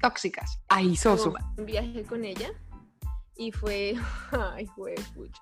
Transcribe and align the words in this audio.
tóxicas. 0.00 0.60
Ay, 0.68 0.96
Soso. 0.96 1.34
Un 1.56 1.66
viaje 1.66 2.02
con 2.04 2.24
ella 2.24 2.50
y 3.36 3.52
fue, 3.52 3.94
ay, 4.32 4.66
fue 4.74 4.94
pucha. 5.14 5.40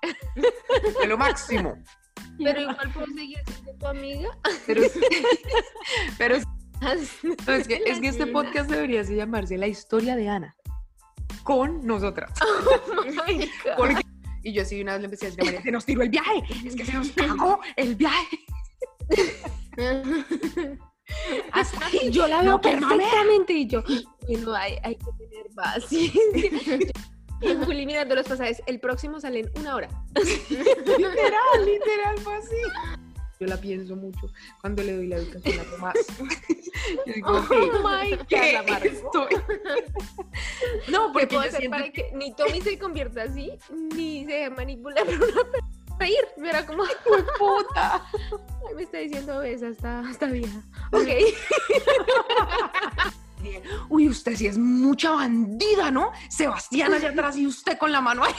Fue 0.93 1.07
lo 1.07 1.17
máximo. 1.17 1.77
Pero 2.37 2.61
igual 2.61 2.91
puedo 2.93 3.07
seguir 3.07 3.39
siendo 3.45 3.73
tu 3.73 3.87
amiga. 3.87 4.29
Pero, 4.65 4.81
pero 6.17 6.35
es, 6.35 7.67
que, 7.67 7.81
es 7.85 7.99
que 7.99 8.07
este 8.07 8.27
podcast 8.27 8.69
debería 8.69 9.03
llamarse 9.03 9.57
La 9.57 9.67
historia 9.67 10.15
de 10.15 10.29
Ana 10.29 10.55
con 11.43 11.85
nosotras. 11.85 12.31
Oh 13.77 13.87
y 14.43 14.53
yo 14.53 14.61
así 14.61 14.81
una 14.81 14.93
vez 14.93 15.01
le 15.01 15.05
empecé 15.05 15.27
a 15.27 15.29
decir, 15.31 15.61
se 15.61 15.71
nos 15.71 15.85
tiró 15.85 16.01
el 16.01 16.09
viaje, 16.09 16.43
es 16.65 16.75
que 16.75 16.85
se 16.85 16.93
nos 16.93 17.09
cagó 17.11 17.59
el 17.75 17.95
viaje. 17.95 18.39
Hasta 21.51 21.85
ahí 21.85 22.09
yo 22.11 22.27
la 22.27 22.41
veo 22.41 22.61
perfectamente 22.61 23.53
y 23.53 23.67
yo, 23.67 23.83
bueno, 24.27 24.53
hay, 24.53 24.77
hay 24.83 24.95
que 24.95 25.11
tener 25.17 25.47
paciencia. 25.55 26.77
Y 27.41 27.55
Juli 27.55 27.85
mirando 27.85 28.15
los 28.15 28.27
pasajes, 28.27 28.61
el 28.65 28.79
próximo 28.79 29.19
sale 29.19 29.39
en 29.39 29.51
una 29.59 29.75
hora. 29.75 29.87
literal, 30.13 31.65
literal, 31.65 32.17
fue 32.17 32.35
así. 32.35 32.57
Yo 33.39 33.47
la 33.47 33.55
pienso 33.55 33.95
mucho 33.95 34.27
cuando 34.59 34.83
le 34.83 34.97
doy 34.97 35.07
la 35.07 35.15
educación 35.15 35.59
a 35.61 35.63
Tomás. 35.63 35.95
Yo 37.05 37.13
digo, 37.13 37.29
oh 37.29 37.87
my 37.87 38.15
God, 38.17 38.85
estoy? 38.85 39.27
No, 40.89 41.13
porque 41.13 41.27
puedo 41.27 41.43
hacer 41.43 41.69
para 41.69 41.89
que 41.89 42.11
ni 42.13 42.35
Tommy 42.35 42.59
se 42.59 42.77
convierta 42.77 43.23
así, 43.23 43.57
ni 43.95 44.25
se 44.25 44.49
manipula 44.49 45.05
por 45.05 45.13
una 45.15 45.43
reír. 45.99 46.27
Mira 46.37 46.65
como, 46.65 46.83
puta! 47.37 48.05
Ay, 48.67 48.75
me 48.75 48.83
está 48.83 48.99
diciendo 48.99 49.41
esa, 49.41 49.67
está, 49.67 50.03
está 50.09 50.27
vieja. 50.27 50.61
Ok. 50.91 51.07
Uy, 53.89 54.09
usted 54.09 54.35
sí 54.35 54.47
es 54.47 54.57
mucha 54.57 55.11
bandida, 55.11 55.91
¿no? 55.91 56.11
Sebastián 56.29 56.93
allá 56.93 57.09
atrás 57.09 57.37
y 57.37 57.47
usted 57.47 57.77
con 57.77 57.91
la 57.91 58.01
mano 58.01 58.23
ahí. 58.23 58.33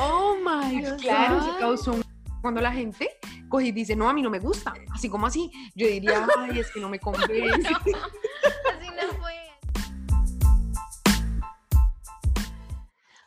oh 0.00 0.36
my 0.36 0.82
God. 0.82 1.00
Claro, 1.00 1.44
se 1.44 1.58
causó 1.58 1.92
un... 1.92 2.04
Cuando 2.40 2.60
la 2.60 2.72
gente 2.72 3.08
coge 3.48 3.66
y 3.66 3.72
dice, 3.72 3.96
no, 3.96 4.08
a 4.08 4.12
mí 4.12 4.22
no 4.22 4.30
me 4.30 4.38
gusta, 4.38 4.74
así 4.92 5.08
como 5.08 5.26
así, 5.26 5.50
yo 5.74 5.86
diría, 5.86 6.26
ay, 6.38 6.58
es 6.58 6.70
que 6.70 6.80
no 6.80 6.90
me 6.90 6.98
convence. 6.98 7.68
así 7.68 7.90
no 7.90 7.98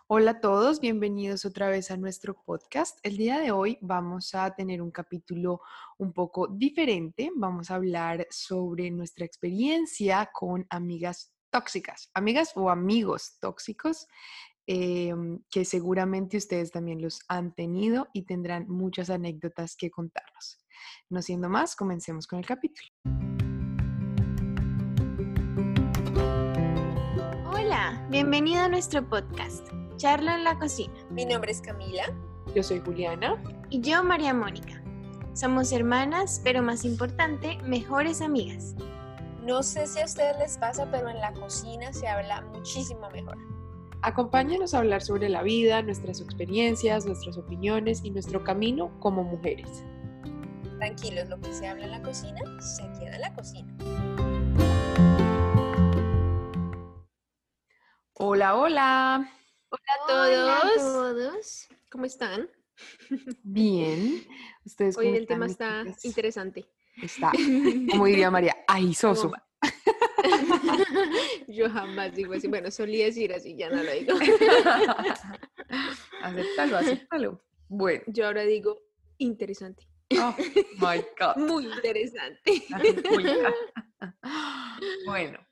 Hola 0.09 0.31
a 0.31 0.39
todos, 0.39 0.79
bienvenidos 0.79 1.43
otra 1.43 1.67
vez 1.67 1.91
a 1.91 1.97
nuestro 1.97 2.41
podcast. 2.41 2.97
El 3.03 3.17
día 3.17 3.41
de 3.41 3.51
hoy 3.51 3.77
vamos 3.81 4.33
a 4.35 4.55
tener 4.55 4.81
un 4.81 4.89
capítulo 4.89 5.59
un 5.97 6.13
poco 6.13 6.47
diferente. 6.47 7.29
Vamos 7.35 7.69
a 7.69 7.75
hablar 7.75 8.25
sobre 8.29 8.89
nuestra 8.89 9.25
experiencia 9.25 10.29
con 10.31 10.65
amigas 10.69 11.33
tóxicas, 11.49 12.09
amigas 12.13 12.53
o 12.55 12.69
amigos 12.69 13.37
tóxicos, 13.41 14.07
em, 14.65 15.41
que 15.51 15.65
seguramente 15.65 16.37
ustedes 16.37 16.71
también 16.71 17.01
los 17.01 17.19
han 17.27 17.53
tenido 17.53 18.07
y 18.13 18.21
tendrán 18.21 18.65
muchas 18.69 19.09
anécdotas 19.09 19.75
que 19.75 19.91
contarnos. 19.91 20.65
No 21.09 21.21
siendo 21.21 21.49
más, 21.49 21.75
comencemos 21.75 22.27
con 22.27 22.39
el 22.39 22.45
capítulo. 22.45 22.87
Hola, 27.51 28.07
bienvenido 28.09 28.61
a 28.61 28.69
nuestro 28.69 29.05
podcast. 29.05 29.67
Charla 29.97 30.35
en 30.35 30.43
la 30.43 30.59
cocina. 30.59 30.93
Mi 31.09 31.25
nombre 31.25 31.51
es 31.51 31.59
Camila. 31.59 32.03
Yo 32.53 32.61
soy 32.61 32.79
Juliana. 32.79 33.35
Y 33.71 33.81
yo 33.81 34.03
María 34.03 34.31
Mónica. 34.31 34.79
Somos 35.33 35.71
hermanas, 35.71 36.39
pero 36.43 36.61
más 36.61 36.85
importante, 36.85 37.57
mejores 37.63 38.21
amigas. 38.21 38.75
No 39.43 39.63
sé 39.63 39.87
si 39.87 39.99
a 39.99 40.05
ustedes 40.05 40.37
les 40.37 40.57
pasa, 40.59 40.87
pero 40.91 41.09
en 41.09 41.19
la 41.19 41.33
cocina 41.33 41.91
se 41.93 42.07
habla 42.07 42.41
muchísimo 42.53 43.09
mejor. 43.09 43.37
Acompáñanos 44.03 44.75
a 44.75 44.79
hablar 44.79 45.01
sobre 45.01 45.29
la 45.29 45.41
vida, 45.41 45.81
nuestras 45.81 46.21
experiencias, 46.21 47.07
nuestras 47.07 47.35
opiniones 47.35 48.03
y 48.03 48.11
nuestro 48.11 48.43
camino 48.43 48.91
como 48.99 49.23
mujeres. 49.23 49.83
Tranquilos, 50.77 51.27
lo 51.27 51.41
que 51.41 51.51
se 51.53 51.67
habla 51.67 51.85
en 51.85 51.91
la 51.91 52.01
cocina 52.03 52.39
se 52.61 52.83
queda 52.99 53.15
en 53.15 53.21
la 53.21 53.33
cocina. 53.33 53.75
Hola, 58.13 58.55
hola. 58.55 59.36
Hola 59.69 59.81
a 60.01 60.07
todos. 60.07 61.67
¿Cómo 61.91 62.05
están? 62.05 62.49
Bien. 63.43 64.25
¿Ustedes 64.63 64.97
Hoy 64.97 65.07
el 65.07 65.27
tema 65.27 65.47
está 65.47 65.83
interesante. 66.03 66.65
Está, 67.01 67.31
como 67.91 68.05
diría 68.05 68.31
María, 68.31 68.55
ahí 68.67 68.93
soso. 68.93 69.33
Yo 71.49 71.69
jamás 71.69 72.15
digo 72.15 72.33
así. 72.33 72.47
Bueno, 72.47 72.71
solía 72.71 73.03
decir 73.05 73.33
así, 73.33 73.57
ya 73.57 73.69
no 73.69 73.83
lo 73.83 73.91
digo. 73.91 74.17
acéptalo, 76.21 76.77
acéptalo. 76.77 77.43
Bueno. 77.67 78.03
Yo 78.07 78.27
ahora 78.27 78.43
digo 78.43 78.79
interesante. 79.17 79.85
Oh 80.13 80.33
my 80.79 81.03
God. 81.19 81.35
Muy 81.35 81.65
interesante. 81.65 82.63
bueno. 85.05 85.45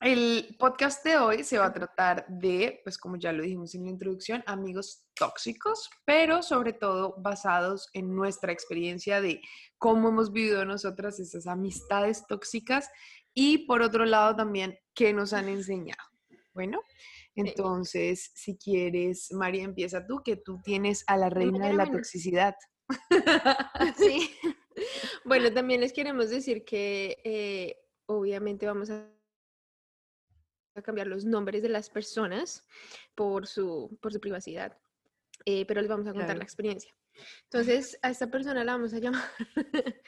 El 0.00 0.54
podcast 0.60 1.04
de 1.04 1.16
hoy 1.16 1.42
se 1.42 1.58
va 1.58 1.66
a 1.66 1.72
tratar 1.72 2.24
de, 2.28 2.80
pues 2.84 2.96
como 2.96 3.16
ya 3.16 3.32
lo 3.32 3.42
dijimos 3.42 3.74
en 3.74 3.82
la 3.82 3.90
introducción, 3.90 4.44
amigos 4.46 5.02
tóxicos, 5.14 5.90
pero 6.04 6.40
sobre 6.44 6.72
todo 6.72 7.16
basados 7.18 7.88
en 7.94 8.14
nuestra 8.14 8.52
experiencia 8.52 9.20
de 9.20 9.40
cómo 9.76 10.10
hemos 10.10 10.30
vivido 10.30 10.64
nosotras 10.64 11.18
esas 11.18 11.48
amistades 11.48 12.24
tóxicas 12.28 12.88
y 13.34 13.66
por 13.66 13.82
otro 13.82 14.04
lado 14.04 14.36
también 14.36 14.78
qué 14.94 15.12
nos 15.12 15.32
han 15.32 15.48
enseñado. 15.48 16.02
Bueno, 16.54 16.80
entonces 17.34 18.30
si 18.34 18.56
quieres, 18.56 19.32
María, 19.32 19.64
empieza 19.64 20.06
tú, 20.06 20.22
que 20.24 20.36
tú 20.36 20.60
tienes 20.62 21.02
a 21.08 21.16
la 21.16 21.28
reina 21.28 21.66
de 21.66 21.74
la 21.74 21.90
toxicidad. 21.90 22.54
Sí. 23.96 24.30
Bueno, 25.24 25.52
también 25.52 25.80
les 25.80 25.92
queremos 25.92 26.30
decir 26.30 26.64
que 26.64 27.16
eh, 27.24 27.76
obviamente 28.06 28.64
vamos 28.64 28.90
a 28.90 29.10
cambiar 30.82 31.06
los 31.06 31.24
nombres 31.24 31.62
de 31.62 31.68
las 31.68 31.90
personas 31.90 32.66
por 33.14 33.46
su, 33.46 33.98
por 34.00 34.12
su 34.12 34.20
privacidad, 34.20 34.76
eh, 35.44 35.64
pero 35.66 35.80
les 35.80 35.90
vamos 35.90 36.06
a 36.06 36.12
contar 36.12 36.36
la 36.36 36.44
experiencia. 36.44 36.94
Entonces, 37.44 37.98
a 38.02 38.10
esta 38.10 38.28
persona 38.28 38.64
la 38.64 38.72
vamos 38.72 38.94
a 38.94 38.98
llamar, 38.98 39.24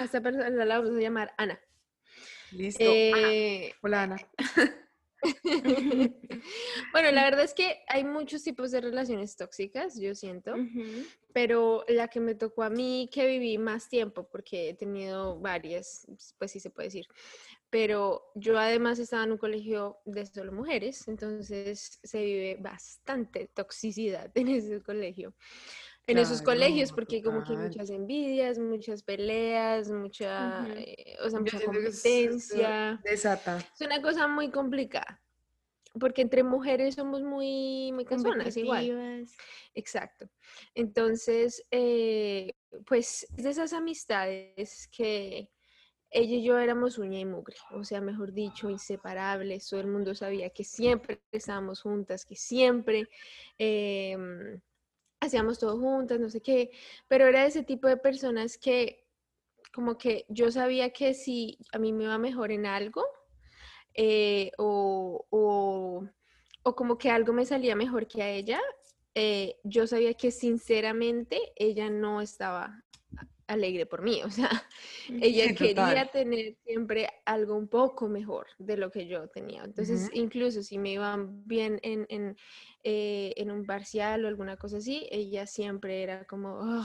a 0.00 0.04
esta 0.04 0.20
persona 0.20 0.50
la 0.50 0.78
vamos 0.78 0.96
a 0.96 1.00
llamar 1.00 1.34
Ana. 1.36 1.60
Listo. 2.52 2.84
Eh, 2.84 3.74
Hola, 3.82 4.02
Ana. 4.02 4.16
bueno, 6.92 7.10
la 7.12 7.24
verdad 7.24 7.44
es 7.44 7.54
que 7.54 7.82
hay 7.88 8.04
muchos 8.04 8.42
tipos 8.42 8.70
de 8.70 8.80
relaciones 8.80 9.36
tóxicas, 9.36 9.98
yo 9.98 10.14
siento, 10.14 10.54
pero 11.32 11.84
la 11.88 12.08
que 12.08 12.20
me 12.20 12.34
tocó 12.34 12.64
a 12.64 12.70
mí, 12.70 13.08
que 13.12 13.26
viví 13.26 13.56
más 13.58 13.88
tiempo, 13.88 14.28
porque 14.28 14.70
he 14.70 14.74
tenido 14.74 15.38
varias, 15.38 16.06
pues 16.38 16.50
sí 16.50 16.60
se 16.60 16.70
puede 16.70 16.88
decir, 16.88 17.06
pero 17.72 18.30
yo 18.34 18.58
además 18.58 18.98
estaba 18.98 19.24
en 19.24 19.32
un 19.32 19.38
colegio 19.38 19.96
de 20.04 20.26
solo 20.26 20.52
mujeres, 20.52 21.08
entonces 21.08 21.98
se 22.02 22.22
vive 22.22 22.58
bastante 22.60 23.46
toxicidad 23.46 24.30
en 24.34 24.48
ese 24.48 24.82
colegio. 24.82 25.34
En 26.06 26.18
esos 26.18 26.42
colegios, 26.42 26.92
porque 26.92 27.22
como 27.22 27.44
que 27.44 27.52
hay 27.52 27.58
muchas 27.58 27.88
envidias, 27.88 28.58
muchas 28.58 29.02
peleas, 29.02 29.90
mucha, 29.90 30.66
eh, 30.76 31.16
o 31.24 31.30
sea, 31.30 31.40
mucha 31.40 31.64
competencia. 31.64 33.00
Es, 33.04 33.24
es 33.24 33.80
una 33.80 34.02
cosa 34.02 34.26
muy 34.26 34.50
complicada 34.50 35.22
porque 35.98 36.22
entre 36.22 36.42
mujeres 36.42 36.96
somos 36.96 37.22
muy, 37.22 37.92
muy 37.92 38.04
cansonas 38.04 38.56
igual. 38.56 39.26
Exacto. 39.74 40.28
Entonces, 40.74 41.64
eh, 41.70 42.54
pues 42.84 43.26
de 43.30 43.50
esas 43.50 43.72
amistades 43.72 44.88
que 44.88 45.50
ella 46.12 46.36
y 46.36 46.44
yo 46.44 46.58
éramos 46.58 46.98
uña 46.98 47.18
y 47.18 47.24
mugre, 47.24 47.56
o 47.72 47.84
sea, 47.84 48.00
mejor 48.00 48.32
dicho, 48.32 48.68
inseparables. 48.68 49.68
Todo 49.68 49.80
el 49.80 49.86
mundo 49.86 50.14
sabía 50.14 50.50
que 50.50 50.64
siempre 50.64 51.22
estábamos 51.32 51.82
juntas, 51.82 52.24
que 52.24 52.36
siempre 52.36 53.08
em, 53.58 54.60
hacíamos 55.20 55.58
todo 55.58 55.78
juntas, 55.78 56.20
no 56.20 56.28
sé 56.28 56.40
qué, 56.42 56.70
pero 57.08 57.26
era 57.26 57.46
ese 57.46 57.62
tipo 57.62 57.88
de 57.88 57.96
personas 57.96 58.58
que 58.58 59.06
como 59.72 59.96
que 59.96 60.26
yo 60.28 60.50
sabía 60.50 60.90
que 60.90 61.14
si 61.14 61.58
a 61.72 61.78
mí 61.78 61.92
me 61.92 62.04
iba 62.04 62.18
mejor 62.18 62.52
en 62.52 62.66
algo, 62.66 63.04
eh, 63.94 64.50
o, 64.58 65.26
o, 65.30 66.74
como 66.76 66.98
que 66.98 67.10
algo 67.10 67.32
me 67.32 67.46
salía 67.46 67.74
mejor 67.74 68.06
que 68.06 68.22
a 68.22 68.30
ella, 68.30 68.60
eh, 69.14 69.56
yo 69.64 69.86
sabía 69.86 70.14
que 70.14 70.30
sinceramente 70.30 71.52
ella 71.56 71.90
no 71.90 72.20
estaba 72.20 72.82
alegre 73.46 73.86
por 73.86 74.02
mí, 74.02 74.22
o 74.22 74.30
sea, 74.30 74.50
ella 75.20 75.54
quería 75.56 76.10
tener 76.10 76.56
siempre 76.64 77.08
algo 77.24 77.56
un 77.56 77.68
poco 77.68 78.08
mejor 78.08 78.46
de 78.58 78.76
lo 78.76 78.90
que 78.90 79.06
yo 79.06 79.28
tenía. 79.28 79.64
Entonces, 79.64 80.10
incluso 80.12 80.62
si 80.62 80.78
me 80.78 80.92
iba 80.92 81.16
bien 81.18 81.78
en, 81.82 82.06
en, 82.08 82.36
eh, 82.82 83.32
en, 83.36 83.50
un 83.50 83.64
parcial 83.64 84.24
o 84.24 84.28
alguna 84.28 84.56
cosa 84.56 84.78
así, 84.78 85.06
ella 85.10 85.46
siempre 85.46 86.02
era 86.02 86.24
como, 86.24 86.84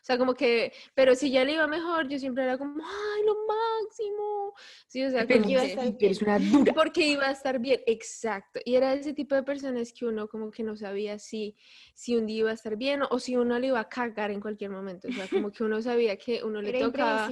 O 0.00 0.04
sea, 0.04 0.18
como 0.18 0.34
que, 0.34 0.72
pero 0.94 1.14
si 1.14 1.30
ya 1.30 1.44
le 1.44 1.52
iba 1.52 1.66
mejor, 1.66 2.08
yo 2.08 2.18
siempre 2.18 2.44
era 2.44 2.58
como, 2.58 2.82
ay, 2.84 3.24
lo 3.24 3.34
máximo. 3.46 4.54
Sí, 4.86 5.04
o 5.04 5.10
sea, 5.10 5.26
porque 5.26 5.50
iba 5.50 5.62
a 5.62 5.64
estar 5.64 5.96
bien. 5.96 6.14
una 6.22 6.38
dura. 6.38 6.74
Porque 6.74 7.06
iba 7.06 7.26
a 7.26 7.30
estar 7.30 7.58
bien, 7.58 7.80
exacto. 7.86 8.60
Y 8.64 8.74
era 8.74 8.92
ese 8.94 9.12
tipo 9.12 9.34
de 9.34 9.42
personas 9.42 9.92
que 9.92 10.06
uno 10.06 10.28
como 10.28 10.50
que 10.50 10.62
no 10.62 10.76
sabía 10.76 11.18
si, 11.18 11.56
si 11.94 12.16
un 12.16 12.26
día 12.26 12.38
iba 12.38 12.50
a 12.50 12.54
estar 12.54 12.76
bien 12.76 13.02
o, 13.08 13.18
si 13.18 13.36
uno 13.36 13.58
le 13.58 13.68
iba 13.68 13.80
a 13.80 13.88
cagar 13.88 14.30
en 14.30 14.40
cualquier 14.40 14.70
momento. 14.70 15.08
O 15.08 15.12
sea, 15.12 15.28
como 15.28 15.50
que 15.50 15.64
uno 15.64 15.80
sabía 15.82 16.16
que 16.16 16.42
uno 16.44 16.62
le 16.62 16.78
tocaba 16.78 17.28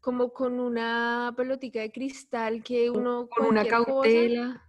como 0.00 0.32
con 0.32 0.60
una 0.60 1.34
pelotica 1.36 1.80
de 1.80 1.90
cristal 1.90 2.62
que 2.62 2.90
uno... 2.90 3.28
Con 3.28 3.46
una 3.46 3.66
cautela. 3.66 4.62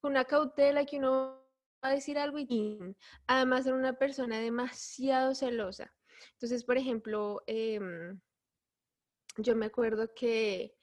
con 0.00 0.12
una 0.12 0.24
cautela 0.24 0.84
que 0.84 0.98
uno 0.98 1.38
a 1.82 1.90
decir 1.90 2.18
algo 2.18 2.38
y 2.38 2.96
además 3.26 3.66
era 3.66 3.76
una 3.76 3.94
persona 3.94 4.38
demasiado 4.38 5.34
celosa. 5.34 5.92
Entonces, 6.32 6.64
por 6.64 6.76
ejemplo, 6.76 7.42
em, 7.46 8.20
yo 9.36 9.54
me 9.56 9.66
acuerdo 9.66 10.14
que, 10.14 10.74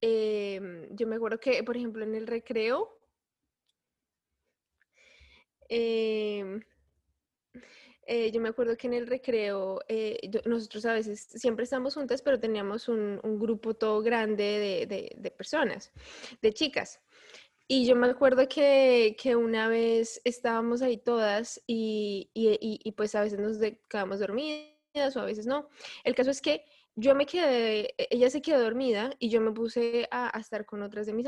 em, 0.00 0.88
yo 0.94 1.06
me 1.06 1.16
acuerdo 1.16 1.38
que, 1.40 1.62
por 1.64 1.76
ejemplo, 1.76 2.04
en 2.04 2.14
el 2.14 2.26
recreo, 2.26 2.98
em, 5.68 6.60
eh, 8.06 8.30
yo 8.32 8.40
me 8.40 8.48
acuerdo 8.48 8.76
que 8.76 8.86
en 8.88 8.94
el 8.94 9.06
recreo, 9.06 9.80
eh, 9.88 10.18
nosotros 10.44 10.84
a 10.86 10.92
veces 10.94 11.20
siempre 11.20 11.64
estamos 11.64 11.94
juntas, 11.94 12.22
pero 12.22 12.40
teníamos 12.40 12.88
un, 12.88 13.20
grupo 13.38 13.74
todo 13.74 14.02
grande 14.02 14.86
de 14.88 15.30
personas, 15.30 15.92
de 16.42 16.52
chicas. 16.52 17.00
Y 17.74 17.86
yo 17.86 17.96
me 17.96 18.06
acuerdo 18.06 18.46
que, 18.48 19.16
que 19.18 19.34
una 19.34 19.66
vez 19.66 20.20
estábamos 20.24 20.82
ahí 20.82 20.98
todas 20.98 21.58
y, 21.66 22.30
y, 22.34 22.58
y, 22.60 22.92
pues 22.92 23.14
a 23.14 23.22
veces 23.22 23.38
nos 23.38 23.56
quedamos 23.88 24.18
dormidas 24.20 24.71
o 24.94 25.20
a 25.20 25.24
veces 25.24 25.46
no. 25.46 25.68
El 26.04 26.14
caso 26.14 26.30
es 26.30 26.40
que 26.40 26.64
yo 26.94 27.14
me 27.14 27.26
quedé, 27.26 27.94
e, 27.96 28.08
ella 28.10 28.30
se 28.30 28.42
quedó 28.42 28.62
dormida 28.62 29.10
y 29.18 29.30
yo 29.30 29.40
me 29.40 29.52
puse 29.52 30.08
a, 30.10 30.36
a 30.36 30.40
estar 30.40 30.66
con 30.66 30.82
otras 30.82 31.06
de 31.06 31.14
mis 31.14 31.26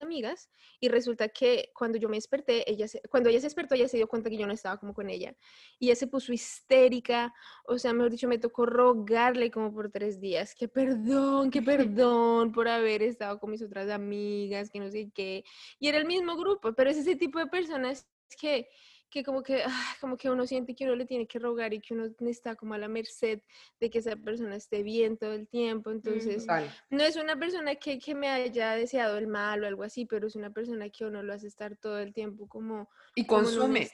amigas 0.00 0.48
y 0.78 0.88
resulta 0.88 1.28
que 1.28 1.72
cuando 1.74 1.98
yo 1.98 2.08
me 2.08 2.16
desperté, 2.16 2.70
ella 2.70 2.86
cuando 3.10 3.28
ella 3.30 3.40
se 3.40 3.46
despertó, 3.46 3.74
ella 3.74 3.88
se 3.88 3.96
dio 3.96 4.06
cuenta 4.06 4.30
que 4.30 4.36
yo 4.36 4.46
no 4.46 4.52
estaba 4.52 4.78
como 4.78 4.94
con 4.94 5.10
ella 5.10 5.34
y 5.80 5.86
ella 5.86 5.96
se 5.96 6.06
puso 6.06 6.32
histérica, 6.32 7.34
o 7.64 7.78
sea, 7.78 7.92
mejor 7.92 8.12
dicho, 8.12 8.28
me 8.28 8.38
tocó 8.38 8.64
rogarle 8.64 9.50
como 9.50 9.72
por 9.72 9.90
tres 9.90 10.20
días 10.20 10.54
que 10.54 10.68
perdón, 10.68 11.50
que 11.50 11.62
perdón 11.98 12.52
por 12.52 12.68
haber 12.68 13.02
estado 13.02 13.40
con 13.40 13.50
mis 13.50 13.62
otras 13.62 13.90
amigas, 13.90 14.70
que 14.70 14.78
no 14.78 14.88
sé 14.88 15.10
qué, 15.12 15.44
y 15.80 15.88
era 15.88 15.98
el 15.98 16.06
mismo 16.06 16.36
grupo, 16.36 16.72
pero 16.74 16.90
es 16.90 16.96
ese 16.96 17.16
tipo 17.16 17.40
de 17.40 17.46
personas 17.46 18.06
que 18.40 18.68
que 19.10 19.24
como 19.24 19.42
que, 19.42 19.62
ah, 19.64 19.96
como 20.00 20.16
que 20.16 20.30
uno 20.30 20.46
siente 20.46 20.74
que 20.74 20.84
uno 20.84 20.94
le 20.94 21.06
tiene 21.06 21.26
que 21.26 21.38
rogar 21.38 21.72
y 21.72 21.80
que 21.80 21.94
uno 21.94 22.10
está 22.20 22.56
como 22.56 22.74
a 22.74 22.78
la 22.78 22.88
merced 22.88 23.40
de 23.80 23.90
que 23.90 23.98
esa 23.98 24.16
persona 24.16 24.56
esté 24.56 24.82
bien 24.82 25.16
todo 25.16 25.32
el 25.32 25.48
tiempo. 25.48 25.90
Entonces, 25.90 26.46
no 26.90 27.02
es 27.02 27.16
una 27.16 27.38
persona 27.38 27.76
que, 27.76 27.98
que, 27.98 28.14
me 28.14 28.28
haya 28.28 28.72
deseado 28.72 29.18
el 29.18 29.26
mal 29.26 29.62
o 29.62 29.66
algo 29.66 29.82
así, 29.82 30.04
pero 30.04 30.26
es 30.26 30.36
una 30.36 30.50
persona 30.50 30.90
que 30.90 31.04
uno 31.04 31.22
lo 31.22 31.32
hace 31.32 31.46
estar 31.46 31.76
todo 31.76 31.98
el 31.98 32.12
tiempo 32.12 32.46
como... 32.48 32.88
Y 33.14 33.26
consume. 33.26 33.90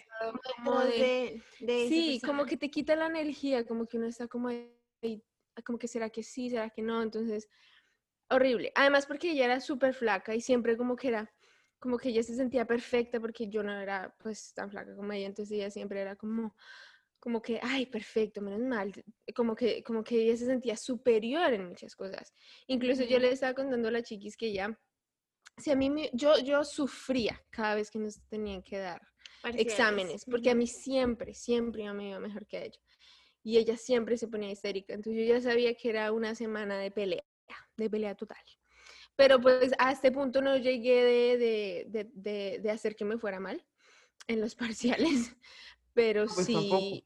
Como 0.64 0.80
de, 0.80 1.42
sí, 1.58 2.20
como 2.24 2.46
que 2.46 2.56
te 2.56 2.70
quita 2.70 2.96
la 2.96 3.06
energía, 3.06 3.64
como 3.66 3.86
que 3.86 3.98
uno 3.98 4.06
está 4.06 4.28
como 4.28 4.48
ahí, 4.48 5.22
como 5.64 5.78
que 5.78 5.88
será 5.88 6.10
que 6.10 6.22
sí, 6.22 6.50
será 6.50 6.70
que 6.70 6.82
no. 6.82 7.02
Entonces, 7.02 7.48
horrible. 8.30 8.72
Además 8.74 9.06
porque 9.06 9.32
ella 9.32 9.46
era 9.46 9.60
súper 9.60 9.94
flaca 9.94 10.34
y 10.34 10.40
siempre 10.40 10.76
como 10.76 10.96
que 10.96 11.08
era 11.08 11.33
como 11.84 11.98
que 11.98 12.08
ella 12.08 12.22
se 12.22 12.34
sentía 12.34 12.64
perfecta 12.64 13.20
porque 13.20 13.50
yo 13.50 13.62
no 13.62 13.78
era 13.78 14.16
pues 14.22 14.54
tan 14.54 14.70
flaca 14.70 14.96
como 14.96 15.12
ella, 15.12 15.26
entonces 15.26 15.54
ella 15.54 15.70
siempre 15.70 16.00
era 16.00 16.16
como, 16.16 16.56
como 17.20 17.42
que, 17.42 17.60
ay, 17.62 17.84
perfecto, 17.84 18.40
menos 18.40 18.60
mal, 18.60 18.90
como 19.36 19.54
que, 19.54 19.82
como 19.82 20.02
que 20.02 20.22
ella 20.22 20.34
se 20.34 20.46
sentía 20.46 20.78
superior 20.78 21.52
en 21.52 21.68
muchas 21.68 21.94
cosas. 21.94 22.32
Incluso 22.68 23.02
yo 23.02 23.18
le 23.18 23.30
estaba 23.30 23.52
contando 23.52 23.88
a 23.88 23.90
la 23.90 24.02
chiquis 24.02 24.34
que 24.34 24.46
ella, 24.46 24.80
si 25.58 25.72
a 25.72 25.76
mí, 25.76 25.90
me, 25.90 26.08
yo, 26.14 26.38
yo 26.38 26.64
sufría 26.64 27.38
cada 27.50 27.74
vez 27.74 27.90
que 27.90 27.98
nos 27.98 28.18
tenían 28.30 28.62
que 28.62 28.78
dar 28.78 29.02
exámenes, 29.52 30.24
porque 30.24 30.48
a 30.48 30.54
mí 30.54 30.66
siempre, 30.66 31.34
siempre 31.34 31.92
me 31.92 32.08
iba 32.08 32.18
mejor 32.18 32.46
que 32.46 32.56
a 32.56 32.64
ella. 32.64 32.80
Y 33.42 33.58
ella 33.58 33.76
siempre 33.76 34.16
se 34.16 34.28
ponía 34.28 34.50
histérica, 34.50 34.94
entonces 34.94 35.28
yo 35.28 35.34
ya 35.34 35.40
sabía 35.42 35.74
que 35.74 35.90
era 35.90 36.12
una 36.12 36.34
semana 36.34 36.78
de 36.78 36.90
pelea, 36.90 37.26
de 37.76 37.90
pelea 37.90 38.14
total. 38.14 38.42
Pero 39.16 39.40
pues 39.40 39.72
a 39.78 39.92
este 39.92 40.10
punto 40.10 40.42
no 40.42 40.56
llegué 40.56 41.36
de, 41.36 42.70
hacer 42.70 42.96
que 42.96 43.04
me 43.04 43.18
fuera 43.18 43.40
mal 43.40 43.64
en 44.26 44.40
los 44.40 44.54
parciales, 45.16 45.36
pero 45.92 46.26
pues 46.26 46.46
sí, 46.46 47.04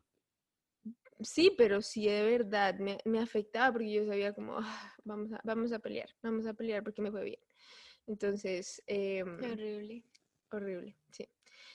sí, 1.21 1.55
pero 1.57 1.83
sí 1.83 2.07
de 2.07 2.23
verdad 2.23 2.79
me, 2.79 3.19
afectaba 3.19 3.73
porque 3.73 3.93
yo 3.93 4.07
sabía 4.07 4.33
como, 4.33 4.59
ah, 4.59 4.95
vamos, 5.05 5.33
a, 5.33 5.41
vamos 5.45 5.73
a 5.73 5.79
pelear, 5.79 6.09
vamos 6.23 6.47
a 6.47 6.55
pelear 6.55 6.83
porque 6.83 7.03
me 7.03 7.11
fue 7.11 7.25
bien. 7.25 7.41
Entonces... 8.07 8.83
Em, 8.87 9.37
horrible. 9.45 10.05
Horrible, 10.51 10.97
sí. 11.11 11.29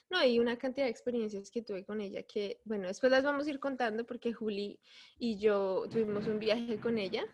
No, 0.10 0.18
hay 0.18 0.40
una 0.40 0.58
cantidad 0.58 0.86
de 0.86 0.92
experiencias 0.92 1.52
que 1.52 1.62
tuve 1.62 1.86
con 1.86 2.02
ella 2.02 2.24
que, 2.24 2.60
bueno, 2.66 2.88
después 2.88 3.12
las 3.12 3.24
vamos 3.24 3.48
a 3.48 3.50
ir 3.50 3.60
contando 3.60 4.06
porque 4.06 4.34
Juli 4.34 4.80
y 5.18 5.38
yo 5.38 5.86
tuvimos 5.92 6.28
un 6.28 6.40
viaje 6.40 6.80
con 6.80 6.98
ella 6.98 7.26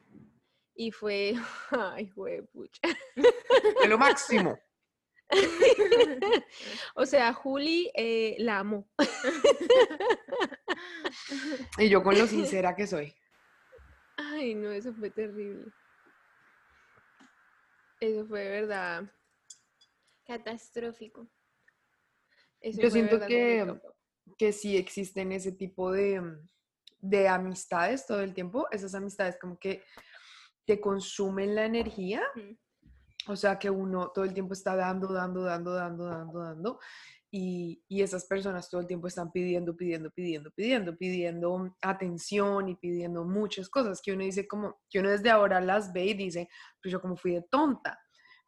y 0.79 0.91
fue, 0.91 1.33
ay, 1.71 2.09
güey, 2.15 2.41
pucha. 2.41 2.81
De 3.81 3.87
lo 3.87 3.97
máximo. 3.97 4.57
o 6.95 7.05
sea, 7.05 7.33
Juli 7.33 7.91
eh, 7.93 8.37
la 8.39 8.59
amo. 8.59 8.89
y 11.77 11.89
yo 11.89 12.01
con 12.01 12.17
lo 12.17 12.25
sincera 12.25 12.77
que 12.77 12.87
soy. 12.87 13.13
Ay, 14.15 14.55
no, 14.55 14.71
eso 14.71 14.93
fue 14.93 15.11
terrible. 15.11 15.65
Eso 17.99 18.25
fue 18.25 18.39
de 18.39 18.49
verdad 18.49 19.03
catastrófico. 20.25 21.29
yo 22.61 22.89
siento 22.89 23.19
que, 23.27 23.77
que 24.37 24.53
sí 24.53 24.77
existen 24.77 25.33
ese 25.33 25.51
tipo 25.51 25.91
de, 25.91 26.21
de 26.99 27.27
amistades 27.27 28.05
todo 28.05 28.21
el 28.21 28.33
tiempo, 28.33 28.65
esas 28.71 28.95
amistades 28.95 29.37
como 29.37 29.59
que 29.59 29.83
te 30.69 30.79
consumen 30.79 31.55
la 31.55 31.65
energía. 31.65 32.21
O 33.25 33.35
sea, 33.35 33.57
que 33.57 33.71
uno 33.71 34.11
todo 34.13 34.23
el 34.23 34.35
tiempo 34.35 34.53
está 34.53 34.75
dando, 34.75 35.11
dando, 35.11 35.41
dando, 35.41 35.73
dando, 35.73 36.05
dando, 36.05 36.39
dando. 36.39 36.79
Y, 37.31 37.83
y, 37.87 38.03
esas 38.03 38.25
personas 38.25 38.69
todo 38.69 38.79
el 38.79 38.85
tiempo 38.85 39.07
están 39.07 39.31
pidiendo, 39.31 39.75
pidiendo, 39.75 40.11
pidiendo, 40.11 40.51
pidiendo, 40.51 40.95
pidiendo 40.95 41.75
atención 41.81 42.69
y 42.69 42.75
pidiendo 42.75 43.23
muchas 43.23 43.67
cosas 43.67 43.99
que 43.99 44.13
uno 44.13 44.23
dice 44.23 44.47
como, 44.47 44.79
que 44.87 44.99
uno 44.99 45.09
desde 45.09 45.31
ahora 45.31 45.59
las 45.59 45.91
ve 45.91 46.05
y 46.05 46.13
dice, 46.13 46.47
pues 46.79 46.91
yo 46.91 47.01
como 47.01 47.17
fui 47.17 47.33
de 47.33 47.41
tonta. 47.49 47.99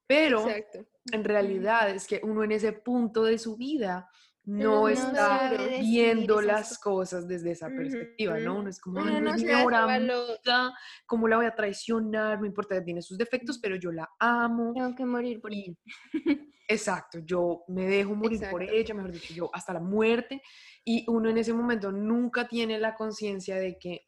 Pero 0.05 0.45
en 0.47 1.23
realidad 1.23 1.89
es 1.89 2.05
que 2.05 2.21
uno 2.23 2.43
en 2.43 2.51
ese 2.51 2.71
punto 2.71 3.23
de 3.23 3.39
su 3.39 3.57
vida 3.57 4.07
no, 4.43 4.89
está 4.89 5.55
viendo 5.79 6.41
las 6.41 6.79
cosas 6.79 7.27
desde 7.27 7.51
esa 7.51 7.67
perspectiva, 7.67 8.39
¿no? 8.39 8.60
Uno 8.60 8.69
es 8.69 8.79
como, 8.79 9.01
no, 9.01 9.21
no, 9.21 10.74
¿cómo 11.05 11.27
la 11.27 11.38
voy 11.38 11.45
a 11.45 11.55
traicionar? 11.55 12.39
No 12.39 12.45
importa 12.45 12.75
que 12.75 12.81
tiene 12.81 13.01
sus 13.01 13.17
defectos, 13.17 13.60
pero 13.60 13.75
yo 13.75 13.91
la 13.91 14.10
amo. 14.19 14.74
Tengo 14.74 14.95
que 14.95 15.05
morir 15.05 15.39
por 15.39 15.53
ella. 15.53 15.74
Exacto, 16.67 17.19
yo 17.19 17.63
me 17.67 17.86
dejo 17.86 18.15
morir 18.15 18.41
por 18.50 18.63
ella, 18.63 18.93
mejor 18.93 19.12
dicho, 19.12 19.33
yo 19.33 19.50
hasta 19.53 19.74
la 19.74 19.81
muerte. 19.81 20.41
Y 20.86 21.05
uno 21.07 21.29
en 21.29 21.38
ese 21.38 21.53
momento 21.53 21.91
nunca 21.91 22.48
tiene 22.48 22.79
la 22.79 22.95
conciencia 22.95 23.57
de 23.57 23.77
que 23.77 24.07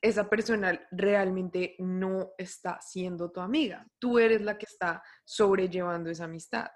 esa 0.00 0.30
persona 0.30 0.80
realmente 0.92 1.74
no 1.80 2.30
está 2.38 2.80
siendo 2.80 3.30
tu 3.32 3.40
amiga. 3.40 3.86
Tú 3.98 4.18
eres 4.18 4.40
la 4.42 4.56
que 4.56 4.66
está 4.66 5.02
sobrellevando 5.24 6.10
esa 6.10 6.24
amistad. 6.24 6.68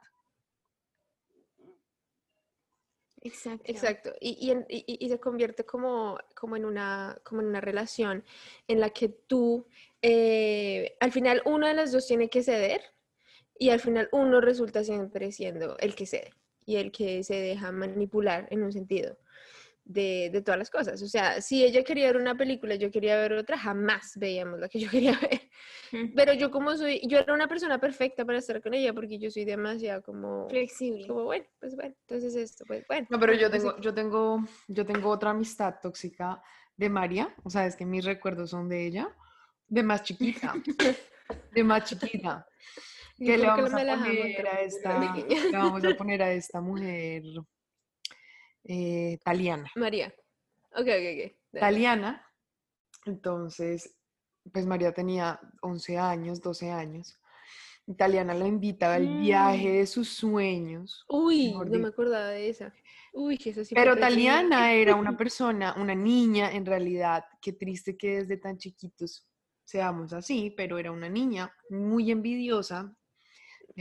Exacto. 3.23 3.65
Exacto. 3.67 4.13
Y, 4.21 4.53
y, 4.69 5.09
se 5.09 5.21
convierte 5.21 5.65
como, 5.65 6.19
como, 6.35 6.57
en 6.57 6.65
una, 6.65 7.19
como 7.23 7.43
en 7.43 7.49
una 7.49 7.61
relación 7.61 8.25
en 8.67 8.81
la 8.81 8.91
que 8.91 9.09
tú, 9.09 9.67
eh, 10.01 10.97
al 11.01 11.13
final 11.13 11.43
uno 11.45 11.67
de 11.67 11.75
los 11.75 11.93
dos 11.93 12.07
tiene 12.07 12.31
que 12.31 12.43
ceder 12.43 12.81
y 13.59 13.71
al 13.71 13.81
final 13.81 14.09
uno 14.13 14.41
resulta 14.41 14.85
siempre 14.85 15.33
siendo 15.33 15.77
el 15.79 15.95
que 15.95 16.07
cede 16.07 16.33
y 16.65 16.77
el 16.77 16.93
que 16.93 17.23
se 17.23 17.35
deja 17.35 17.73
manipular 17.73 18.49
en 18.51 18.63
un 18.63 18.73
sentido 18.73 19.19
de, 19.85 20.31
de, 20.33 20.43
todas 20.43 20.59
las 20.59 20.71
cosas. 20.71 21.03
O 21.03 21.09
sea, 21.09 21.41
si 21.41 21.65
ella 21.65 21.83
quería 21.83 22.07
ver 22.07 22.17
una 22.17 22.37
película, 22.37 22.75
yo 22.75 22.91
quería 22.91 23.17
ver 23.17 23.33
otra, 23.33 23.59
jamás 23.59 24.13
veíamos 24.17 24.61
la 24.61 24.69
que 24.69 24.81
yo 24.81 24.91
quería 24.91 25.19
ver. 25.19 25.41
Pero 26.15 26.33
yo 26.35 26.51
como 26.51 26.77
soy, 26.77 27.01
yo 27.07 27.19
era 27.19 27.35
una 27.35 27.49
persona 27.49 27.79
perfecta 27.79 28.25
para 28.25 28.39
estar 28.39 28.63
con 28.63 28.75
ella 28.75 28.93
porque 28.95 29.19
yo 29.19 29.31
soy 29.31 29.45
demasiado 29.45 30.03
como 30.03 30.49
flexible. 30.49 31.07
Como 31.07 31.25
bueno, 31.25 31.45
pues 31.59 31.75
bueno, 31.75 31.95
entonces 32.03 32.37
esto, 32.37 32.65
pues 32.67 32.87
bueno. 32.87 33.07
No, 33.11 33.19
pero 33.19 33.35
yo 33.35 33.51
tengo, 33.51 33.79
yo 33.81 33.93
tengo, 33.93 34.45
yo 34.69 34.87
tengo 34.87 35.09
otra 35.09 35.31
amistad 35.31 35.75
tóxica 35.83 36.41
de 36.77 36.89
María, 36.89 37.35
o 37.43 37.51
sea, 37.51 37.67
es 37.67 37.77
que 37.77 37.85
mis 37.85 38.05
recuerdos 38.05 38.51
son 38.51 38.69
de 38.69 38.87
ella, 38.87 39.15
de 39.67 39.83
más 39.83 40.03
chiquita, 40.03 40.55
de 41.53 41.65
más 41.65 41.85
chiquita. 41.85 42.47
Que 43.19 43.37
le 43.37 43.47
vamos, 43.47 43.71
a 43.75 43.77
poner 43.77 44.49
a 44.49 44.61
esta, 44.63 44.99
le 44.99 45.53
vamos 45.53 45.85
a 45.85 45.95
poner 45.95 46.23
a 46.23 46.33
esta 46.33 46.61
mujer 46.63 47.23
eh, 48.65 49.19
Taliana. 49.25 49.71
María. 49.77 50.15
Ok, 50.73 50.87
ok, 50.87 51.07
ok. 51.25 51.61
Taliana. 51.61 52.25
Entonces, 53.07 53.97
pues 54.53 54.67
María 54.67 54.93
tenía 54.93 55.41
11 55.63 55.99
años, 55.99 56.41
12 56.41 56.71
años. 56.71 57.19
Italiana 57.87 58.35
la 58.35 58.47
invitaba 58.47 58.95
al 58.95 59.21
viaje 59.21 59.69
Mm. 59.69 59.73
de 59.73 59.87
sus 59.87 60.09
sueños. 60.11 61.05
Uy, 61.09 61.53
no 61.53 61.79
me 61.79 61.89
acordaba 61.89 62.29
de 62.29 62.49
esa. 62.51 62.73
Uy, 63.13 63.39
eso 63.45 63.65
sí 63.65 63.75
Pero. 63.75 63.97
Taliana 63.97 64.73
era 64.75 64.95
una 64.95 65.17
persona, 65.19 65.75
una 65.77 65.95
niña 65.95 66.53
en 66.53 66.67
realidad. 66.67 67.25
Qué 67.41 67.53
triste 67.53 67.97
que 67.97 68.19
desde 68.19 68.37
tan 68.37 68.59
chiquitos 68.59 69.27
seamos 69.65 70.13
así, 70.13 70.51
pero 70.57 70.79
era 70.79 70.93
una 70.93 71.09
niña 71.09 71.53
muy 71.71 72.11
envidiosa 72.13 72.95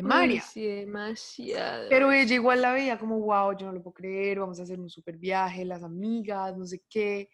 de 0.03 0.09
María. 0.09 0.41
sí, 0.41 0.65
demasiado. 0.65 1.89
Pero 1.89 2.11
ella 2.11 2.35
igual 2.35 2.61
la 2.61 2.71
veía 2.73 2.97
como, 2.99 3.19
wow, 3.19 3.55
yo 3.57 3.67
no 3.67 3.73
lo 3.73 3.81
puedo 3.81 3.93
creer, 3.93 4.39
vamos 4.39 4.59
a 4.59 4.63
hacer 4.63 4.79
un 4.79 4.89
super 4.89 5.17
viaje, 5.17 5.65
las 5.65 5.83
amigas, 5.83 6.55
no 6.57 6.65
sé 6.65 6.83
qué. 6.89 7.29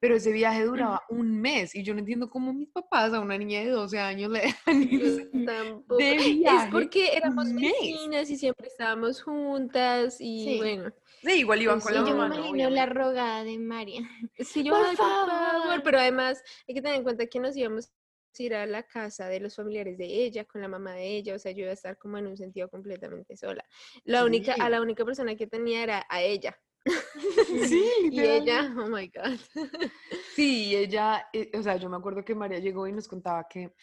Pero 0.00 0.14
ese 0.14 0.30
viaje 0.30 0.62
duraba 0.64 1.02
un 1.10 1.40
mes 1.40 1.74
y 1.74 1.82
yo 1.82 1.92
no 1.92 1.98
entiendo 1.98 2.30
cómo 2.30 2.52
mis 2.52 2.68
papás 2.68 3.12
a 3.12 3.20
una 3.20 3.36
niña 3.36 3.60
de 3.60 3.70
12 3.70 3.98
años 3.98 4.30
le 4.30 4.40
dejan 4.66 4.88
Yo 4.88 5.96
de 5.96 6.40
Es 6.44 6.66
porque 6.70 7.16
éramos 7.16 7.52
vecinas 7.52 8.30
y 8.30 8.36
siempre 8.36 8.68
estábamos 8.68 9.22
juntas 9.22 10.18
y 10.20 10.44
Sí. 10.44 10.56
bueno. 10.58 10.92
Sí, 11.20 11.40
igual 11.40 11.60
iban 11.62 11.80
Pues 11.80 11.84
con 11.86 11.94
Y 11.94 12.04
la 12.04 12.10
yo 12.10 12.16
mamá, 12.16 12.36
imagino 12.36 12.70
la 12.70 12.86
rogada 12.86 13.42
de 13.42 13.58
María. 13.58 14.02
Sí, 14.38 14.62
yo, 14.62 14.72
Por 14.72 14.86
"Ay, 14.86 14.94
por 14.96 15.04
favor", 15.08 15.30
favor. 15.30 15.82
pero 15.82 15.98
además 15.98 16.42
hay 16.68 16.74
que 16.76 16.80
tener 16.82 16.98
en 16.98 17.02
cuenta 17.02 17.26
que 17.26 17.40
nos 17.40 17.56
íbamos 17.56 17.90
ir 18.38 18.54
a 18.54 18.66
la 18.66 18.82
casa 18.82 19.28
de 19.28 19.40
los 19.40 19.56
familiares 19.56 19.98
de 19.98 20.04
ella, 20.06 20.44
con 20.44 20.60
la 20.60 20.68
mamá 20.68 20.92
de 20.92 21.16
ella, 21.16 21.34
o 21.34 21.38
sea, 21.38 21.52
yo 21.52 21.62
iba 21.62 21.70
a 21.70 21.74
estar 21.74 21.98
como 21.98 22.18
en 22.18 22.26
un 22.26 22.36
sentido 22.36 22.68
completamente 22.68 23.36
sola. 23.36 23.64
La 24.04 24.24
única, 24.24 24.54
Sí. 24.54 24.60
a 24.60 24.70
la 24.70 24.80
única 24.80 25.04
persona 25.04 25.34
que 25.36 25.46
tenía 25.46 25.82
era 25.82 26.06
a 26.08 26.22
ella. 26.22 26.56
Sí, 27.72 27.84
Y 28.10 28.20
ella, 28.20 28.72
oh 28.78 28.88
my 28.88 29.08
God. 29.08 29.38
Sí, 30.34 30.76
ella, 30.76 31.28
eh, 31.32 31.50
o 31.54 31.62
sea, 31.62 31.76
yo 31.76 31.88
me 31.88 31.96
acuerdo 31.96 32.24
que 32.24 32.34
María 32.34 32.58
llegó 32.60 32.86
y 32.86 32.92
nos 32.92 33.08
contaba 33.08 33.46
que 33.48 33.74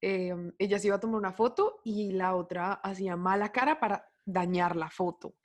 em, 0.00 0.52
ella 0.58 0.78
se 0.78 0.88
iba 0.88 0.96
a 0.96 1.00
tomar 1.00 1.18
una 1.18 1.32
foto 1.32 1.80
y 1.84 2.12
la 2.12 2.34
otra 2.34 2.72
hacía 2.72 3.16
mala 3.16 3.52
cara 3.52 3.78
para 3.78 4.06
dañar 4.24 4.74
la 4.76 4.90
foto 4.90 5.36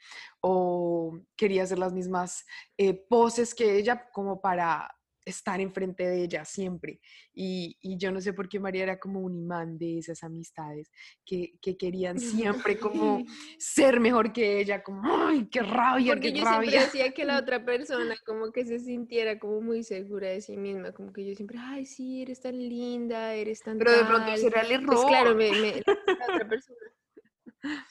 o 0.42 1.18
quería 1.36 1.64
hacer 1.64 1.78
las 1.80 1.94
mismas 1.94 2.46
eh, 2.78 2.94
poses 2.94 3.54
que 3.56 3.78
ella 3.78 4.10
como 4.12 4.42
para 4.42 4.95
estar 5.26 5.60
enfrente 5.60 6.08
de 6.08 6.24
ella 6.24 6.46
siempre. 6.46 7.00
Y, 7.34 7.78
y 7.82 7.98
yo 7.98 8.12
no 8.12 8.22
sé 8.22 8.34
por 8.34 8.48
qué 8.48 8.60
María 8.60 8.84
era 8.84 9.00
como 9.00 9.20
un 9.22 9.36
imán 9.36 9.78
de 9.78 9.98
esas 9.98 10.24
amistades 10.24 10.92
que, 11.26 11.54
que 11.62 11.76
querían 11.78 12.20
siempre 12.20 12.80
como 12.80 13.24
ser 13.60 14.00
mejor 14.00 14.32
que 14.32 14.60
ella, 14.60 14.84
como, 14.84 15.02
¡ay, 15.04 15.48
qué 15.50 15.62
rabia, 15.62 16.14
Porque 16.14 16.32
qué 16.32 16.40
yo 16.40 16.46
siempre 16.46 16.56
rabia! 16.72 16.82
hacía 16.84 17.12
que 17.12 17.26
la 17.26 17.40
otra 17.40 17.66
persona 17.66 18.16
como 18.26 18.52
que 18.52 18.66
se 18.66 18.80
sintiera 18.80 19.40
como 19.40 19.62
muy 19.62 19.84
segura 19.84 20.30
de 20.30 20.42
sí 20.42 20.56
misma, 20.58 20.92
como 20.94 21.12
que 21.12 21.26
yo 21.26 21.34
siempre, 21.36 21.58
ay, 21.60 21.86
sí, 21.86 22.22
eres 22.22 22.42
tan 22.42 22.58
linda, 22.58 23.34
eres 23.34 23.62
tan 23.62 23.78
Pero 23.80 23.92
de 23.92 24.06
pronto 24.06 24.26
tal". 24.28 24.36
ese 24.36 24.48
era 24.48 24.62
el 24.62 24.72
error. 24.72 24.86
Pues 24.88 25.06
claro, 25.06 25.36
me, 25.36 25.52
me- 25.52 25.72
la 25.76 26.26
otra 26.30 26.48
persona. 26.50 26.78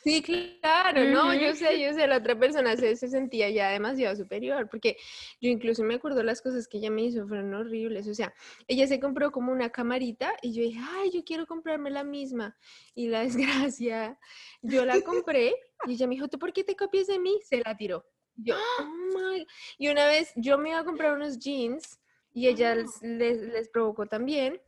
Sí, 0.02 0.22
claro, 0.22 1.04
no, 1.04 1.32
yo 1.34 1.54
sé, 1.54 1.80
yo 1.80 1.92
sé, 1.94 2.06
la 2.06 2.18
otra 2.18 2.38
persona 2.38 2.76
se, 2.76 2.94
se 2.96 3.08
sentía 3.08 3.48
ya 3.50 3.70
demasiado 3.70 4.14
superior, 4.16 4.68
porque 4.68 4.96
yo 5.40 5.48
incluso 5.50 5.82
me 5.82 5.94
acuerdo 5.94 6.22
las 6.22 6.42
cosas 6.42 6.68
que 6.68 6.78
ella 6.78 6.90
me 6.90 7.02
hizo 7.02 7.26
fueron 7.26 7.54
horribles, 7.54 8.06
o 8.08 8.14
sea, 8.14 8.32
ella 8.68 8.86
se 8.86 9.00
compró 9.00 9.32
como 9.32 9.52
una 9.52 9.70
camarita 9.70 10.32
y 10.42 10.52
yo 10.52 10.62
dije, 10.62 10.80
ay, 10.96 11.10
yo 11.10 11.24
quiero 11.24 11.46
comprarme 11.46 11.90
la 11.90 12.04
misma, 12.04 12.56
y 12.94 13.08
la 13.08 13.20
desgracia, 13.72 14.18
yo 14.62 14.84
la 14.84 15.00
compré 15.00 15.54
y 15.86 15.92
ella 15.94 16.06
me 16.06 16.14
dijo, 16.14 16.28
¿tú 16.28 16.38
por 16.38 16.52
qué 16.52 16.64
te 16.64 16.76
copias 16.76 17.06
de 17.06 17.18
mí? 17.18 17.40
Se 17.44 17.62
la 17.64 17.76
tiró. 17.76 18.04
Yo, 18.36 18.56
oh 18.80 18.84
my. 18.84 19.46
Y 19.78 19.88
una 19.88 20.06
vez 20.06 20.32
yo 20.36 20.58
me 20.58 20.70
iba 20.70 20.80
a 20.80 20.84
comprar 20.84 21.14
unos 21.14 21.38
jeans 21.38 22.00
y 22.32 22.48
ella 22.48 22.74
les, 22.74 23.00
les- 23.02 23.42
les 23.42 23.68
provocó 23.68 24.06
también. 24.06 24.60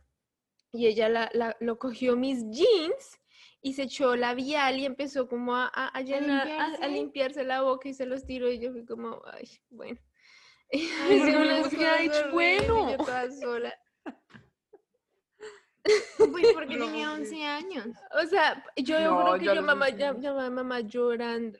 Y 0.71 0.85
ella 0.87 1.09
la, 1.09 1.29
la- 1.33 1.57
lo 1.59 1.79
cogió 1.79 2.15
mis 2.15 2.43
jeans 2.51 3.19
y 3.61 3.73
se 3.73 3.83
echó 3.83 4.15
labial 4.15 4.79
y 4.79 4.85
empezó 4.85 5.27
como 5.27 5.55
a, 5.55 5.65
a, 5.73 5.87
a 5.87 6.01
llenar, 6.01 6.47
a, 6.47 6.63
a 6.65 6.67
limpiarse? 6.67 6.89
limpiarse 6.89 7.43
la 7.43 7.61
boca 7.61 7.89
y 7.89 7.93
se 7.93 8.05
los 8.05 8.25
tiró. 8.25 8.49
Y 8.51 8.59
yo 8.59 8.71
fui 8.71 8.85
como, 8.85 9.21
ay, 9.31 9.49
bueno. 9.69 9.99
Y 10.71 10.89
Ay, 11.01 11.19
no, 11.31 11.39
pues, 11.61 11.73
hubiera 11.73 11.93
cosas 11.93 12.01
dicho, 12.01 12.13
horribles 12.29 12.29
y 12.29 12.33
bueno. 12.33 12.91
yo 12.91 12.97
toda 12.97 13.31
sola. 13.31 13.79
Pues 16.17 16.47
porque 16.53 16.75
No, 16.75 16.85
tenía 16.87 17.07
sí. 17.15 17.21
11 17.21 17.43
años. 17.45 17.87
O 18.21 18.25
sea, 18.27 18.61
yo 18.75 18.99
No, 18.99 19.21
creo 19.23 19.39
que 19.39 19.45
yo 19.55 19.61
mamá, 19.61 19.85
11 19.87 19.97
ya- 19.97 20.13
llamaba 20.13 20.45
a 20.45 20.49
mamá 20.49 20.79
llorando. 20.81 21.57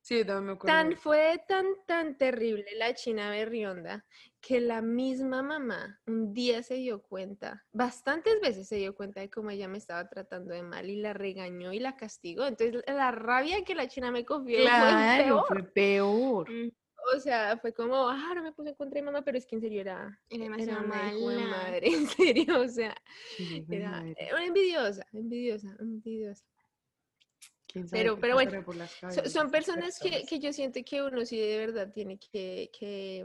Sí, 0.00 0.24
también 0.24 0.46
me 0.46 0.52
acuerdo. 0.54 0.76
Tan 0.76 0.96
fue 0.96 1.44
tan, 1.46 1.66
tan 1.86 2.18
terrible 2.18 2.66
la 2.76 2.92
China 2.94 3.30
Berrionda 3.30 4.04
que 4.42 4.60
la 4.60 4.82
misma 4.82 5.40
mamá 5.42 6.00
un 6.06 6.34
día 6.34 6.62
se 6.64 6.74
dio 6.74 7.00
cuenta, 7.00 7.64
bastantes 7.72 8.40
veces 8.40 8.66
se 8.68 8.74
dio 8.76 8.92
cuenta 8.94 9.20
de 9.20 9.30
cómo 9.30 9.50
ella 9.50 9.68
me 9.68 9.78
estaba 9.78 10.08
tratando 10.08 10.52
de 10.52 10.62
mal 10.64 10.90
y 10.90 10.96
la 10.96 11.12
regañó 11.12 11.72
y 11.72 11.78
la 11.78 11.96
castigó. 11.96 12.44
Entonces 12.46 12.82
la 12.88 13.12
rabia 13.12 13.62
que 13.64 13.76
la 13.76 13.86
China 13.86 14.10
me 14.10 14.24
cogió 14.24 14.56
fue 14.58 14.64
Claro, 14.66 15.24
peor. 15.24 15.44
fue 15.46 15.62
peor. 15.62 16.50
Mm, 16.50 16.70
O 17.16 17.20
sea, 17.20 17.56
fue 17.58 17.72
como, 17.72 18.08
ah, 18.08 18.32
no 18.34 18.42
me 18.42 18.52
puse 18.52 18.70
en 18.70 18.74
contra 18.74 18.98
de 19.00 19.04
mamá, 19.06 19.22
pero 19.22 19.38
es 19.38 19.46
que 19.46 19.54
en 19.56 19.60
serio 19.62 19.80
era, 19.80 20.20
Era 20.28 20.44
demasiado 20.44 20.82
mala. 20.88 21.46
madre, 21.46 21.86
en 22.04 22.06
serio, 22.08 22.60
o 22.60 22.68
sea, 22.68 22.94
Sí, 23.36 23.64
era, 23.70 24.04
era 24.16 24.34
una 24.34 24.44
envidiosa, 24.46 25.06
envidiosa, 25.12 25.76
envidiosa. 25.78 26.44
¿Quién 27.68 27.88
sabe 27.88 28.02
pero- 28.02 28.18
pero 28.20 28.34
bueno, 28.34 28.64
son 29.26 29.50
personas 29.50 29.98
que, 30.00 30.24
que 30.26 30.38
yo 30.40 30.52
siento 30.52 30.80
que 30.84 31.00
uno 31.02 31.24
sí 31.24 31.38
de 31.40 31.58
verdad 31.58 31.90
tiene 31.92 32.18
que, 32.18 32.70
que 32.78 33.24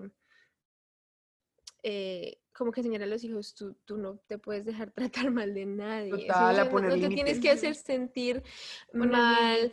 eh, 1.84 2.39
como 2.53 2.72
que 2.72 2.79
enseñar 2.81 3.03
a 3.03 3.05
los 3.05 3.24
hijos, 3.24 3.53
tú, 3.53 3.75
tú 3.86 3.98
no 3.98 4.17
te 4.27 4.38
puedes 4.38 4.65
dejar 4.65 4.91
tratar 5.29 5.31
mal 5.31 5.53
de 5.53 5.65
nadie. 5.65 6.12
Total, 6.12 6.55
O 6.55 6.62
a 6.62 6.63
sea, 6.63 6.63
no- 6.65 6.79
no, 6.81 7.00
te 7.00 7.10
tienes 7.10 7.39
que 7.39 7.50
hacer 7.50 7.75
sentir 7.75 8.43
poner 8.91 9.07
mal 9.10 9.72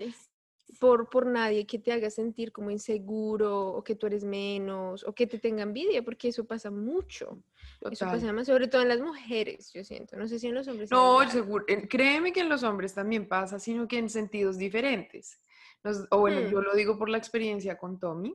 por, 0.80 1.08
por 1.08 1.26
nadie 1.26 1.66
que 1.66 1.78
te 1.78 1.92
haga 1.92 2.11
sentir 2.11 2.50
como 2.52 2.70
inseguro 2.70 3.68
o 3.68 3.84
que 3.84 3.94
tú 3.94 4.06
eres 4.06 4.25
menos 4.25 5.04
o 5.04 5.14
que 5.14 5.26
te 5.26 5.38
tenga 5.38 5.62
envidia, 5.62 6.02
porque 6.04 6.28
eso 6.28 6.44
pasa 6.44 6.70
mucho. 6.70 7.42
Eso 7.80 8.04
Total. 8.06 8.11
pasa 8.20 8.32
más, 8.32 8.46
sobre 8.46 8.66
todo 8.68 8.82
en 8.82 8.88
las 8.88 9.00
mujeres, 9.00 9.73
yo 9.73 9.84
siento. 9.84 10.16
No 10.16 10.26
sé 10.26 10.38
si 10.38 10.49
en 10.49 10.54
los 10.54 10.66
hombres. 10.68 10.90
No, 10.90 11.30
seguro. 11.30 11.64
Créeme 11.88 12.32
que 12.32 12.40
en 12.40 12.49
los 12.49 12.62
hombres 12.62 12.94
también 12.94 13.28
pasa, 13.28 13.58
sino 13.58 13.87
que 13.88 13.99
en 13.99 14.08
sentidos 14.11 14.58
diferentes. 14.58 15.38
Nos- 15.84 16.06
o 16.11 16.18
bueno, 16.20 16.40
Hmm. 16.40 16.50
yo 16.50 16.61
lo 16.62 16.75
digo 16.75 16.99
por 16.99 17.08
la 17.08 17.18
experiencia 17.18 17.76
con 17.78 17.99
Tommy, 17.99 18.34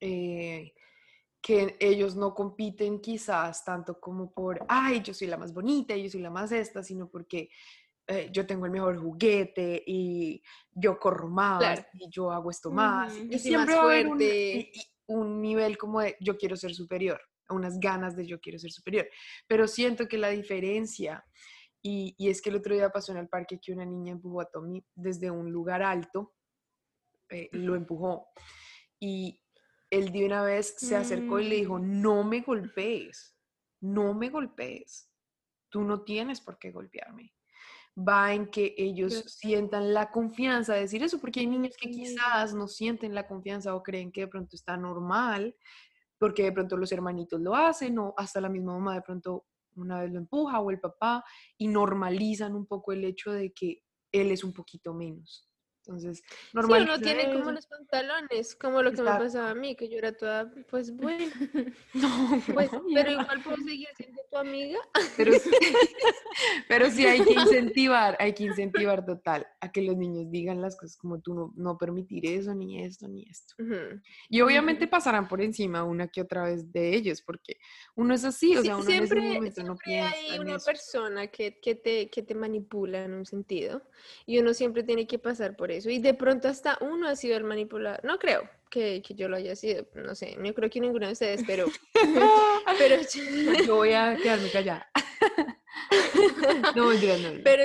eh, 0.00 0.74
que 1.46 1.76
ellos 1.78 2.16
no 2.16 2.34
compiten 2.34 3.00
quizás 3.02 3.62
tanto 3.66 4.00
como 4.00 4.32
por, 4.32 4.64
ay, 4.66 5.02
yo 5.02 5.12
soy 5.12 5.26
la 5.28 5.36
más 5.36 5.52
bonita, 5.52 5.94
yo 5.94 6.08
soy 6.08 6.22
la 6.22 6.30
más 6.30 6.50
esta, 6.52 6.82
sino 6.82 7.10
porque 7.10 7.50
eh, 8.06 8.30
yo 8.32 8.46
tengo 8.46 8.64
el 8.64 8.72
mejor 8.72 8.96
juguete 8.98 9.82
y 9.86 10.42
yo 10.72 10.98
corro 10.98 11.28
más 11.28 11.58
Claro. 11.58 11.84
y 11.92 12.08
yo 12.10 12.30
hago 12.30 12.50
esto 12.50 12.70
más. 12.70 13.14
Y 13.28 13.38
siempre 13.38 13.74
más 13.74 13.76
va 13.76 13.80
a 13.82 13.84
haber 13.92 14.06
un, 14.06 14.16
fuerte. 14.18 14.54
y- 14.56 14.70
y 14.72 14.82
un 15.06 15.42
nivel 15.42 15.76
como 15.76 16.00
de 16.00 16.16
yo 16.18 16.38
quiero 16.38 16.56
ser 16.56 16.74
superior, 16.74 17.20
unas 17.50 17.78
ganas 17.78 18.16
de 18.16 18.26
yo 18.26 18.40
quiero 18.40 18.58
ser 18.58 18.72
superior. 18.72 19.06
Pero 19.46 19.68
siento 19.68 20.08
que 20.08 20.16
la 20.16 20.30
diferencia, 20.30 21.22
y, 21.82 22.14
y 22.16 22.30
es 22.30 22.40
que 22.40 22.48
el 22.48 22.56
otro 22.56 22.74
día 22.74 22.88
pasó 22.88 23.12
en 23.12 23.18
el 23.18 23.28
parque 23.28 23.58
que 23.60 23.70
una 23.74 23.84
niña 23.84 24.12
empujó 24.12 24.40
a 24.40 24.46
Tommy 24.46 24.82
desde 24.94 25.30
un 25.30 25.52
lugar 25.52 25.82
alto, 25.82 26.32
eh, 27.28 27.50
lo 27.52 27.74
empujó, 27.74 28.28
y 28.98 29.42
él 29.94 30.12
de 30.12 30.26
una 30.26 30.42
vez 30.42 30.74
se 30.76 30.96
acercó 30.96 31.38
y 31.38 31.48
le 31.48 31.56
dijo, 31.56 31.78
no 31.78 32.24
me 32.24 32.40
golpees, 32.40 33.36
no 33.80 34.14
me 34.14 34.28
golpees, 34.28 35.10
tú 35.68 35.82
no 35.82 36.02
tienes 36.02 36.40
por 36.40 36.58
qué 36.58 36.72
golpearme. 36.72 37.32
Va 37.96 38.34
en 38.34 38.50
que 38.50 38.74
ellos 38.76 39.24
sientan 39.38 39.94
la 39.94 40.10
confianza 40.10 40.74
de 40.74 40.80
decir 40.80 41.02
eso, 41.02 41.20
porque 41.20 41.40
hay 41.40 41.46
niños 41.46 41.76
que 41.80 41.90
quizás 41.90 42.52
no 42.52 42.66
sienten 42.66 43.14
la 43.14 43.26
confianza 43.28 43.74
o 43.74 43.82
creen 43.82 44.10
que 44.10 44.22
de 44.22 44.28
pronto 44.28 44.56
está 44.56 44.76
normal, 44.76 45.54
porque 46.18 46.42
de 46.42 46.52
pronto 46.52 46.76
los 46.76 46.90
hermanitos 46.90 47.40
lo 47.40 47.54
hacen 47.54 47.98
o 47.98 48.14
hasta 48.16 48.40
la 48.40 48.48
misma 48.48 48.72
mamá 48.72 48.94
de 48.94 49.02
pronto 49.02 49.46
una 49.76 50.00
vez 50.00 50.12
lo 50.12 50.18
empuja 50.18 50.60
o 50.60 50.70
el 50.70 50.80
papá 50.80 51.24
y 51.56 51.68
normalizan 51.68 52.54
un 52.54 52.66
poco 52.66 52.92
el 52.92 53.04
hecho 53.04 53.32
de 53.32 53.52
que 53.52 53.82
él 54.12 54.30
es 54.30 54.42
un 54.42 54.52
poquito 54.52 54.92
menos. 54.92 55.48
Entonces, 55.86 56.22
Sí, 56.22 56.48
normalizan 56.54 56.88
uno 56.88 57.00
tiene 57.00 57.32
como 57.32 57.52
los 57.52 57.66
pantalones, 57.66 58.56
como 58.56 58.82
lo 58.82 58.92
que 58.92 59.02
me 59.02 59.08
pasaba 59.18 59.50
a 59.50 59.54
mí, 59.54 59.76
que 59.76 59.88
yo 59.90 59.98
era 59.98 60.12
toda, 60.16 60.50
pues 60.70 60.96
bueno, 60.96 61.18
No, 61.94 62.08
pues, 62.54 62.72
obvio. 62.72 62.94
pero 62.94 63.10
igual 63.10 63.42
puedo 63.42 63.56
seguir 63.58 63.88
siendo 63.96 64.20
tu 64.30 64.36
amiga. 64.38 64.78
Pero 65.16 65.32
sí, 65.34 65.50
pero 66.68 66.90
sí 66.90 67.04
hay 67.06 67.20
que 67.22 67.34
incentivar, 67.34 68.16
hay 68.18 68.32
que 68.32 68.44
incentivar 68.44 69.04
total 69.04 69.46
a 69.60 69.70
que 69.70 69.82
los 69.82 69.96
niños 69.96 70.30
digan 70.30 70.60
las 70.60 70.76
cosas 70.76 70.96
como 70.96 71.20
tú 71.20 71.34
no, 71.34 71.52
no 71.56 71.76
permitir 71.76 72.26
eso, 72.26 72.54
ni 72.54 72.82
esto, 72.82 73.06
ni 73.06 73.24
esto. 73.28 73.54
Ujú. 73.62 74.00
Y 74.28 74.40
obviamente 74.40 74.86
pasarán 74.88 75.28
por 75.28 75.42
encima 75.42 75.84
una 75.84 76.08
que 76.08 76.22
otra 76.22 76.44
vez 76.44 76.72
de 76.72 76.94
ellos, 76.94 77.22
porque 77.22 77.56
uno 77.94 78.14
es 78.14 78.24
así, 78.24 78.56
o 78.56 78.60
Sí, 78.62 78.66
sea, 78.66 78.76
uno 78.76 78.90
en 78.90 79.02
ese 79.02 79.14
siempre, 79.14 79.34
momento 79.34 79.60
no 79.62 79.76
siempre 79.76 79.84
piensa 79.84 80.16
hay 80.16 80.34
en 80.34 80.40
una 80.42 80.56
eso. 80.56 80.66
persona 80.66 81.26
que, 81.28 81.60
que, 81.60 81.74
te, 81.74 82.08
que 82.10 82.22
te 82.22 82.34
manipula 82.34 83.04
en 83.04 83.14
un 83.14 83.26
sentido 83.26 83.82
y 84.26 84.38
uno 84.38 84.54
siempre 84.54 84.82
tiene 84.82 85.06
que 85.06 85.18
pasar 85.18 85.56
por 85.56 85.70
eso. 85.76 85.90
Y 85.90 85.98
de 85.98 86.14
pronto 86.14 86.48
hasta 86.48 86.78
uno 86.80 87.08
ha 87.08 87.16
sido 87.16 87.36
el 87.36 87.44
manipulador. 87.44 88.04
No 88.04 88.18
creo, 88.18 88.48
que, 88.70 89.02
que, 89.02 89.14
yo 89.14 89.28
lo 89.28 89.36
haya 89.36 89.54
sido, 89.54 89.86
no 89.94 90.14
sé, 90.14 90.36
no 90.36 90.52
creo 90.54 90.70
que 90.70 90.80
ninguno 90.80 91.06
de 91.06 91.12
ustedes, 91.12 91.42
pero... 91.46 91.66
pero 92.78 92.96
yo 93.66 93.76
voy 93.76 93.92
a 93.92 94.16
quedarme 94.16 94.50
callada. 94.50 94.90
no, 96.76 96.92
no, 96.92 97.40
Pero, 97.44 97.64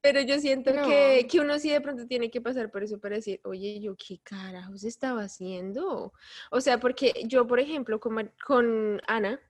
pero 0.00 0.20
yo 0.22 0.38
siento 0.38 0.72
que, 0.86 1.26
que, 1.30 1.40
uno 1.40 1.58
sí 1.58 1.70
de 1.70 1.80
pronto 1.80 2.06
tiene 2.06 2.30
que 2.30 2.40
pasar 2.40 2.70
por 2.70 2.82
eso 2.82 2.98
para 2.98 3.16
decir, 3.16 3.40
oye, 3.44 3.80
¿yo 3.80 3.96
qué 3.96 4.20
carajos 4.22 4.84
estaba 4.84 5.22
haciendo? 5.22 6.12
O 6.50 6.60
sea, 6.60 6.78
porque 6.78 7.12
yo, 7.24 7.46
por 7.46 7.60
ejemplo, 7.60 8.00
con, 8.00 8.32
con 8.44 9.00
Ana, 9.06 9.40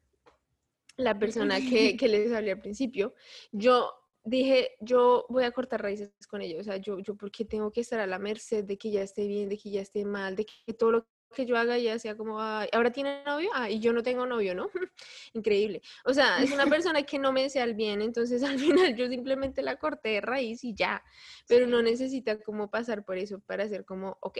la 0.96 1.18
persona 1.18 1.60
que, 1.60 1.96
que 1.96 2.08
les 2.08 2.32
hablé 2.32 2.52
al 2.52 2.60
principio, 2.60 3.14
yo 3.52 3.92
dije, 4.28 4.76
yo 4.80 5.26
voy 5.28 5.44
a 5.44 5.52
cortar 5.52 5.82
raíces 5.82 6.10
con 6.28 6.42
ella. 6.42 6.60
O 6.60 6.64
sea, 6.64 6.76
yo, 6.76 6.98
yo, 7.00 7.16
¿por 7.16 7.30
qué 7.30 7.44
tengo 7.44 7.70
que 7.70 7.80
estar 7.80 8.00
a 8.00 8.06
la 8.06 8.18
merced 8.18 8.64
de 8.64 8.76
que 8.78 8.90
ya 8.90 9.02
esté 9.02 9.26
bien, 9.26 9.48
de 9.48 9.58
que 9.58 9.70
ya 9.70 9.80
esté 9.80 10.04
mal, 10.04 10.36
de 10.36 10.46
que 10.66 10.74
todo 10.74 10.92
lo 10.92 11.06
que 11.34 11.46
yo 11.46 11.56
haga 11.56 11.78
ya 11.78 11.98
sea 11.98 12.16
como, 12.16 12.40
ahora 12.40 12.90
tiene 12.90 13.22
novio, 13.24 13.50
ah, 13.54 13.68
y 13.68 13.80
yo 13.80 13.92
no 13.92 14.02
tengo 14.02 14.26
novio, 14.26 14.54
¿no? 14.54 14.70
Increíble. 15.34 15.82
O 16.04 16.14
sea, 16.14 16.42
es 16.42 16.52
una 16.52 16.66
persona 16.92 17.02
que 17.02 17.18
no 17.18 17.32
me 17.32 17.42
desea 17.42 17.64
el 17.64 17.74
bien, 17.74 18.02
entonces 18.02 18.42
al 18.44 18.58
final 18.58 18.96
yo 18.96 19.08
simplemente 19.08 19.62
la 19.62 19.76
corté 19.76 20.10
de 20.10 20.20
raíz 20.20 20.64
y 20.64 20.74
ya, 20.74 21.02
pero 21.46 21.66
no 21.66 21.82
necesita 21.82 22.40
como 22.40 22.70
pasar 22.70 23.04
por 23.04 23.18
eso 23.18 23.40
para 23.40 23.64
hacer 23.64 23.84
como, 23.84 24.16
ok, 24.20 24.38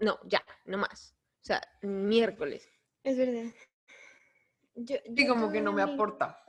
no, 0.00 0.18
ya, 0.24 0.44
no 0.64 0.78
más. 0.78 1.14
O 1.42 1.44
sea, 1.48 1.62
miércoles. 1.82 2.68
Es 3.02 3.16
verdad. 3.16 3.50
Yo, 4.74 4.96
y 5.04 5.26
como 5.26 5.50
que 5.50 5.60
no 5.60 5.72
me 5.72 5.82
aporta. 5.82 6.44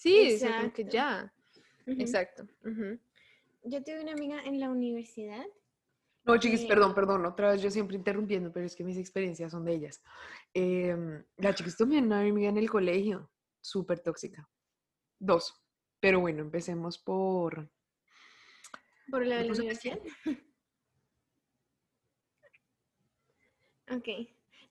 Sí, 0.00 0.38
como 0.40 0.72
que 0.72 0.84
ya. 0.84 1.30
Exacto. 1.84 2.46
Yo 3.64 3.84
tuve 3.84 4.00
una 4.00 4.12
amiga 4.12 4.42
en 4.42 4.58
la 4.58 4.70
universidad. 4.70 5.44
No, 6.24 6.38
chiquis, 6.38 6.64
perdón, 6.64 6.94
perdón, 6.94 7.26
otra 7.26 7.52
vez 7.52 7.60
yo 7.60 7.70
siempre 7.70 7.96
interrumpiendo, 7.96 8.50
pero 8.50 8.64
es 8.64 8.74
que 8.74 8.82
mis 8.82 8.96
experiencias 8.96 9.52
son 9.52 9.62
de 9.66 9.74
ellas. 9.74 10.02
Em, 10.54 11.22
la 11.36 11.54
chiquis 11.54 11.76
también 11.76 12.06
una 12.06 12.20
amiga 12.20 12.48
en 12.48 12.56
el 12.56 12.70
colegio, 12.70 13.30
súper 13.60 14.00
tóxica. 14.00 14.48
Dos. 15.18 15.62
Pero 16.00 16.20
bueno, 16.20 16.40
empecemos 16.40 16.96
por... 16.98 17.70
¿Por 19.10 19.26
la 19.26 19.36
de 19.36 19.44
la 19.44 19.52
universidad? 19.52 20.00
ok. 23.90 24.08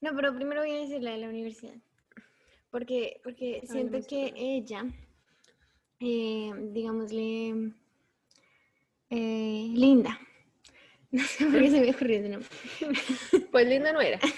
No, 0.01 0.15
pero 0.15 0.33
primero 0.33 0.62
voy 0.62 0.71
a 0.71 0.79
decir 0.79 1.03
la 1.03 1.12
de 1.12 1.17
la 1.19 1.29
universidad. 1.29 1.75
Porque, 2.71 3.21
porque 3.24 3.62
siento 3.67 4.00
que 4.07 4.33
ella 4.36 4.86
eh, 6.00 6.51
digámosle, 6.72 7.74
eh, 9.10 9.72
Linda. 9.74 10.20
No 11.12 11.24
sé 11.24 11.44
por 11.46 11.60
qué 11.60 11.72
se 11.72 11.82
me 11.82 11.89
ocurrió 11.89 12.20
ese 12.20 12.29
nombre. 12.29 12.50
Pues 13.51 13.68
Linda 13.68 13.91
no 13.94 14.01
era. 14.01 14.20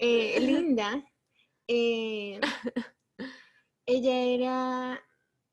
Eh, 0.00 0.38
Linda, 0.38 1.04
ella 1.66 2.14
era, 3.86 5.02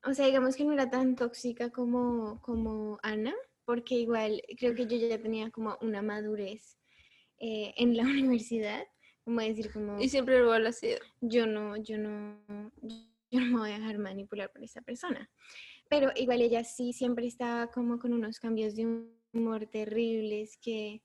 o 0.04 0.14
sea, 0.14 0.28
digamos 0.28 0.56
que 0.56 0.64
no 0.64 0.74
era 0.74 0.88
tan 0.92 1.16
tóxica 1.16 1.72
como, 1.72 2.40
como 2.42 3.00
Ana, 3.02 3.34
porque 3.66 3.96
igual 3.96 4.44
creo 4.56 4.76
que 4.76 4.86
yo 4.86 4.98
ya 4.98 5.20
tenía 5.20 5.50
como 5.50 5.80
una 5.82 6.04
madurez 6.04 6.78
en 7.40 7.98
la 7.98 8.04
universidad 8.04 8.86
como 9.26 9.42
decir 9.42 9.72
como... 9.74 10.00
Y 10.00 10.08
siempre 10.08 10.40
lo 10.40 10.54
ha 10.54 10.72
sido. 10.72 11.00
Yo 11.20 11.48
no, 11.48 11.76
yo 11.78 11.98
no, 11.98 12.40
yo 13.32 13.40
no 13.42 13.46
me 13.48 13.58
voy 13.58 13.72
a 13.72 13.80
dejar 13.80 13.98
manipular 13.98 14.52
por 14.52 14.64
esa 14.64 14.82
persona. 14.82 15.30
Pero 15.90 16.12
igual 16.16 16.42
ella 16.42 16.64
sí 16.64 16.94
siempre 16.94 17.28
estaba 17.28 17.68
como 17.68 18.00
con 18.00 18.14
unos 18.14 18.40
cambios 18.40 18.76
de 18.76 19.04
humor 19.34 19.68
terribles 19.68 20.58
que, 20.58 21.02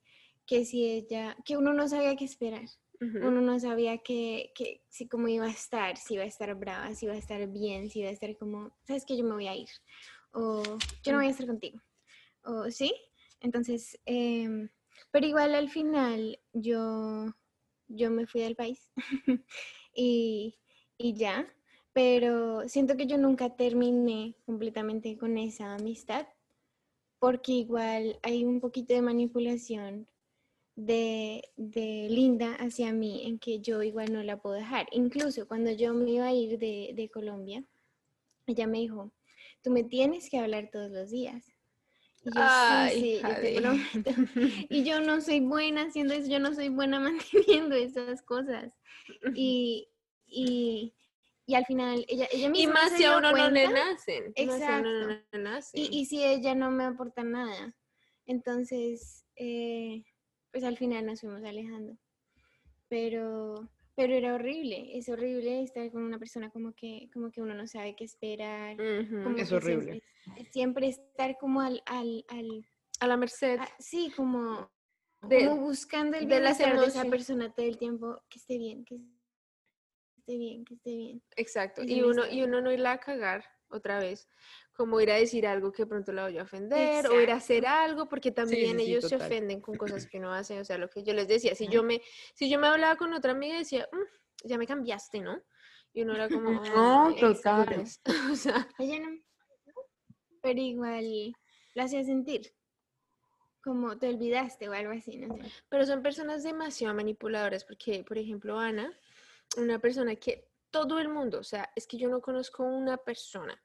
que 0.47 0.65
si 0.65 0.85
ella, 0.85 1.37
que 1.45 1.57
uno 1.57 1.73
no 1.73 1.89
sabía 1.89 2.15
qué 2.17 2.25
esperar. 2.27 2.67
Uno 3.01 3.41
no 3.41 3.59
sabía 3.59 3.97
que, 3.97 4.53
que, 4.55 4.83
si 4.91 5.09
cómo 5.09 5.27
iba 5.27 5.47
a 5.47 5.51
estar, 5.51 5.97
si 5.97 6.15
iba 6.15 6.23
a 6.23 6.27
estar 6.27 6.55
brava, 6.55 6.95
si 6.95 7.07
iba 7.07 7.15
a 7.15 7.19
estar 7.19 7.49
bien, 7.49 7.89
si 7.89 8.01
iba 8.01 8.11
a 8.11 8.13
estar 8.13 8.37
como, 8.37 8.77
sabes 8.85 9.07
que 9.07 9.17
yo 9.17 9.25
me 9.25 9.33
voy 9.33 9.47
a 9.47 9.57
ir, 9.57 9.71
o 10.33 10.63
yo 11.03 11.13
no 11.13 11.17
voy 11.17 11.29
a 11.29 11.31
estar 11.31 11.47
contigo, 11.47 11.81
o 12.45 12.71
sí. 12.71 12.95
Entonces, 13.41 13.99
em, 14.05 14.69
pero 15.11 15.27
igual 15.27 15.55
al 15.55 15.71
final 15.71 16.39
yo, 16.53 17.25
yo 17.91 18.11
me 18.11 18.27
fui 18.27 18.41
del 18.41 18.57
país 18.57 18.91
y, 19.95 20.57
ya, 20.99 21.47
pero 21.93 22.69
siento 22.69 22.97
que 22.97 23.07
yo 23.07 23.19
nunca 23.19 23.57
terminé 23.57 24.35
completamente 24.47 25.17
con 25.19 25.37
esa 25.39 25.75
amistad 25.75 26.27
porque 27.19 27.53
igual 27.53 28.19
hay 28.23 28.45
un 28.45 28.61
poquito 28.61 28.95
de 28.95 29.03
manipulación 29.03 30.09
de, 30.77 31.43
Linda 31.57 32.55
hacia 32.55 32.93
mí 32.93 33.27
en 33.27 33.39
que 33.39 33.61
yo 33.61 33.83
igual 33.83 34.13
no 34.13 34.23
la 34.23 34.41
puedo 34.41 34.55
dejar. 34.55 34.87
Incluso 34.93 35.47
cuando 35.47 35.71
yo 35.71 35.93
me 35.93 36.11
iba 36.13 36.27
a 36.27 36.33
ir 36.33 36.59
de, 36.59 36.93
de 36.95 37.11
Colombia, 37.11 37.63
ella 38.47 38.67
me 38.67 38.79
dijo, 38.79 39.13
tú 39.63 39.71
me 39.71 39.85
tienes 39.85 40.31
que 40.31 40.39
hablar 40.39 40.71
todos 40.73 40.91
los 40.91 41.11
días. 41.11 41.50
Y 42.23 42.31
yo, 42.35 42.43
sí, 42.93 43.21
y 44.69 44.85
yo 44.85 45.01
no 45.01 45.21
soy 45.21 45.41
buena 45.41 45.83
haciendo 45.83 46.15
eso, 46.15 46.29
yo 46.29 46.39
no 46.39 46.55
soy 46.55 46.69
buena 46.69 47.01
manteniendo 47.01 47.75
esas 47.75 48.23
cosas. 48.23 48.73
Y, 49.35 49.89
y, 50.27 50.95
y 51.47 51.55
al 51.55 51.65
final 51.65 52.05
ella, 52.09 52.29
ella 52.31 52.51
misma 52.51 52.71
Y 52.71 52.73
más 52.73 52.93
si 52.93 53.05
a 53.05 53.17
uno 53.17 53.33
no 53.33 53.51
le 53.51 53.69
nacen. 53.69 54.33
Exacto. 54.37 54.89
Y, 55.73 56.01
y, 56.01 56.07
si 56.07 56.23
ella 56.23 56.55
no 56.55 56.71
me 56.71 56.85
aporta 56.85 57.25
nada. 57.25 57.75
Entonces, 58.27 59.25
eh, 59.37 60.05
pues 60.53 60.65
al 60.65 60.77
final 60.77 61.07
nos 61.07 61.21
fuimos 61.21 61.43
alejando. 61.43 61.97
Pero, 62.89 63.69
pero 63.95 64.15
era 64.15 64.35
horrible, 64.35 64.97
es 64.97 65.09
horrible 65.09 65.63
estar 65.63 65.91
con 65.91 66.03
una 66.03 66.19
persona 66.19 66.51
como 66.51 66.73
que, 66.75 67.11
como 67.13 67.31
que 67.31 67.43
uno 67.43 67.55
no 67.55 67.67
sabe 67.67 67.95
qué 67.97 68.05
esperar. 68.05 68.81
es 68.81 69.53
horrible. 69.53 70.03
Siempre, 70.51 70.89
estar 70.89 71.37
como 71.39 71.61
al, 71.61 71.83
al, 71.87 72.25
a 73.01 73.07
la 73.07 73.17
merced. 73.17 73.59
sí, 73.79 74.13
como, 74.17 74.71
como 75.21 75.57
buscando 75.57 76.17
el 76.17 76.27
bienestar 76.27 76.75
de, 76.75 76.81
de 76.81 76.87
esa 76.87 77.05
persona 77.05 77.53
todo 77.53 77.67
el 77.67 77.79
tiempo, 77.79 78.23
que 78.29 78.39
esté 78.39 78.59
bien, 78.59 78.85
que 78.85 78.97
esté 80.19 80.37
bien, 80.37 80.65
que 80.65 80.75
esté 80.75 80.97
bien. 80.97 81.23
Exacto, 81.37 81.83
y 81.85 82.03
uno, 82.03 82.31
y 82.31 82.43
uno 82.43 82.61
no 82.61 82.73
irla 82.73 82.93
a 82.93 83.01
cagar 83.01 83.45
otra 83.71 83.99
vez, 83.99 84.29
como 84.73 85.01
ir 85.01 85.11
a 85.11 85.17
decir 85.17 85.47
algo 85.47 85.73
que 85.73 85.87
pronto 85.87 86.13
la 86.13 86.25
voy 86.25 86.39
a 86.39 86.43
ofender 86.43 87.07
o 87.07 87.21
ir 87.21 87.31
a 87.31 87.37
hacer 87.37 87.67
algo, 87.67 88.09
porque 88.09 88.31
también 88.31 88.81
ellos 88.81 89.09
se 89.09 89.17
ofenden 89.17 89.61
con 89.61 89.77
cosas 89.77 90.07
que 90.07 90.19
no 90.19 90.33
hacen, 90.33 90.61
o 90.61 90.65
sea, 90.65 90.79
lo 90.79 90.89
que 90.89 91.03
yo 91.03 91.15
les 91.15 91.29
decía, 91.29 91.55
si 91.55 91.69
yo 91.69 91.83
me, 91.83 92.03
si 92.35 92.51
yo 92.51 92.59
me 92.59 92.67
hablaba 92.67 92.97
con 92.97 93.13
otra 93.13 93.33
amiga 93.33 93.57
y 93.57 93.59
decía, 93.61 93.89
mm, 93.93 94.49
ya 94.49 94.59
me 94.59 94.67
cambiaste, 94.67 95.21
¿no? 95.21 95.41
Y 95.93 96.03
uno 96.03 96.15
era 96.15 96.29
como, 96.29 96.51
no, 96.75 97.15
total. 97.19 97.85
o 98.33 98.37
sea, 98.37 98.69
ella 98.79 99.01
no, 99.01 99.19
pero 100.41 100.61
igual 100.61 101.37
la 101.75 101.85
hacía 101.85 102.05
sentir 102.05 102.53
como 103.63 103.99
te 103.99 104.09
olvidaste 104.09 104.69
o 104.69 104.73
algo 104.73 104.93
así, 104.93 105.19
no 105.19 105.35
sé. 105.35 105.43
Pero 105.69 105.85
son 105.85 106.03
personas 106.03 106.43
demasiado 106.43 106.95
manipuladoras, 106.95 107.65
porque, 107.65 108.03
por 108.05 108.19
ejemplo, 108.19 108.59
Ana, 108.59 108.93
una 109.57 109.79
persona 109.79 110.17
que 110.17 110.50
todo 110.71 110.99
el 110.99 111.09
mundo, 111.09 111.39
o 111.39 111.45
sea, 111.45 111.71
es 111.75 111.87
que 111.87 111.99
yo 111.99 112.09
no 112.09 112.21
conozco 112.21 112.63
una 112.65 112.97
persona 112.97 113.61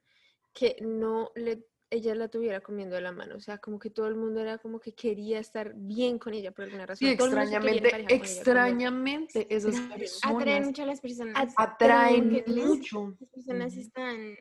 que 0.53 0.77
no 0.81 1.31
le 1.35 1.65
ella 1.91 2.15
la 2.15 2.27
tuviera 2.27 2.61
comiendo 2.61 2.95
de 2.95 3.01
la 3.01 3.11
mano, 3.11 3.35
o 3.35 3.39
sea, 3.39 3.59
como 3.59 3.79
que 3.79 3.89
todo 3.89 4.07
el 4.07 4.15
mundo 4.15 4.41
era 4.41 4.57
como 4.57 4.79
que 4.79 4.93
quería 4.93 5.39
estar 5.39 5.73
bien 5.75 6.17
con 6.17 6.33
ella 6.33 6.51
por 6.51 6.65
alguna 6.65 6.85
razón. 6.85 7.07
Sí, 7.07 7.13
extrañamente, 7.13 8.05
extrañamente 8.09 9.47
esas 9.55 9.79
personas 9.79 10.19
atraen 10.23 10.65
mucho 10.65 10.83
a 10.83 10.85
las 10.85 10.99
personas. 10.99 11.53
Atraen 11.55 12.43
mucho. 12.47 13.15
Las 13.19 13.29
personas 13.29 13.77
están 13.77 14.35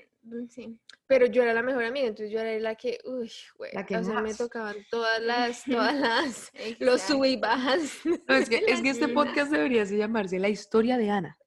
Sí. 0.48 0.78
Pero 1.06 1.26
yo 1.26 1.42
era 1.42 1.52
la 1.52 1.62
mejor 1.62 1.84
amiga, 1.84 2.06
entonces 2.06 2.32
yo 2.32 2.40
era 2.40 2.58
la 2.58 2.76
que, 2.76 2.98
uy, 3.04 3.30
güey, 3.58 3.72
o 3.76 4.04
sea, 4.04 4.22
me 4.22 4.34
tocaban 4.34 4.76
todas 4.90 5.20
las, 5.20 5.64
todas 5.64 5.94
las, 5.94 6.50
los 6.80 7.02
sub 7.02 7.26
y 7.26 7.36
bajas. 7.36 8.00
es 8.28 8.48
que, 8.48 8.64
es 8.66 8.80
que 8.80 8.88
este 8.88 9.08
podcast 9.14 9.52
debería 9.52 9.84
llamarse 9.84 10.38
La 10.38 10.48
historia 10.48 10.96
de 10.96 11.10
Ana 11.10 11.38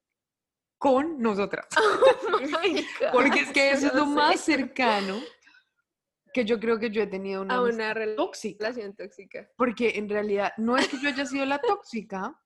con 0.78 1.20
nosotras. 1.20 1.66
Oh 2.30 2.40
Porque 3.12 3.40
es 3.40 3.50
que 3.50 3.70
eso 3.70 3.88
es 3.88 3.94
lo 3.94 4.06
más 4.06 4.40
cercano 4.40 5.18
que 6.32 6.44
yo 6.44 6.60
creo 6.60 6.78
que 6.78 6.90
yo 6.90 7.02
he 7.02 7.06
tenido 7.06 7.42
una, 7.42 7.60
una 7.62 7.94
relación 7.94 8.94
tóxica. 8.94 9.50
Porque 9.56 9.94
en 9.96 10.08
realidad 10.08 10.52
no 10.56 10.76
es 10.76 10.88
que 10.88 10.98
yo 11.00 11.08
haya 11.08 11.26
sido 11.26 11.46
la 11.46 11.58
tóxica 11.66 12.38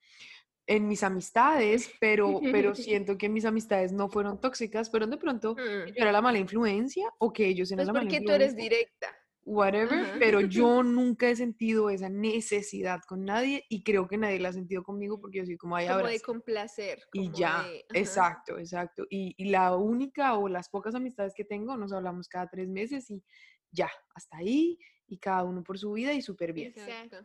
en 0.66 0.88
mis 0.88 1.02
amistades, 1.02 1.90
pero, 2.00 2.40
pero 2.40 2.74
siento 2.74 3.18
que 3.18 3.28
mis 3.28 3.44
amistades 3.44 3.92
no 3.92 4.08
fueron 4.08 4.40
tóxicas, 4.40 4.88
pero 4.88 5.06
de 5.06 5.18
pronto 5.18 5.54
mm. 5.54 5.88
yo 5.88 5.94
era 5.96 6.12
la 6.12 6.22
mala 6.22 6.38
influencia 6.38 7.12
o 7.18 7.32
que 7.32 7.46
ellos 7.46 7.70
eran 7.70 7.84
pues 7.84 7.86
la 7.88 7.92
mala 7.92 8.04
influencia. 8.04 8.26
porque 8.26 8.38
tú 8.38 8.44
eres 8.44 8.56
directa 8.56 9.21
whatever, 9.44 10.18
pero 10.18 10.40
yo 10.48 10.82
nunca 10.82 11.28
he 11.28 11.36
sentido 11.36 11.90
esa 11.90 12.08
necesidad 12.08 13.00
con 13.06 13.24
nadie 13.24 13.64
y 13.68 13.82
creo 13.82 14.06
que 14.06 14.18
nadie 14.18 14.38
la 14.38 14.50
ha 14.50 14.52
sentido 14.52 14.82
conmigo 14.82 15.20
porque 15.20 15.38
yo 15.38 15.46
soy 15.46 15.56
como 15.56 15.76
ahí 15.76 15.88
Como 15.88 16.06
de 16.06 16.20
complacer. 16.20 17.02
y 17.12 17.30
ya, 17.32 17.66
exacto, 17.92 18.58
exacto. 18.58 19.04
Y, 19.10 19.34
y, 19.36 19.50
la 19.50 19.76
única 19.76 20.36
o 20.36 20.48
las 20.48 20.68
pocas 20.68 20.94
amistades 20.94 21.34
que 21.34 21.44
tengo, 21.44 21.76
nos 21.76 21.92
hablamos 21.92 22.28
cada 22.28 22.48
tres 22.48 22.68
meses 22.68 23.10
y 23.10 23.22
ya, 23.70 23.90
hasta 24.14 24.36
ahí 24.38 24.78
y 25.06 25.18
cada 25.18 25.44
uno 25.44 25.62
por 25.62 25.78
su 25.78 25.92
vida 25.92 26.12
y 26.12 26.22
súper 26.22 26.52
bien. 26.52 26.72
Exacto. 26.76 27.18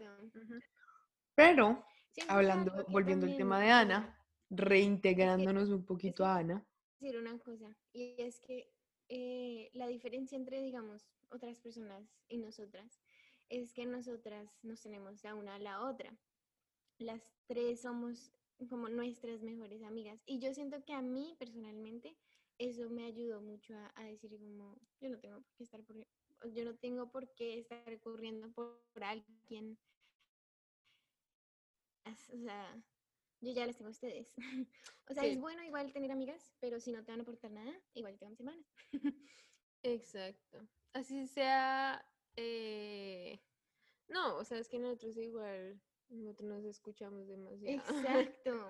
Pero, 1.36 1.86
hablando, 2.27 2.86
volviendo 2.89 3.25
al 3.25 3.38
tema 3.38 3.62
de 3.62 3.69
Ana, 3.69 4.17
reintegrándonos 4.49 5.69
un 5.69 5.86
poquito 5.86 6.25
a 6.25 6.38
Ana. 6.38 6.65
decir 6.99 7.17
una 7.17 7.38
cosa, 7.39 7.75
y 7.93 8.15
es 8.21 8.39
que 8.39 8.73
eh, 9.10 9.70
la 9.74 9.88
diferencia 9.88 10.36
entre, 10.36 10.62
digamos, 10.62 11.10
otras 11.30 11.60
personas 11.60 12.15
y 12.28 12.38
nosotras 12.38 13.02
es 13.50 13.74
que 13.74 13.86
nosotras 13.86 14.58
nos 14.63 14.82
tenemos 14.82 15.24
a 15.26 15.36
una 15.36 15.56
a 15.56 15.60
la 15.60 15.82
otra. 15.82 16.17
Las 16.98 17.22
tres 17.46 17.82
somos 17.82 18.32
como 18.70 18.89
nuestras 18.89 19.41
mejores 19.41 19.84
amigas. 19.84 20.22
Y 20.26 20.39
yo 20.39 20.54
siento 20.54 20.84
que 20.84 20.93
a 20.93 21.02
mí 21.02 21.36
personalmente 21.38 22.17
eso 22.58 22.89
me 22.89 23.06
ayudó 23.06 23.41
mucho 23.41 23.76
a, 23.96 24.04
decir 24.04 24.38
como, 24.39 24.80
yo 25.00 25.10
no 25.10 25.20
tengo 25.20 25.41
por 25.41 25.54
qué 25.56 25.63
estar 25.63 25.84
por, 25.84 25.96
yo 26.54 26.65
no 26.65 26.76
tengo 26.76 27.12
por 27.12 27.34
qué 27.36 27.60
estar 27.60 28.00
corriendo 28.00 28.52
por, 28.52 28.82
alguien. 29.04 29.78
O 32.06 32.38
sea, 32.38 32.84
yo 33.41 33.52
ya 33.54 33.65
las 33.65 33.76
tengo 33.78 33.89
a 33.89 33.91
ustedes. 33.91 34.34
o 35.10 35.13
sea, 35.13 35.23
Sí. 35.23 35.30
es 35.30 35.39
bueno 35.39 35.63
igual 35.63 35.91
tener 35.93 36.12
amigas, 36.12 36.54
pero 36.60 36.80
si 36.80 36.91
no 36.91 37.04
te 37.04 37.12
van 37.12 37.19
a 37.19 37.23
aportar 37.23 37.52
nada, 37.52 37.73
igual 37.93 38.17
te 38.17 38.26
vamos 38.26 38.39
hermanas. 38.39 38.65
Exacto. 39.84 40.67
Así 40.93 41.28
sea. 41.28 42.04
eh, 42.36 43.39
No, 44.08 44.38
o 44.38 44.43
sea, 44.43 44.58
es 44.60 44.67
que 44.69 44.80
nosotros 44.80 45.17
igual. 45.17 45.82
Nosotros 46.10 46.50
nos 46.50 46.65
escuchamos 46.65 47.28
demasiado. 47.28 47.84
Exacto. 48.41 48.70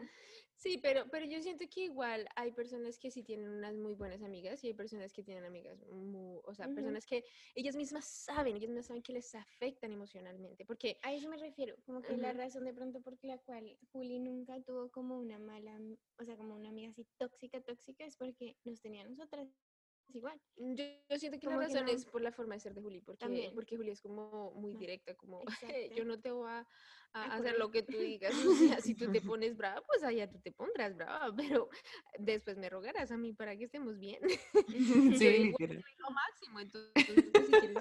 Sí, 0.56 0.80
pero, 0.82 1.06
pero 1.12 1.26
yo 1.26 1.40
siento 1.40 1.66
que 1.70 1.82
igual 1.82 2.28
hay 2.36 2.52
personas 2.52 2.98
que 2.98 3.12
sí 3.12 3.22
tienen 3.22 3.48
unas 3.48 3.76
muy 3.76 3.94
buenas 3.94 4.24
amigas 4.24 4.64
y 4.64 4.68
hay 4.68 4.74
personas 4.74 5.14
que 5.14 5.22
tienen 5.22 5.46
amigas 5.46 5.86
muy, 5.86 6.40
o 6.44 6.54
sea, 6.56 6.68
personas 6.68 7.06
que 7.06 7.24
ellas 7.54 7.76
mismas 7.76 8.06
saben, 8.06 8.56
ellas 8.56 8.70
mismas 8.70 8.88
saben 8.88 9.04
que 9.04 9.14
les 9.14 9.36
afectan 9.36 9.92
emocionalmente, 9.92 10.66
porque 10.66 10.98
A 11.04 11.14
eso 11.14 11.30
me 11.30 11.38
refiero, 11.38 11.76
como 11.86 12.02
que 12.02 12.18
la 12.18 12.34
razón 12.34 12.66
de 12.66 12.74
pronto 12.74 13.02
por 13.02 13.24
la 13.24 13.38
cual 13.38 13.78
Juli 13.92 14.20
nunca 14.20 14.60
tuvo 14.64 14.90
como 14.90 15.20
una 15.20 15.38
mala, 15.38 15.80
o 16.18 16.24
sea, 16.24 16.36
como 16.36 16.56
una 16.56 16.70
amiga 16.70 16.90
así 16.90 17.06
tóxica, 17.18 17.62
tóxica, 17.62 18.04
es 18.04 18.18
porque 18.18 18.58
nos 18.64 18.82
tenía 18.82 19.04
a 19.04 19.08
nosotras 19.08 19.48
igual. 20.14 20.40
yo, 20.56 20.86
yo 21.10 21.20
siento 21.20 21.40
que 21.40 21.48
la 21.48 21.54
que 21.54 21.66
razón 21.66 21.86
no. 21.86 21.92
es 21.92 22.06
por 22.06 22.22
la 22.22 22.32
forma 22.32 22.56
de 22.56 22.60
ser 22.60 22.74
de 22.74 22.82
Juli, 22.82 23.02
porque, 23.02 23.20
También. 23.20 23.54
porque 23.54 23.78
Juli 23.78 23.92
es 23.92 24.02
como 24.02 24.52
muy 24.52 24.76
directa, 24.76 25.16
como 25.16 25.44
yo 25.96 26.06
no 26.06 26.20
te 26.20 26.32
voy 26.32 26.50
a, 26.50 26.66
hacer 27.14 27.58
lo 27.58 27.72
que 27.72 27.84
tú 27.84 27.98
digas, 27.98 28.32
o 28.48 28.56
sea, 28.56 28.82
si 28.82 28.96
tú 28.96 29.12
te 29.12 29.22
pones 29.22 29.56
brava, 29.58 29.82
pues 29.86 30.04
allá 30.04 30.30
tú 30.30 30.40
te 30.40 30.52
pondrás 30.52 30.96
brava, 30.96 31.34
pero 31.36 31.70
después 32.20 32.58
me 32.58 32.70
rogarás 32.70 33.12
a 33.12 33.18
mí 33.18 33.34
para 33.34 33.56
que 33.56 33.66
estemos 33.66 33.98
bien. 34.00 34.22
Sí, 35.18 35.38
literal. 35.46 35.84
lo 35.98 36.10
máximo. 36.12 36.60
Entonces, 36.60 36.92
pues, 36.94 37.46
si 37.46 37.52
quieres 37.52 37.78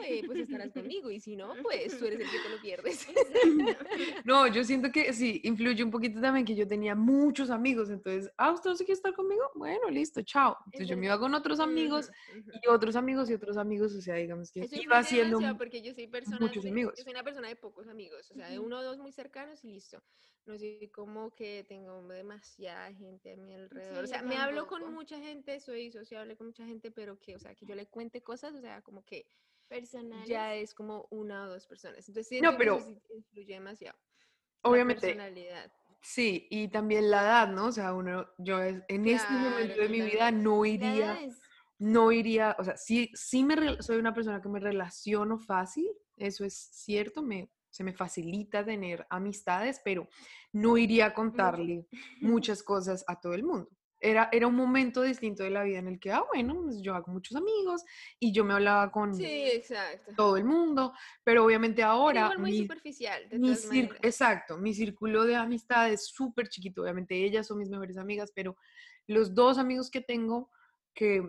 eh, 0.00 0.22
pues 0.24 0.38
estarás 0.40 0.72
conmigo. 0.72 1.10
Y 1.10 1.20
si 1.20 1.36
no, 1.36 1.54
pues 1.62 1.98
tú 1.98 2.06
eres 2.06 2.20
el 2.20 2.30
que 2.30 2.38
te 2.38 2.48
lo 2.48 2.60
pierdes. 2.60 3.06
No, 4.24 4.46
yo 4.46 4.64
siento 4.64 4.90
que 4.90 5.12
sí, 5.12 5.40
influye 5.44 5.82
un 5.82 5.90
poquito 5.90 6.20
también 6.20 6.46
que 6.46 6.54
yo 6.54 6.66
tenía 6.66 6.94
muchos 6.94 7.50
amigos, 7.50 7.90
entonces, 7.90 8.30
ah, 8.36 8.52
¿usted 8.52 8.70
no 8.70 8.76
se 8.76 8.84
quiere 8.84 8.96
estar 8.96 9.12
conmigo? 9.14 9.42
Bueno, 9.54 9.90
listo, 9.90 10.22
chao. 10.22 10.56
Entonces 10.66 10.88
yo 10.88 10.96
me 10.96 11.06
iba 11.06 11.18
con 11.18 11.34
otros 11.34 11.60
amigos 11.60 12.10
y 12.62 12.68
otros 12.68 12.96
amigos 12.96 13.28
y 13.30 13.34
otros 13.34 13.56
amigos, 13.56 13.94
o 13.94 14.00
sea, 14.00 14.14
digamos 14.16 14.50
que 14.50 14.60
Eso 14.60 14.76
iba 14.76 14.98
haciendo... 14.98 15.40
porque 15.58 15.82
yo 15.82 15.92
soy 15.92 16.06
persona 16.06 16.38
muchos 16.40 16.64
amigos. 16.64 16.94
Yo 16.96 17.04
soy 17.04 17.12
una 17.12 17.24
persona 17.24 17.48
de 17.48 17.56
pocos 17.56 17.88
amigos, 17.88 18.30
o 18.30 18.34
sea, 18.34 18.48
de 18.48 18.58
uno 18.58 18.78
o 18.78 18.82
dos 18.82 18.98
muy 18.98 19.12
cercanos 19.12 19.64
y 19.64 19.72
listo. 19.72 20.02
No 20.44 20.58
soy 20.58 20.90
como 20.92 21.34
que 21.34 21.64
tengo 21.68 22.02
demasiada 22.08 22.92
gente 22.92 23.32
a 23.32 23.36
mi 23.36 23.54
alrededor. 23.54 24.04
o 24.04 24.06
sea, 24.06 24.22
me 24.22 24.36
hablo 24.36 24.66
con 24.66 24.92
mucha 24.92 25.18
gente, 25.18 25.60
soy 25.60 25.90
sociable 25.92 26.36
con 26.36 26.48
mucha 26.48 26.66
gente, 26.66 26.90
pero 26.90 27.18
que, 27.20 27.36
o 27.36 27.38
sea, 27.38 27.54
que 27.54 27.64
yo 27.64 27.74
le 27.74 27.86
cuente 27.86 28.22
cosas, 28.22 28.54
o 28.54 28.60
sea, 28.60 28.82
como 28.82 29.04
que 29.04 29.26
Personales. 29.72 30.28
ya 30.28 30.54
es 30.54 30.74
como 30.74 31.06
una 31.10 31.44
o 31.44 31.48
dos 31.50 31.66
personas. 31.66 32.06
Entonces, 32.08 32.40
No, 32.42 32.50
eso 32.50 32.58
pero- 32.58 32.80
sí 32.80 32.96
influye 33.16 33.54
demasiado. 33.54 33.96
la 34.64 34.70
Obviamente, 34.70 35.00
personalidad. 35.08 35.72
sí, 36.00 36.46
y 36.50 36.68
también 36.68 37.10
la 37.10 37.22
edad, 37.22 37.48
¿no? 37.48 37.66
O 37.66 37.72
sea, 37.72 37.92
uno, 37.94 38.26
yo 38.38 38.62
en 38.62 38.84
este 39.08 39.32
momento 39.32 39.80
de 39.80 39.88
mi 39.88 40.00
vida 40.02 40.30
no 40.30 40.64
iría... 40.64 41.20
es- 41.22 41.40
no 41.78 42.12
iría, 42.12 42.54
o 42.60 42.64
sea, 42.64 42.76
sí, 42.76 43.10
sí 43.12 43.42
me 43.42 43.82
soy 43.82 43.96
una 43.96 44.14
persona 44.14 44.40
que 44.40 44.48
me 44.48 44.60
relaciono 44.60 45.36
fácil, 45.36 45.88
eso 46.16 46.44
es 46.44 46.54
cierto, 46.54 47.22
me, 47.22 47.50
se 47.70 47.82
me 47.82 47.92
facilita 47.92 48.64
tener 48.64 49.04
amistades, 49.10 49.80
pero 49.84 50.06
no 50.52 50.76
iría 50.78 51.06
a 51.06 51.14
contarle 51.14 51.88
muchas 52.20 52.62
cosas 52.62 53.04
a 53.08 53.18
todo 53.18 53.34
el 53.34 53.42
mundo. 53.42 53.68
Era, 54.04 54.28
era 54.32 54.48
un 54.48 54.56
momento 54.56 55.02
distinto 55.02 55.44
de 55.44 55.50
la 55.50 55.62
vida 55.62 55.78
en 55.78 55.86
el 55.86 56.00
que, 56.00 56.10
ah, 56.10 56.24
bueno, 56.32 56.60
pues 56.64 56.82
yo 56.82 56.92
hago 56.94 57.12
muchos 57.12 57.36
amigos 57.36 57.84
y 58.18 58.32
yo 58.32 58.44
me 58.44 58.52
hablaba 58.54 58.90
con 58.90 59.14
Sí, 59.14 59.24
exacto. 59.52 60.12
todo 60.16 60.36
el 60.36 60.44
mundo, 60.44 60.92
pero 61.22 61.44
obviamente 61.44 61.84
ahora 61.84 62.22
igual 62.22 62.38
muy 62.40 62.50
mi- 62.50 62.58
superficial, 62.58 63.28
de 63.28 63.38
mi 63.38 63.48
maneras. 63.48 63.98
exacto, 64.02 64.58
mi 64.58 64.74
círculo 64.74 65.24
de 65.24 65.36
amistades 65.36 66.00
es 66.00 66.06
súper 66.08 66.48
chiquito. 66.48 66.82
Obviamente 66.82 67.14
ellas 67.14 67.46
son 67.46 67.58
mis 67.58 67.70
mejores 67.70 67.96
amigas, 67.96 68.32
pero 68.34 68.56
los 69.06 69.32
dos 69.34 69.56
amigos 69.56 69.88
que 69.88 70.00
tengo, 70.00 70.50
que 70.94 71.22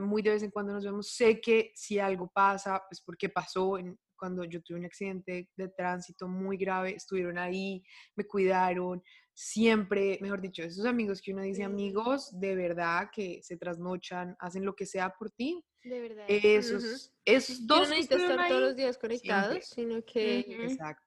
muy 0.00 0.22
de 0.22 0.30
vez 0.30 0.42
en 0.42 0.50
cuando 0.50 0.72
nos 0.72 0.84
vemos, 0.84 1.10
sé 1.14 1.40
que 1.40 1.72
si 1.74 1.98
algo 1.98 2.30
pasa, 2.32 2.80
pues 2.88 3.00
porque 3.02 3.28
pasó 3.28 3.76
en- 3.78 3.98
cuando 4.16 4.42
yo 4.44 4.60
tuve 4.62 4.78
un 4.78 4.84
accidente 4.84 5.48
de 5.56 5.68
tránsito 5.68 6.26
muy 6.26 6.56
grave, 6.56 6.94
estuvieron 6.96 7.38
ahí, 7.38 7.84
me 8.16 8.24
cuidaron, 8.24 9.00
siempre, 9.40 10.18
mejor 10.20 10.40
dicho, 10.40 10.64
esos 10.64 10.84
amigos 10.84 11.22
que 11.22 11.32
uno 11.32 11.42
dice 11.42 11.58
Sí. 11.58 11.62
amigos 11.62 12.40
de 12.40 12.56
verdad 12.56 13.08
que 13.12 13.40
se 13.44 13.56
trasnochan, 13.56 14.34
hacen 14.40 14.64
lo 14.64 14.74
que 14.74 14.84
sea 14.84 15.10
por 15.10 15.30
ti, 15.30 15.64
De 15.84 16.00
verdad. 16.00 16.24
esos, 16.26 16.82
Ujú. 16.82 17.12
esos 17.24 17.58
Que 17.58 17.64
dos 17.66 17.78
no 17.78 17.84
que 17.84 17.90
necesita 17.90 18.14
estuvieron 18.16 18.32
estar 18.32 18.48
todos 18.48 18.62
los 18.62 18.76
días 18.76 18.98
conectados, 18.98 19.64
sino 19.66 20.04
que... 20.04 20.40
Exacto. 20.40 21.04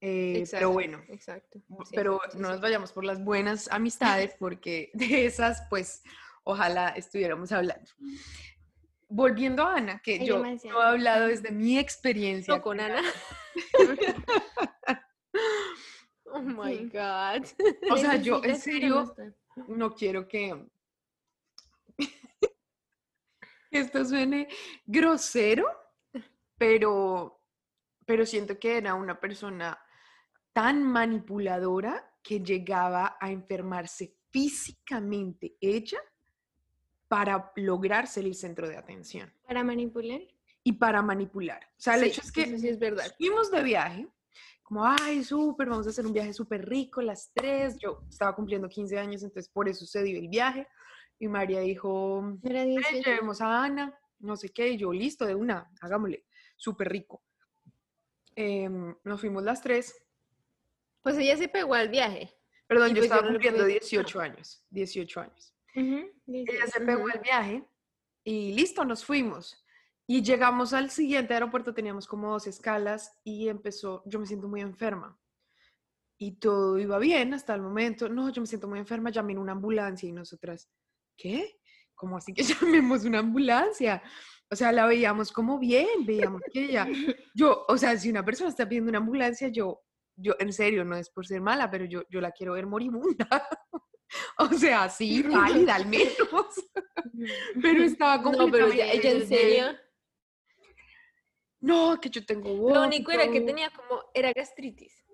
Eh, 0.00 0.38
exacto, 0.38 0.56
pero 0.58 0.72
bueno, 0.72 1.04
Exacto. 1.08 1.60
Sí, 1.84 1.92
pero 1.94 2.20
sí, 2.30 2.38
no 2.38 2.48
sí. 2.48 2.52
nos 2.52 2.60
vayamos 2.60 2.92
por 2.92 3.04
las 3.04 3.22
buenas 3.22 3.70
amistades 3.70 4.34
porque 4.36 4.90
de 4.92 5.24
esas, 5.24 5.62
pues, 5.70 6.02
ojalá 6.42 6.88
estuviéramos 6.88 7.52
hablando. 7.52 7.88
Volviendo 9.08 9.62
a 9.62 9.76
Ana, 9.76 10.00
que 10.02 10.14
Hay 10.14 10.26
yo 10.26 10.42
no 10.42 10.82
he 10.82 10.84
hablado 10.84 11.28
desde 11.28 11.52
mi 11.52 11.78
experiencia. 11.78 12.56
No, 12.56 12.60
con 12.60 12.80
Ana. 12.80 13.00
oh 16.36 16.42
my. 16.42 16.88
God. 16.88 17.46
O 17.90 17.96
sea, 17.96 18.16
yo 18.16 18.42
en 18.44 18.56
serio 18.58 19.14
no 19.68 19.94
quiero 19.94 20.26
que 20.28 20.54
esto 23.70 24.04
suene 24.04 24.48
grosero, 24.86 25.66
pero, 26.56 27.42
pero 28.06 28.24
siento 28.24 28.58
que 28.58 28.78
era 28.78 28.94
una 28.94 29.18
persona 29.20 29.78
tan 30.52 30.82
manipuladora 30.82 32.14
que 32.22 32.40
llegaba 32.40 33.16
a 33.20 33.30
enfermarse 33.30 34.16
físicamente 34.30 35.56
ella 35.60 35.98
para 37.08 37.52
lograr 37.56 38.06
ser 38.06 38.24
el 38.24 38.34
centro 38.34 38.66
de 38.68 38.76
atención 38.76 39.32
Para 39.46 39.62
manipular. 39.62 40.20
y 40.64 40.72
para 40.72 41.02
manipular. 41.02 41.60
O 41.76 41.80
sea, 41.80 41.94
el 41.94 42.00
Sí, 42.00 42.06
hecho 42.08 42.20
es 42.22 42.32
que 42.32 42.58
sí 42.58 42.68
es 42.68 42.78
verdad. 42.78 43.14
fuimos 43.16 43.50
de 43.50 43.62
viaje, 43.62 44.08
como, 44.62 44.84
ay, 44.84 45.22
súper, 45.24 45.68
vamos 45.68 45.86
a 45.86 45.90
hacer 45.90 46.04
un 46.06 46.12
viaje 46.12 46.32
súper 46.32 46.68
rico, 46.68 47.00
las 47.02 47.30
tres. 47.32 47.76
Yo 47.78 48.02
estaba 48.08 48.34
cumpliendo 48.34 48.68
15 48.68 48.98
años, 48.98 49.22
entonces 49.22 49.48
por 49.50 49.68
eso 49.68 49.86
se 49.86 50.02
dio 50.02 50.18
el 50.18 50.28
viaje. 50.28 50.66
Y 51.18 51.28
María 51.28 51.60
dijo, 51.60 52.20
¿No 52.42 52.50
era 52.50 52.60
"Ven, 52.64 52.76
18? 52.76 53.02
llevemos 53.10 53.40
a 53.40 53.64
Ana, 53.64 53.98
no 54.18 54.36
sé 54.36 54.50
qué, 54.50 54.68
y 54.70 54.76
yo, 54.76 54.92
listo, 54.92 55.24
de 55.24 55.34
una, 55.34 55.70
hagámosle, 55.80 56.24
súper 56.56 56.88
rico. 56.90 57.22
Em, 58.34 58.94
nos 59.04 59.20
fuimos 59.20 59.42
las 59.42 59.62
tres. 59.62 59.94
Pues 61.02 61.16
ella 61.18 61.36
se 61.36 61.48
pegó 61.48 61.74
al 61.74 61.88
viaje. 61.88 62.32
Perdón, 62.66 62.88
Y 62.90 62.94
yo 62.94 62.96
pues 62.96 63.08
yo 63.08 63.14
estaba 63.14 63.22
no 63.22 63.28
le 63.28 63.34
cumpliendo 63.34 63.62
pude- 63.64 63.72
18 63.80 64.20
años, 64.20 64.64
18 64.70 65.20
años. 65.20 65.54
Ujú, 65.74 65.86
Ella 65.86 66.12
18. 66.26 66.66
se 66.72 66.80
pegó 66.80 67.00
Ujú. 67.04 67.10
el 67.14 67.20
viaje 67.20 67.64
y 68.24 68.52
listo, 68.54 68.84
nos 68.84 69.04
fuimos. 69.04 69.62
Y 70.08 70.22
llegamos 70.22 70.72
al 70.72 70.90
siguiente 70.90 71.34
aeropuerto, 71.34 71.74
teníamos 71.74 72.06
como 72.06 72.30
dos 72.30 72.46
escalas 72.46 73.18
y 73.24 73.48
empezó, 73.48 74.02
yo 74.06 74.20
me 74.20 74.26
siento 74.26 74.48
muy 74.48 74.60
enferma. 74.60 75.18
Y 76.18 76.38
todo 76.38 76.78
iba 76.78 76.98
bien 76.98 77.34
hasta 77.34 77.54
el 77.54 77.60
momento. 77.60 78.08
No, 78.08 78.30
yo 78.30 78.40
me 78.40 78.46
siento 78.46 78.68
muy 78.68 78.78
enferma, 78.78 79.10
llamen 79.10 79.38
una 79.38 79.52
ambulancia 79.52 80.08
y 80.08 80.12
nosotras, 80.12 80.70
¿qué? 81.16 81.58
¿Cómo 81.94 82.16
así 82.16 82.32
que 82.32 82.42
llamemos 82.82 83.04
una 83.04 83.18
ambulancia? 83.18 84.02
O 84.48 84.54
sea, 84.54 84.70
la 84.70 84.86
veíamos 84.86 85.32
como 85.32 85.58
bien, 85.58 86.06
veíamos 86.06 86.40
que 86.52 86.66
ella, 86.66 86.86
yo, 87.34 87.64
o 87.68 87.76
sea, 87.76 87.98
si 87.98 88.08
una 88.10 88.24
persona 88.24 88.48
está 88.50 88.68
pidiendo 88.68 88.90
una 88.90 88.98
ambulancia, 88.98 89.48
yo, 89.48 89.82
yo, 90.16 90.34
en 90.38 90.52
serio, 90.52 90.84
no 90.84 90.94
es 90.96 91.10
por 91.10 91.26
ser 91.26 91.40
mala, 91.40 91.68
pero 91.68 91.84
yo, 91.84 92.02
yo 92.08 92.20
la 92.20 92.30
quiero 92.30 92.52
ver 92.52 92.66
moribunda. 92.66 93.26
o 94.38 94.48
sea, 94.54 94.88
sí, 94.88 95.24
pálida 95.24 95.74
al 95.74 95.86
menos. 95.86 96.14
pero 97.60 97.82
estaba 97.82 98.18
No, 98.18 98.48
pero 98.50 98.68
ella, 98.68 98.92
ella 98.92 99.10
en 99.10 99.18
completamente- 99.20 99.26
serio. 99.26 99.85
No, 101.66 101.98
que 102.00 102.08
yo 102.10 102.24
tengo 102.24 102.48
Lo 102.72 102.84
único 102.84 103.10
era 103.10 103.24
que 103.24 103.28
vómito. 103.40 103.46
tenía 103.46 103.70
como, 103.70 104.02
era 104.14 104.32
gastritis. 104.32 105.04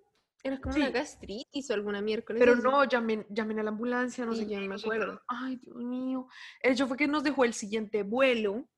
Era 0.45 0.61
como 0.61 0.75
una 0.75 0.91
gastritis 0.91 1.71
o 1.71 1.75
alguna 1.75 2.01
miércoles. 2.03 2.41
Pero 2.41 2.57
no, 2.57 2.85
llamen, 2.85 3.25
llamen 3.31 3.61
a 3.61 3.63
la 3.63 3.71
ambulancia, 3.71 4.27
no 4.27 4.35
Sí, 4.35 4.43
sé 4.43 4.49
qué. 4.49 4.59
me 4.69 4.75
acuerdo. 4.75 5.21
Ay, 5.29 5.57
Dios 5.57 5.77
mío. 5.77 6.27
El 6.61 6.73
hecho 6.73 6.87
fue 6.89 6.97
que 6.97 7.07
nos 7.07 7.23
dejó 7.23 7.45
el 7.45 7.55
siguiente 7.55 8.03
vuelo. 8.03 8.69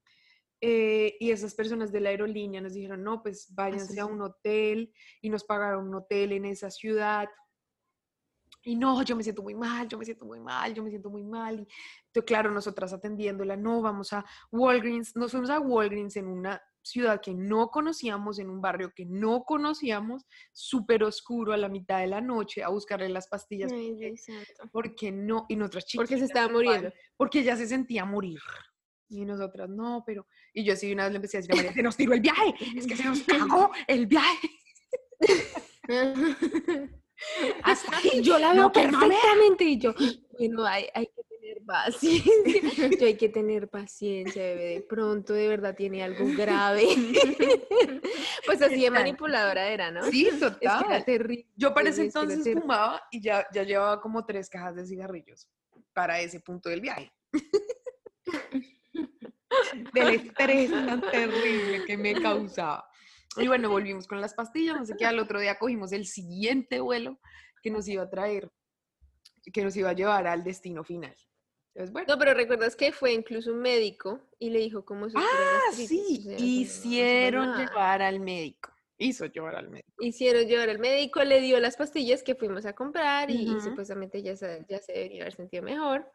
eh, 0.66 1.16
y 1.20 1.30
esas 1.30 1.54
personas 1.54 1.92
de 1.92 2.00
la 2.00 2.08
aerolínea 2.10 2.60
nos 2.60 2.72
dijeron, 2.74 3.02
no, 3.02 3.22
pues 3.22 3.52
váyanse 3.54 4.00
a 4.00 4.06
un 4.06 4.22
hotel 4.22 4.94
y 5.20 5.28
nos 5.28 5.44
pagaron 5.44 5.88
un 5.88 5.94
hotel 5.96 6.32
en 6.32 6.46
esa 6.46 6.70
ciudad. 6.70 7.28
Y 8.64 8.76
no, 8.76 9.02
yo 9.02 9.14
me 9.14 9.22
siento 9.22 9.42
muy 9.42 9.54
mal, 9.54 9.86
yo 9.88 9.98
me 9.98 10.04
siento 10.04 10.24
muy 10.24 10.40
mal, 10.40 10.74
yo 10.74 10.82
me 10.82 10.90
siento 10.90 11.10
muy 11.10 11.22
mal. 11.22 11.54
Y 11.60 11.68
entonces, 12.06 12.24
claro, 12.26 12.50
nosotras 12.50 12.92
atendiéndola, 12.92 13.56
no, 13.56 13.82
vamos 13.82 14.12
a 14.12 14.24
Walgreens, 14.50 15.14
nos 15.16 15.32
fuimos 15.32 15.50
a 15.50 15.60
Walgreens 15.60 16.16
en 16.16 16.28
una 16.28 16.62
ciudad 16.82 17.20
que 17.20 17.34
no 17.34 17.68
conocíamos, 17.68 18.38
en 18.38 18.48
un 18.48 18.60
barrio 18.60 18.92
que 18.94 19.04
no 19.04 19.44
conocíamos, 19.44 20.24
súper 20.52 21.04
oscuro 21.04 21.52
a 21.52 21.56
la 21.56 21.68
mitad 21.68 22.00
de 22.00 22.06
la 22.06 22.20
noche, 22.20 22.62
a 22.62 22.68
buscarle 22.68 23.08
las 23.08 23.28
pastillas. 23.28 23.72
porque, 24.72 25.12
no, 25.12 25.46
y 25.48 25.56
nuestras 25.56 25.86
chicas. 25.86 26.06
Porque 26.06 26.18
se 26.18 26.26
estaba 26.26 26.48
muriendo. 26.48 26.90
Porque 27.16 27.40
ella 27.40 27.56
se 27.56 27.66
sentía 27.66 28.04
morir. 28.04 28.40
Y 29.08 29.24
nosotras, 29.24 29.68
no, 29.68 30.02
pero. 30.06 30.26
Y 30.52 30.64
yo 30.64 30.72
así 30.72 30.92
una 30.92 31.04
vez 31.04 31.12
le 31.12 31.16
empecé 31.16 31.36
a 31.36 31.40
decir 31.40 31.52
a 31.52 31.56
María, 31.56 31.72
se 31.72 31.82
nos 31.82 31.96
tiró 31.96 32.14
el 32.14 32.20
viaje, 32.20 32.54
es 32.76 32.86
que 32.86 32.96
se 32.96 33.04
nos 33.04 33.22
cagó 33.22 33.70
el 33.86 34.06
viaje. 34.06 34.48
Hasta 37.62 37.92
yo 38.22 38.38
la 38.38 38.52
veo 38.52 38.72
perfectamente 38.72 39.64
y 39.64 39.78
yo, 39.78 39.94
bueno, 40.38 40.64
hay, 40.64 40.86
hay 40.94 41.06
que 41.06 41.22
tener 41.24 41.64
paciencia. 41.64 42.32
Yo 43.00 43.06
hay 43.06 43.16
que 43.16 43.28
tener 43.28 43.68
paciencia, 43.68 44.42
bebé. 44.42 44.64
De 44.64 44.80
pronto 44.82 45.32
de 45.34 45.48
verdad 45.48 45.74
tiene 45.76 46.02
algo 46.02 46.24
grave. 46.36 46.88
pues 48.46 48.62
así 48.62 48.82
de 48.82 48.90
manipuladora 48.90 49.68
era, 49.68 49.90
¿no? 49.90 50.04
Sí, 50.04 50.28
total. 50.40 50.84
era 50.88 51.04
terrible. 51.04 51.46
Yo 51.54 51.74
para 51.74 51.90
ese 51.90 52.02
entonces 52.02 52.50
fumaba 52.52 53.02
y 53.10 53.20
ya, 53.20 53.46
ya 53.52 53.62
llevaba 53.62 54.00
como 54.00 54.24
tres 54.24 54.48
cajas 54.48 54.74
de 54.74 54.86
cigarrillos 54.86 55.48
para 55.92 56.20
ese 56.20 56.40
punto 56.40 56.70
del 56.70 56.80
viaje. 56.80 57.12
Del 59.92 60.08
estrés 60.08 60.70
tan 60.70 61.00
terrible 61.00 61.84
que 61.84 61.96
me 61.96 62.14
causaba. 62.20 62.88
Y 63.36 63.48
bueno, 63.48 63.68
volvimos 63.68 64.06
con 64.06 64.20
las 64.20 64.34
pastillas, 64.34 64.76
no 64.76 64.84
sé 64.84 64.94
qué, 64.96 65.06
al 65.06 65.18
otro 65.18 65.40
día 65.40 65.58
cogimos 65.58 65.92
el 65.92 66.06
siguiente 66.06 66.80
vuelo 66.80 67.18
que 67.62 67.70
nos 67.70 67.88
iba 67.88 68.02
a 68.02 68.10
traer, 68.10 68.50
que 69.52 69.64
nos 69.64 69.76
iba 69.76 69.90
a 69.90 69.94
llevar 69.94 70.26
al 70.26 70.44
destino 70.44 70.84
final. 70.84 71.14
No, 72.06 72.18
pero 72.18 72.34
recuerdas 72.34 72.76
que 72.76 72.92
fue 72.92 73.12
incluso 73.12 73.52
un 73.52 73.60
médico 73.60 74.20
y 74.38 74.50
le 74.50 74.60
dijo 74.60 74.84
cómo 74.84 75.08
se 75.08 75.18
Ah, 75.18 75.72
sí, 75.72 76.24
hicieron 76.38 77.58
llevar 77.58 78.00
al 78.00 78.20
médico. 78.20 78.70
Hizo 78.96 79.26
llevar 79.26 79.56
al 79.56 79.70
médico. 79.70 79.90
Hicieron 79.98 80.46
llevar 80.46 80.70
al 80.70 80.78
médico, 80.78 81.24
le 81.24 81.40
dio 81.40 81.58
las 81.58 81.76
pastillas 81.76 82.22
que 82.22 82.36
fuimos 82.36 82.64
a 82.64 82.74
comprar 82.74 83.28
y, 83.28 83.60
supuestamente 83.60 84.22
ya 84.22 84.36
se, 84.36 84.64
ya 84.68 84.78
se 84.78 84.92
debería 84.92 85.22
haber 85.22 85.34
sentido 85.34 85.64
mejor. 85.64 86.08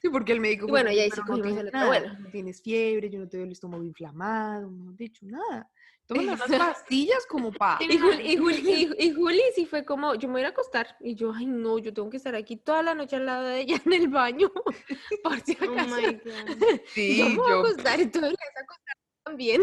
Sí, 0.00 0.08
porque 0.08 0.32
el 0.32 0.40
médico. 0.40 0.66
bueno, 0.68 0.90
ya 0.90 1.04
hizo 1.04 1.22
no, 1.24 1.36
el 1.36 1.70
bueno. 1.70 2.18
No 2.18 2.30
tienes 2.30 2.62
fiebre, 2.62 3.10
yo 3.10 3.18
no 3.18 3.28
te 3.28 3.36
veo 3.36 3.44
el 3.44 3.52
estómago 3.52 3.84
inflamado, 3.84 4.70
no 4.70 4.92
he 4.92 4.96
dicho 4.96 5.26
nada. 5.26 5.70
Tomen 6.06 6.26
las 6.26 6.40
pastillas 6.58 7.26
como 7.26 7.50
pa. 7.52 7.78
Y 7.80 7.98
Juli, 7.98 8.94
y, 8.98 9.12
Juli, 9.12 9.42
sí 9.54 9.66
fue 9.66 9.84
como, 9.84 10.14
yo 10.14 10.28
me 10.28 10.34
voy 10.34 10.42
a 10.44 10.48
acostar. 10.48 10.96
Y 11.00 11.14
yo, 11.14 11.32
ay 11.34 11.46
no, 11.46 11.78
yo 11.78 11.92
tengo 11.92 12.10
que 12.10 12.18
estar 12.18 12.34
aquí 12.34 12.56
toda 12.56 12.82
la 12.82 12.94
noche 12.94 13.16
al 13.16 13.26
lado 13.26 13.44
de 13.46 13.60
ella 13.60 13.80
en 13.84 13.92
el 13.92 14.08
baño. 14.08 14.50
por 15.24 15.40
si 15.40 15.56
oh 15.60 15.72
acaso. 15.72 15.94
Oh 15.94 16.00
my 16.00 16.12
God. 16.12 16.80
Sí, 16.86 17.16
yo 17.16 17.28
me 17.30 17.36
voy 17.36 17.52
a 17.52 17.58
acostar, 17.60 18.00
entonces 18.00 18.30
le 18.30 18.36
vas 18.36 18.56
a 18.56 18.60
acostar 18.60 19.03
también. 19.24 19.62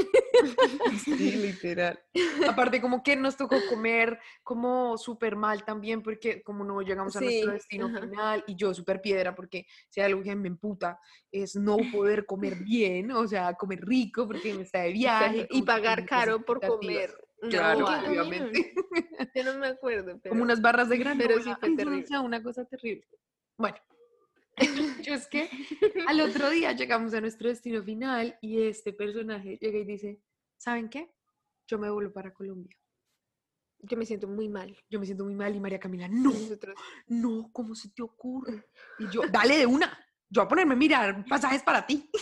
Sí, 1.04 1.32
literal. 1.34 2.00
Aparte, 2.48 2.82
como 2.82 3.04
que 3.04 3.16
nos 3.16 3.38
tocó 3.38 3.58
comer 3.70 4.20
como 4.44 4.98
súper 4.98 5.36
mal 5.36 5.64
también, 5.64 6.02
porque 6.02 6.42
como 6.42 6.64
no 6.64 6.82
llegamos 6.82 7.16
a 7.16 7.22
nuestro 7.22 7.54
destino 7.54 7.90
final, 7.90 8.44
y 8.48 8.56
yo 8.56 8.74
súper 8.74 9.02
piedra, 9.02 9.36
porque 9.36 9.66
si 9.90 10.02
hay 10.02 10.08
algo 10.08 10.24
que 10.24 10.36
me 10.36 10.48
emputa 10.48 11.00
es 11.32 11.56
no 11.56 11.78
poder 11.92 12.26
comer 12.26 12.56
bien, 12.64 13.12
o 13.12 13.28
sea, 13.28 13.54
comer 13.54 13.86
rico, 13.86 14.28
porque 14.28 14.54
me 14.54 14.64
está 14.64 14.82
de 14.82 14.92
viaje. 14.92 15.48
Y 15.52 15.62
pagar 15.62 16.06
caro 16.06 16.44
por 16.44 16.60
comer. 16.60 17.14
Claro, 17.50 17.86
obviamente. 17.86 18.74
Yo 19.36 19.44
no 19.44 19.58
me 19.58 19.68
acuerdo. 19.68 20.20
Como 20.28 20.44
unas 20.44 20.62
barras 20.62 20.90
de 20.90 20.98
grano. 20.98 21.20
Pero 21.20 21.42
sí 21.42 21.52
fue 21.60 21.76
terrible. 21.76 22.20
Una 22.20 22.44
cosa 22.44 22.66
terrible. 22.66 23.08
Bueno, 23.58 23.78
yo 25.02 25.14
es 25.14 25.28
que 25.28 25.50
al 26.08 26.22
otro 26.22 26.50
día 26.50 26.72
llegamos 26.74 27.14
a 27.14 27.22
nuestro 27.22 27.50
destino 27.50 27.84
final 27.84 28.38
y 28.42 28.64
este 28.64 28.94
personaje 28.94 29.58
llega 29.60 29.80
y 29.80 29.86
dice, 29.86 30.22
¿saben 30.58 30.90
qué? 30.90 31.12
Yo 31.68 31.78
me 31.78 31.90
vuelvo 31.90 32.14
para 32.14 32.34
Colombia. 32.34 32.78
Yo 33.80 33.98
me 33.98 34.06
siento 34.06 34.28
muy 34.28 34.48
mal. 34.48 34.78
Yo 34.90 35.00
me 35.00 35.06
siento 35.06 35.24
muy 35.24 35.36
mal 35.36 35.56
y 35.56 35.60
María 35.60 35.80
Camila, 35.80 36.08
no, 36.08 36.34
no, 37.08 37.50
¿cómo 37.52 37.74
se 37.76 37.90
te 37.90 38.04
ocurre? 38.04 38.66
Y 39.00 39.10
yo, 39.10 39.22
dale 39.32 39.58
de 39.58 39.66
una, 39.66 39.88
yo 40.30 40.42
voy 40.42 40.46
a 40.46 40.50
ponerme 40.50 40.74
a 40.74 40.78
mirar 40.78 41.26
pasajes 41.26 41.64
para 41.64 41.86
ti. 41.86 42.10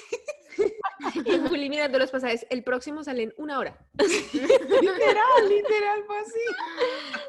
Y 1.16 1.38
Juli 1.48 1.70
mirando 1.70 1.98
los 1.98 2.12
pasajes, 2.12 2.46
el 2.50 2.64
próximo 2.64 3.04
sale 3.04 3.24
en 3.24 3.34
una 3.38 3.58
hora. 3.58 3.78
literal, 3.94 5.48
literal, 5.48 6.04
fue 6.06 6.20
así. 6.20 6.40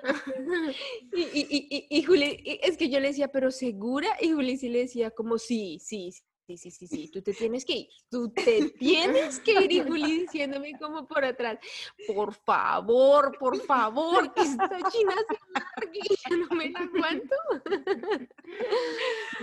Y, 1.12 1.22
y, 1.22 1.66
y, 1.70 1.86
y, 1.90 2.02
Juli, 2.02 2.42
es 2.62 2.76
que 2.76 2.88
yo 2.88 3.00
le 3.00 3.08
decía, 3.08 3.28
pero 3.28 3.50
segura, 3.50 4.08
y 4.20 4.32
Juli 4.32 4.56
sí 4.56 4.68
le 4.68 4.80
decía 4.80 5.10
como 5.10 5.38
sí, 5.38 5.78
sí, 5.80 6.12
sí, 6.56 6.70
sí, 6.70 6.86
sí, 6.86 6.86
sí, 6.86 7.10
tú 7.10 7.22
te 7.22 7.32
tienes 7.32 7.64
que 7.64 7.72
ir, 7.72 7.88
tú 8.10 8.30
te 8.30 8.70
tienes 8.78 9.40
que 9.40 9.52
ir, 9.64 9.72
y 9.72 9.80
Juli 9.80 10.20
diciéndome 10.20 10.78
como 10.78 11.06
por 11.06 11.24
atrás, 11.24 11.58
por 12.06 12.34
favor, 12.34 13.36
por 13.38 13.60
favor, 13.62 14.32
que 14.34 14.42
esta 14.42 14.68
china 14.90 15.14
se 15.78 16.30
ya 16.30 16.36
no 16.36 16.56
me 16.56 16.70
la 16.70 16.80
aguanto. 16.80 17.36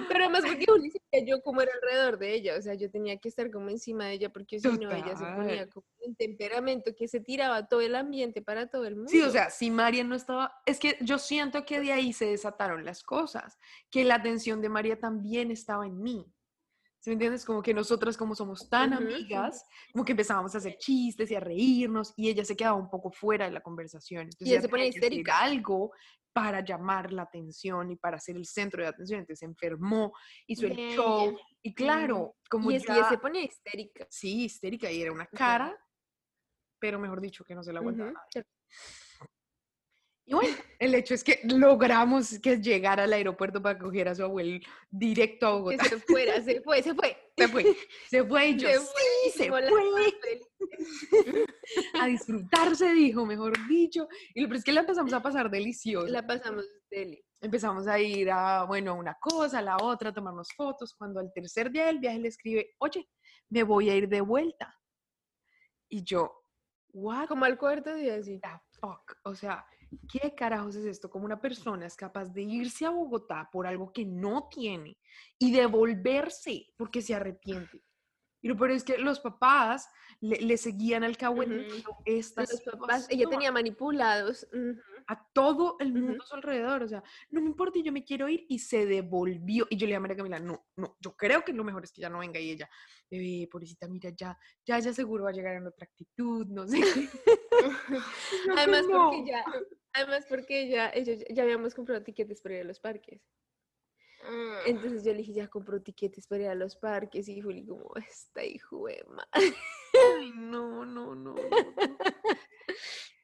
Pero 0.08 0.24
además 0.24 0.44
porque 0.46 0.66
Juli 0.68 0.92
yo 1.26 1.42
como 1.42 1.62
era 1.62 1.72
alrededor 1.74 2.18
de 2.18 2.34
ella, 2.34 2.56
o 2.58 2.62
sea, 2.62 2.74
yo 2.74 2.90
tenía 2.90 3.18
que 3.18 3.30
estar 3.30 3.50
como 3.52 3.70
encima 3.70 4.06
de 4.06 4.14
ella 4.14 4.30
porque 4.30 4.60
si 4.60 4.68
no, 4.68 4.92
ella 4.92 5.16
se 5.16 5.26
ponía 5.26 5.70
como 5.70 5.86
un 6.06 6.16
temperamento 6.16 6.96
que 6.96 7.08
se 7.08 7.20
tiraba 7.20 7.68
todo 7.68 7.82
el 7.82 7.96
ambiente 7.96 8.42
para 8.42 8.68
todo 8.68 8.86
el 8.86 8.96
mundo. 8.96 9.10
Sí, 9.10 9.22
o 9.22 9.32
sea, 9.32 9.50
si 9.50 9.72
María 9.72 10.04
no 10.04 10.16
estaba, 10.16 10.62
es 10.66 10.80
que 10.80 10.98
yo 11.02 11.18
siento 11.18 11.66
que 11.66 11.80
de 11.80 11.92
ahí 11.92 12.14
se 12.14 12.26
desataron 12.26 12.86
las 12.86 13.04
cosas, 13.04 13.58
que 13.90 14.04
la 14.04 14.16
atención 14.16 14.62
de 14.62 14.70
María 14.70 15.00
también 15.00 15.52
estaba 15.52 15.86
en 15.86 16.02
mí 16.02 16.26
me 17.08 17.14
entiendes? 17.14 17.46
Como 17.46 17.62
que 17.62 17.74
nosotras 17.74 18.18
como 18.18 18.36
somos 18.36 18.70
tan 18.70 18.94
amigas, 18.94 19.66
como 19.92 20.04
que 20.06 20.12
empezábamos 20.12 20.54
a 20.56 20.58
hacer 20.58 20.78
chistes 20.78 21.32
y 21.32 21.36
a 21.36 21.40
reírnos 21.40 22.14
y 22.16 22.30
ella 22.30 22.44
se 22.46 22.56
quedaba 22.56 22.76
un 22.76 22.90
poco 22.90 23.12
fuera 23.12 23.46
de 23.46 23.52
la 23.52 23.62
conversación. 23.62 24.24
Entonces, 24.24 24.48
y 24.48 24.52
ella 24.52 24.62
se 24.62 24.70
pone 24.70 24.88
histérica. 24.88 25.40
Algo 25.40 25.92
para 26.34 26.64
llamar 26.64 27.12
la 27.12 27.24
atención 27.24 27.90
y 27.90 27.96
para 27.96 28.20
ser 28.20 28.36
el 28.36 28.46
centro 28.46 28.84
de 28.84 28.90
atención. 28.90 29.22
Entonces 29.22 29.40
se 29.40 29.46
enfermó, 29.46 30.14
hizo 30.46 30.68
el 30.68 30.76
show 30.96 31.36
y 31.64 31.74
claro, 31.74 32.36
como 32.50 32.70
y 32.70 32.80
ya... 32.80 33.10
se 33.10 33.18
pone 33.18 33.44
histérica. 33.44 34.06
Sí, 34.10 34.44
histérica 34.44 34.92
y 34.92 35.02
era 35.02 35.12
una 35.12 35.26
cara, 35.26 35.76
pero 36.80 37.00
mejor 37.00 37.22
dicho 37.22 37.44
que 37.44 37.56
no 37.56 37.64
se 37.64 37.74
la 37.74 37.80
aguantaba. 37.80 38.14
Y 40.30 40.34
bueno, 40.34 40.58
el 40.80 40.94
hecho 40.94 41.14
es 41.14 41.24
que 41.24 41.40
logramos 41.46 42.38
que 42.40 42.58
llegara 42.58 43.06
al 43.06 43.14
aeropuerto 43.14 43.62
para 43.62 43.80
coger 43.80 44.10
a 44.10 44.16
su 44.16 44.24
abuelo 44.24 44.60
directo 44.92 45.48
a 45.48 45.52
Bogotá. 45.52 45.84
Que 45.84 45.90
se 45.90 46.00
fuera, 46.00 46.42
se 46.42 46.62
fue, 46.62 46.84
se 46.84 46.94
fue. 46.94 47.18
Se 47.38 47.48
fue, 47.48 47.78
se 48.10 48.24
fue 48.26 48.48
y 48.50 48.58
yo, 48.58 48.68
se 48.68 48.80
sí, 48.80 49.38
se 49.38 49.50
fue. 49.50 49.62
A 52.02 52.08
disfrutarse, 52.08 52.92
dijo, 52.94 53.26
mejor 53.26 53.54
dicho. 53.68 54.08
Y 54.34 54.46
lo 54.46 54.54
es 54.54 54.64
que 54.64 54.74
la 54.74 54.82
empezamos 54.82 55.14
a 55.14 55.22
pasar 55.22 55.50
delicioso. 55.50 56.08
La 56.08 56.26
pasamos 56.26 56.66
deli. 56.90 57.24
Empezamos 57.40 57.88
a 57.88 58.00
ir 58.00 58.32
a, 58.32 58.64
bueno, 58.64 58.96
una 58.96 59.16
cosa, 59.22 59.60
a 59.60 59.62
la 59.62 59.78
otra, 59.78 60.10
a 60.10 60.14
tomarnos 60.14 60.50
fotos. 60.58 60.96
Cuando 60.98 61.20
al 61.20 61.32
tercer 61.32 61.72
día 61.72 61.86
del 61.86 62.00
viaje 62.00 62.20
le 62.20 62.28
escribe, 62.28 62.76
oye, 62.80 63.08
me 63.50 63.64
voy 63.64 63.92
a 63.92 63.96
ir 63.96 64.10
de 64.10 64.22
vuelta. 64.22 64.76
Y 65.90 66.04
yo, 66.04 66.44
what? 66.92 67.28
Como 67.28 67.46
al 67.46 67.58
cuarto 67.58 67.94
día, 67.94 68.22
sí. 68.24 68.40
The 68.42 68.50
fuck. 68.82 69.16
O 69.24 69.36
sea, 69.36 69.64
¿qué 70.12 70.34
carajos 70.36 70.76
es 70.76 70.86
esto? 70.86 71.10
Como 71.10 71.26
una 71.26 71.40
persona 71.40 71.86
es 71.86 71.96
capaz 71.96 72.26
de 72.34 72.44
irse 72.44 72.86
a 72.86 72.90
Bogotá 72.90 73.50
por 73.52 73.68
algo 73.68 73.92
que 73.92 74.06
no 74.06 74.48
tiene 74.50 74.98
y 75.40 75.52
devolverse 75.52 76.68
porque 76.78 77.02
se 77.02 77.16
arrepiente. 77.16 77.84
Y 78.42 78.48
lo 78.48 78.56
peor 78.56 78.72
es 78.72 78.84
que 78.84 78.98
los 78.98 79.20
papás 79.20 79.90
le, 80.22 80.58
seguían 80.58 81.04
al 81.04 81.18
cabo 81.18 81.44
en 81.44 81.66
estas 82.06 82.52
los 82.52 82.62
papás, 82.62 83.08
ella 83.10 83.28
tenía 83.30 83.52
manipulados 83.52 84.48
a 85.08 85.28
todo 85.34 85.78
el 85.80 85.94
mundo 85.94 86.24
a 86.24 86.28
su 86.28 86.36
alrededor. 86.36 86.84
O 86.84 86.88
sea, 86.88 87.04
no 87.32 87.42
me 87.42 87.48
importa, 87.48 87.80
yo 87.84 87.92
me 87.92 88.04
quiero 88.04 88.30
ir 88.30 88.46
y 88.48 88.60
se 88.60 88.86
devolvió. 88.86 89.66
Y 89.70 89.78
yo 89.78 89.86
le 89.86 89.92
dije 89.92 89.96
a 89.96 90.00
María 90.00 90.18
Camila, 90.18 90.40
no, 90.40 90.68
no, 90.76 90.98
yo 91.00 91.16
creo 91.16 91.44
que 91.44 91.54
lo 91.54 91.64
mejor 91.64 91.84
es 91.84 91.92
que 91.92 92.02
ya 92.02 92.10
no 92.10 92.20
venga. 92.20 92.40
Y 92.40 92.52
ella, 92.52 92.70
bebé, 93.10 93.48
pobrecita, 93.52 93.88
mira, 93.88 94.12
ya, 94.16 94.38
ya, 94.66 94.80
ya 94.80 94.94
seguro 94.94 95.24
va 95.24 95.32
a 95.32 95.34
llegar 95.34 95.56
en 95.56 95.68
otra 95.68 95.86
actitud, 95.86 96.46
no 96.48 96.68
sé. 96.68 96.80
Además, 98.56 98.86
porque 98.92 99.26
ya, 99.26 99.46
además, 99.94 100.26
porque 100.28 100.68
ya, 100.70 100.94
ya 100.94 101.44
habíamos 101.44 101.76
comprado 101.76 102.04
tiquetes 102.04 102.42
para 102.42 102.56
ir 102.56 102.62
a 102.62 102.66
los 102.66 102.80
parques. 102.80 103.22
Mm. 104.24 104.68
Entonces 104.68 105.04
yo 105.04 105.12
le 105.12 105.20
dije, 105.20 105.34
ya 105.34 105.48
compró 105.48 105.82
tiquetes 105.82 106.28
para 106.28 106.44
ir 106.44 106.50
a 106.50 106.56
los 106.56 106.76
parques 106.76 107.28
y 107.30 107.42
Juli 107.42 107.66
como, 107.66 107.92
esta 107.96 108.44
hijo 108.44 108.88
de 108.88 109.04
madre. 109.08 109.56
Ay, 110.18 110.32
no, 110.36 110.86
no, 110.86 111.16
no. 111.16 111.36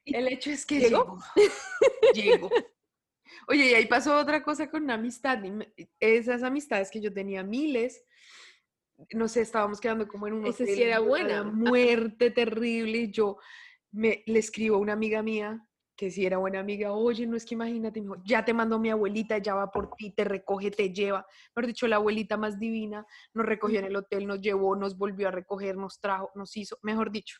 El 0.06 0.28
hecho 0.28 0.52
es 0.52 0.66
que 0.66 0.80
llegó. 0.80 1.18
Llegó. 2.14 2.50
Oye, 3.48 3.72
y 3.72 3.74
ahí 3.74 3.86
pasó 3.86 4.18
otra 4.18 4.44
cosa 4.44 4.70
con 4.70 4.84
una 4.84 4.96
amistad. 4.96 5.40
Esas 6.00 6.44
amistades 6.44 6.92
que 6.92 7.02
yo 7.02 7.14
tenía 7.14 7.44
miles, 7.44 8.04
no 9.12 9.28
sé, 9.28 9.42
estábamos 9.42 9.80
quedando 9.80 10.08
como 10.08 10.28
en 10.28 10.34
un 10.34 10.48
Esa 10.48 10.64
hotel, 10.64 10.76
sí 10.76 10.84
era 10.84 11.00
una 11.00 11.10
buena. 11.10 11.44
muerte 11.44 12.32
terrible, 12.32 12.98
y 13.00 13.12
yo 13.12 13.38
me, 13.94 14.24
le 14.26 14.40
escribo 14.40 14.76
a 14.76 14.80
una 14.80 14.94
amiga 14.94 15.22
mía, 15.24 15.66
que 15.96 16.10
sí 16.10 16.26
era 16.26 16.38
buena 16.38 16.60
amiga, 16.60 16.92
oye, 16.94 17.28
no 17.28 17.38
es 17.38 17.46
que 17.46 17.54
imagínate, 17.54 18.02
me 18.02 18.08
dijo, 18.08 18.24
ya 18.26 18.44
te 18.44 18.54
mandó 18.54 18.80
mi 18.80 18.90
abuelita, 18.90 19.38
ya 19.38 19.54
va 19.54 19.72
por 19.72 19.92
ti, 19.96 20.12
te 20.12 20.24
recoge, 20.24 20.72
te 20.72 20.92
lleva, 20.92 21.26
mejor 21.56 21.68
dicho, 21.68 21.88
la 21.88 21.98
abuelita 21.98 22.36
más 22.36 22.60
divina, 22.60 23.06
nos 23.34 23.46
recogió 23.46 23.80
en 23.80 23.86
el 23.86 23.96
hotel, 23.96 24.26
nos 24.26 24.42
llevó, 24.42 24.76
nos 24.76 24.98
volvió 24.98 25.28
a 25.28 25.32
recoger, 25.32 25.78
nos 25.78 26.00
trajo, 26.00 26.32
nos 26.36 26.58
hizo, 26.58 26.78
mejor 26.82 27.12
dicho. 27.12 27.38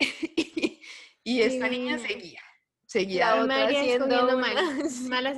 y 1.24 1.42
esta 1.42 1.68
niña 1.68 1.98
seguía, 1.98 2.40
seguía. 2.86 3.34
La 3.36 3.42
otra 3.42 3.64
haciendo 3.66 4.06
escogiendo 4.06 4.36
una- 4.38 4.54
mal. 4.54 4.88
sí. 4.90 5.08
Malas 5.08 5.36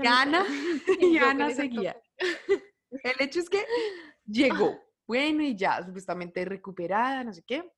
Y 1.00 1.18
Ana, 1.18 1.50
y 1.50 1.54
seguía. 1.54 2.00
El 3.02 3.20
hecho 3.20 3.40
es 3.40 3.50
que 3.50 3.64
llegó, 4.24 4.78
bueno, 5.08 5.42
y 5.42 5.56
ya 5.56 5.84
supuestamente 5.84 6.44
recuperada, 6.44 7.24
no 7.24 7.32
sé 7.32 7.42
qué. 7.44 7.68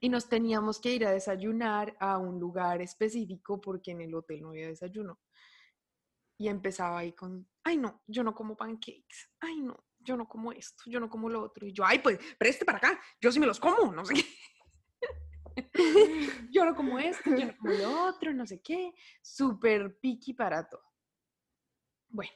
Y 0.00 0.08
nos 0.08 0.28
teníamos 0.28 0.80
que 0.80 0.92
ir 0.92 1.06
a 1.06 1.10
desayunar 1.10 1.96
a 2.00 2.18
un 2.18 2.38
lugar 2.38 2.80
específico 2.82 3.60
porque 3.60 3.92
en 3.92 4.02
el 4.02 4.14
hotel 4.14 4.42
no 4.42 4.50
había 4.50 4.68
desayuno. 4.68 5.20
Y 6.38 6.48
empezaba 6.48 6.98
ahí 6.98 7.12
con, 7.12 7.48
ay 7.64 7.78
no, 7.78 8.02
yo 8.06 8.22
no 8.22 8.34
como 8.34 8.56
pancakes, 8.56 9.28
ay 9.40 9.60
no, 9.60 9.76
yo 9.98 10.16
no 10.16 10.28
como 10.28 10.52
esto, 10.52 10.84
yo 10.86 11.00
no 11.00 11.08
como 11.08 11.28
lo 11.28 11.42
otro. 11.42 11.66
Y 11.66 11.72
yo, 11.72 11.84
ay, 11.84 11.98
pues 11.98 12.18
preste 12.38 12.64
para 12.64 12.78
acá, 12.78 13.00
yo 13.20 13.32
sí 13.32 13.40
me 13.40 13.46
los 13.46 13.60
como, 13.60 13.92
no 13.92 14.04
sé 14.04 14.14
qué. 14.14 14.24
yo 16.50 16.64
no 16.64 16.74
como 16.74 16.98
esto, 16.98 17.30
yo 17.30 17.46
no 17.46 17.56
como 17.58 17.72
lo 17.74 18.06
otro, 18.06 18.32
no 18.32 18.46
sé 18.46 18.60
qué. 18.62 18.94
Súper 19.22 19.98
piqui 19.98 20.34
para 20.34 20.68
todo. 20.68 20.84
Bueno, 22.08 22.32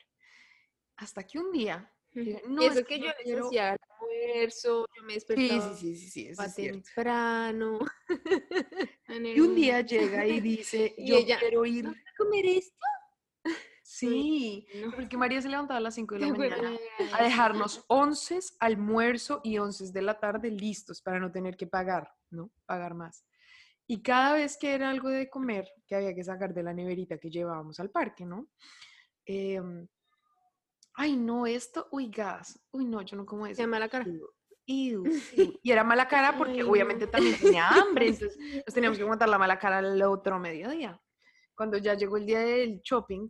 hasta 0.96 1.26
que 1.26 1.38
un 1.38 1.50
día, 1.50 1.90
no, 2.48 2.62
eso 2.62 2.80
es 2.80 2.84
que 2.86 2.98
yo 3.00 3.10
quiero- 3.22 3.46
hacía 3.46 3.76
almuerzo, 4.00 4.86
yo 4.96 5.02
me 5.04 5.14
despertaba 5.14 5.74
sí, 5.74 5.74
sí, 5.76 5.96
sí, 5.96 6.10
sí, 6.10 6.28
eso 6.28 6.42
es 6.42 6.54
cierto. 6.54 6.78
temprano. 6.84 7.78
Y 9.08 9.40
un 9.40 9.54
día 9.54 9.80
llega 9.82 10.26
y 10.26 10.40
dice, 10.40 10.94
Y 10.96 11.08
yo 11.08 11.16
ella, 11.18 11.38
quiero 11.38 11.66
ir. 11.66 11.84
¿Vas 11.84 11.94
a 11.96 12.16
comer 12.16 12.46
esto? 12.46 12.76
Sí, 13.84 14.66
No. 14.80 14.90
porque 14.92 15.16
María 15.18 15.42
se 15.42 15.48
levantaba 15.50 15.76
a 15.78 15.80
las 15.80 15.94
5 15.94 16.14
de 16.14 16.20
la 16.22 16.28
mañana 16.28 16.78
a 17.12 17.22
dejarnos 17.22 17.84
onces, 17.88 18.56
almuerzo 18.58 19.40
y 19.44 19.58
onces 19.58 19.92
de 19.92 20.00
la 20.02 20.18
tarde 20.18 20.50
listos 20.50 21.02
para 21.02 21.20
no 21.20 21.30
tener 21.30 21.56
que 21.58 21.66
pagar, 21.66 22.10
¿no? 22.30 22.50
Pagar 22.64 22.94
más. 22.94 23.26
Y 23.86 24.00
cada 24.02 24.34
vez 24.34 24.56
que 24.56 24.72
era 24.74 24.88
algo 24.88 25.10
de 25.10 25.28
comer 25.28 25.68
que 25.86 25.94
había 25.96 26.14
que 26.14 26.24
sacar 26.24 26.54
de 26.54 26.62
la 26.62 26.72
neverita 26.72 27.18
que 27.18 27.28
llevábamos 27.28 27.78
al 27.80 27.90
parque, 27.90 28.24
¿no? 28.24 28.48
Em, 29.26 29.86
ay, 30.94 31.16
no, 31.16 31.46
esto, 31.46 31.88
uy, 31.90 32.08
gas, 32.08 32.60
uy, 32.70 32.84
no, 32.84 33.02
yo 33.02 33.16
no 33.16 33.26
como 33.26 33.46
eso. 33.46 33.56
Se 33.56 33.62
llama 33.62 33.78
la 33.78 33.88
cara. 33.88 34.04
Iu, 34.06 34.28
iu, 34.66 35.04
iu. 35.36 35.60
Y 35.62 35.70
era 35.70 35.84
mala 35.84 36.08
cara 36.08 36.36
porque 36.36 36.62
obviamente 36.62 37.06
también 37.06 37.38
tenía 37.38 37.68
hambre, 37.68 38.08
entonces 38.08 38.38
nos 38.66 38.74
teníamos 38.74 38.98
que 38.98 39.04
aguantar 39.04 39.28
la 39.28 39.38
mala 39.38 39.58
cara 39.58 39.80
el 39.80 40.02
otro 40.02 40.38
mediodía. 40.38 41.00
Cuando 41.54 41.78
ya 41.78 41.94
llegó 41.94 42.16
el 42.16 42.26
día 42.26 42.40
del 42.40 42.80
shopping, 42.80 43.28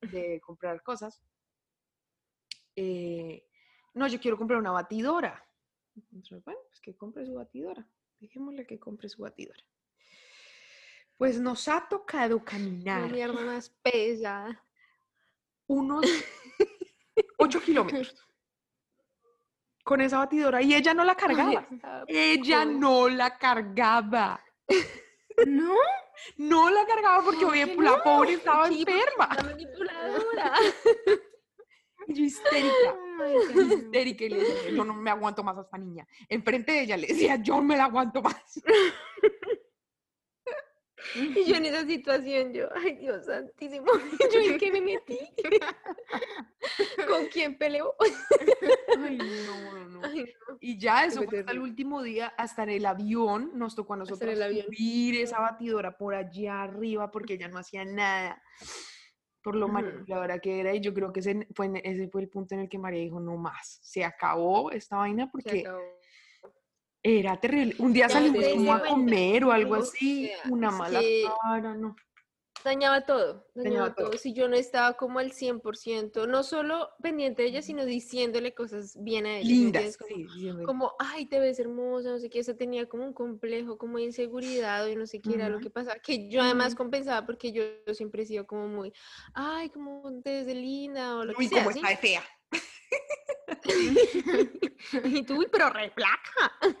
de 0.00 0.40
comprar 0.40 0.82
cosas, 0.82 1.20
eh, 2.76 3.44
no, 3.94 4.06
yo 4.06 4.20
quiero 4.20 4.36
comprar 4.36 4.58
una 4.58 4.70
batidora. 4.70 5.44
Entonces, 5.96 6.44
bueno, 6.44 6.60
pues 6.68 6.80
que 6.80 6.96
compre 6.96 7.26
su 7.26 7.34
batidora. 7.34 7.86
Dejémosle 8.20 8.66
que 8.66 8.78
compre 8.78 9.08
su 9.08 9.22
batidora. 9.22 9.64
Pues 11.16 11.40
nos 11.40 11.66
ha 11.66 11.88
tocado 11.88 12.44
caminar 12.44 13.10
mierda 13.10 13.44
más 13.44 13.70
pesada. 13.82 14.64
unos 15.66 16.06
8 17.38 17.60
kilómetros 17.62 18.14
con 19.84 20.02
esa 20.02 20.18
batidora 20.18 20.60
y 20.60 20.74
ella 20.74 20.92
no 20.92 21.02
la 21.02 21.14
cargaba. 21.14 21.66
Ella 22.06 22.64
no 22.66 23.08
la 23.08 23.38
cargaba. 23.38 24.44
¿No? 25.46 25.74
No 26.36 26.68
la 26.68 26.84
cargaba 26.84 27.24
porque 27.24 27.40
¿Por 27.44 27.52
oye, 27.54 27.74
qué 27.74 27.82
la 27.82 27.96
no? 27.96 28.02
pobre 28.02 28.34
estaba 28.34 28.68
enferma. 28.68 29.28
La 29.34 29.42
manipuladora. 29.44 30.52
Y 32.06 32.12
yo 32.14 32.24
histérica. 32.24 32.96
Histérica 33.54 34.24
y 34.24 34.28
le 34.28 34.38
decía, 34.40 34.70
yo 34.72 34.84
no 34.84 34.92
me 34.92 35.10
aguanto 35.10 35.42
más 35.42 35.56
a 35.56 35.62
esta 35.62 35.78
niña. 35.78 36.06
Enfrente 36.28 36.72
de 36.72 36.82
ella 36.82 36.96
le 36.98 37.06
decía, 37.06 37.36
yo 37.36 37.62
me 37.62 37.76
la 37.76 37.84
aguanto 37.84 38.20
más. 38.20 38.60
Y 41.14 41.44
yo 41.44 41.56
en 41.56 41.66
esa 41.66 41.86
situación, 41.86 42.52
yo, 42.52 42.68
ay 42.74 42.96
Dios 42.96 43.24
santísimo, 43.26 43.86
yo 44.32 44.40
en 44.40 44.58
qué 44.58 44.72
me 44.72 44.80
metí. 44.80 45.18
¿Con 47.08 47.26
quién 47.26 47.56
peleo? 47.56 47.94
Ay, 48.96 49.18
no, 49.46 49.72
no, 49.72 49.88
no. 49.88 50.00
Ay, 50.02 50.24
no. 50.48 50.58
Y 50.60 50.78
ya 50.78 51.04
eso 51.04 51.22
fue 51.22 51.38
hasta 51.38 51.52
el 51.52 51.60
último 51.60 52.02
día, 52.02 52.28
hasta 52.36 52.64
en 52.64 52.70
el 52.70 52.86
avión, 52.86 53.52
nos 53.54 53.74
tocó 53.74 53.94
a 53.94 53.98
nosotros 53.98 54.38
subir 54.38 55.16
esa 55.16 55.40
batidora 55.40 55.96
por 55.96 56.14
allá 56.14 56.62
arriba 56.62 57.10
porque 57.10 57.34
ella 57.34 57.48
no 57.48 57.58
hacía 57.58 57.84
nada. 57.84 58.42
Por 59.42 59.54
lo 59.54 59.66
Ujú. 59.66 59.74
manipuladora 59.74 60.40
que 60.40 60.60
era, 60.60 60.74
y 60.74 60.80
yo 60.80 60.92
creo 60.92 61.12
que 61.12 61.20
ese 61.20 61.46
fue, 61.54 61.70
ese 61.84 62.08
fue 62.08 62.22
el 62.22 62.28
punto 62.28 62.54
en 62.54 62.62
el 62.62 62.68
que 62.68 62.78
María 62.78 63.00
dijo, 63.00 63.20
no 63.20 63.36
más, 63.36 63.78
se 63.82 64.04
acabó 64.04 64.70
esta 64.72 64.96
vaina 64.96 65.26
Se 65.26 65.30
porque 65.30 65.60
acabó. 65.60 66.00
Era 67.02 67.38
terrible. 67.38 67.74
Un 67.78 67.92
día 67.92 68.08
salimos 68.08 68.46
como 68.48 68.72
a 68.72 68.82
comer 68.82 69.44
o 69.44 69.52
algo 69.52 69.76
así, 69.76 70.30
una 70.50 70.70
mala 70.70 71.00
cara, 71.42 71.74
no. 71.74 71.96
Dañaba 72.64 73.06
todo, 73.06 73.46
Dañaba 73.54 73.70
dañaba 73.70 73.94
todo. 73.94 74.10
todo. 74.10 74.18
Si 74.18 74.32
yo 74.32 74.48
no 74.48 74.56
estaba 74.56 74.96
como 74.96 75.20
al 75.20 75.30
100%, 75.30 76.26
no 76.26 76.42
solo 76.42 76.90
pendiente 77.00 77.42
de 77.42 77.48
ella, 77.48 77.62
sino 77.62 77.84
diciéndole 77.84 78.52
cosas 78.52 78.96
bien 79.00 79.26
a 79.26 79.38
ella. 79.38 79.48
¿sí 79.48 79.54
me 79.54 79.62
Lindas? 79.64 79.96
Como, 79.96 80.10
sí, 80.28 80.48
como, 80.66 80.92
ay, 80.98 81.26
te 81.26 81.38
ves 81.38 81.60
hermosa, 81.60 82.10
no 82.10 82.18
sé 82.18 82.28
qué, 82.28 82.40
eso 82.40 82.56
tenía 82.56 82.88
como 82.88 83.04
un 83.04 83.12
complejo, 83.12 83.78
como 83.78 84.00
inseguridad, 84.00 84.86
o 84.90 84.94
no 84.96 85.06
sé 85.06 85.20
qué 85.20 85.34
era 85.34 85.48
lo 85.48 85.60
que 85.60 85.70
pasaba, 85.70 86.00
que 86.00 86.28
yo 86.28 86.42
además 86.42 86.74
compensaba 86.74 87.24
porque 87.24 87.52
yo, 87.52 87.62
siempre 87.94 88.24
he 88.24 88.26
sido 88.26 88.46
como 88.46 88.66
muy, 88.66 88.92
ay, 89.34 89.70
como 89.70 90.20
te 90.22 90.32
ves 90.32 90.46
de 90.46 90.54
linda, 90.56 91.16
o 91.16 91.24
lo 91.24 91.34
que 91.34 91.48
sea, 91.48 91.62
cómo 91.62 91.72
¿sí? 91.72 91.78
está 91.78 91.90
de 91.90 91.96
fea. 91.96 92.24
y 95.04 95.22
tú, 95.22 95.46
pero 95.50 95.70
re 95.70 95.90
flaca. 95.90 96.52
Ay, 96.60 96.74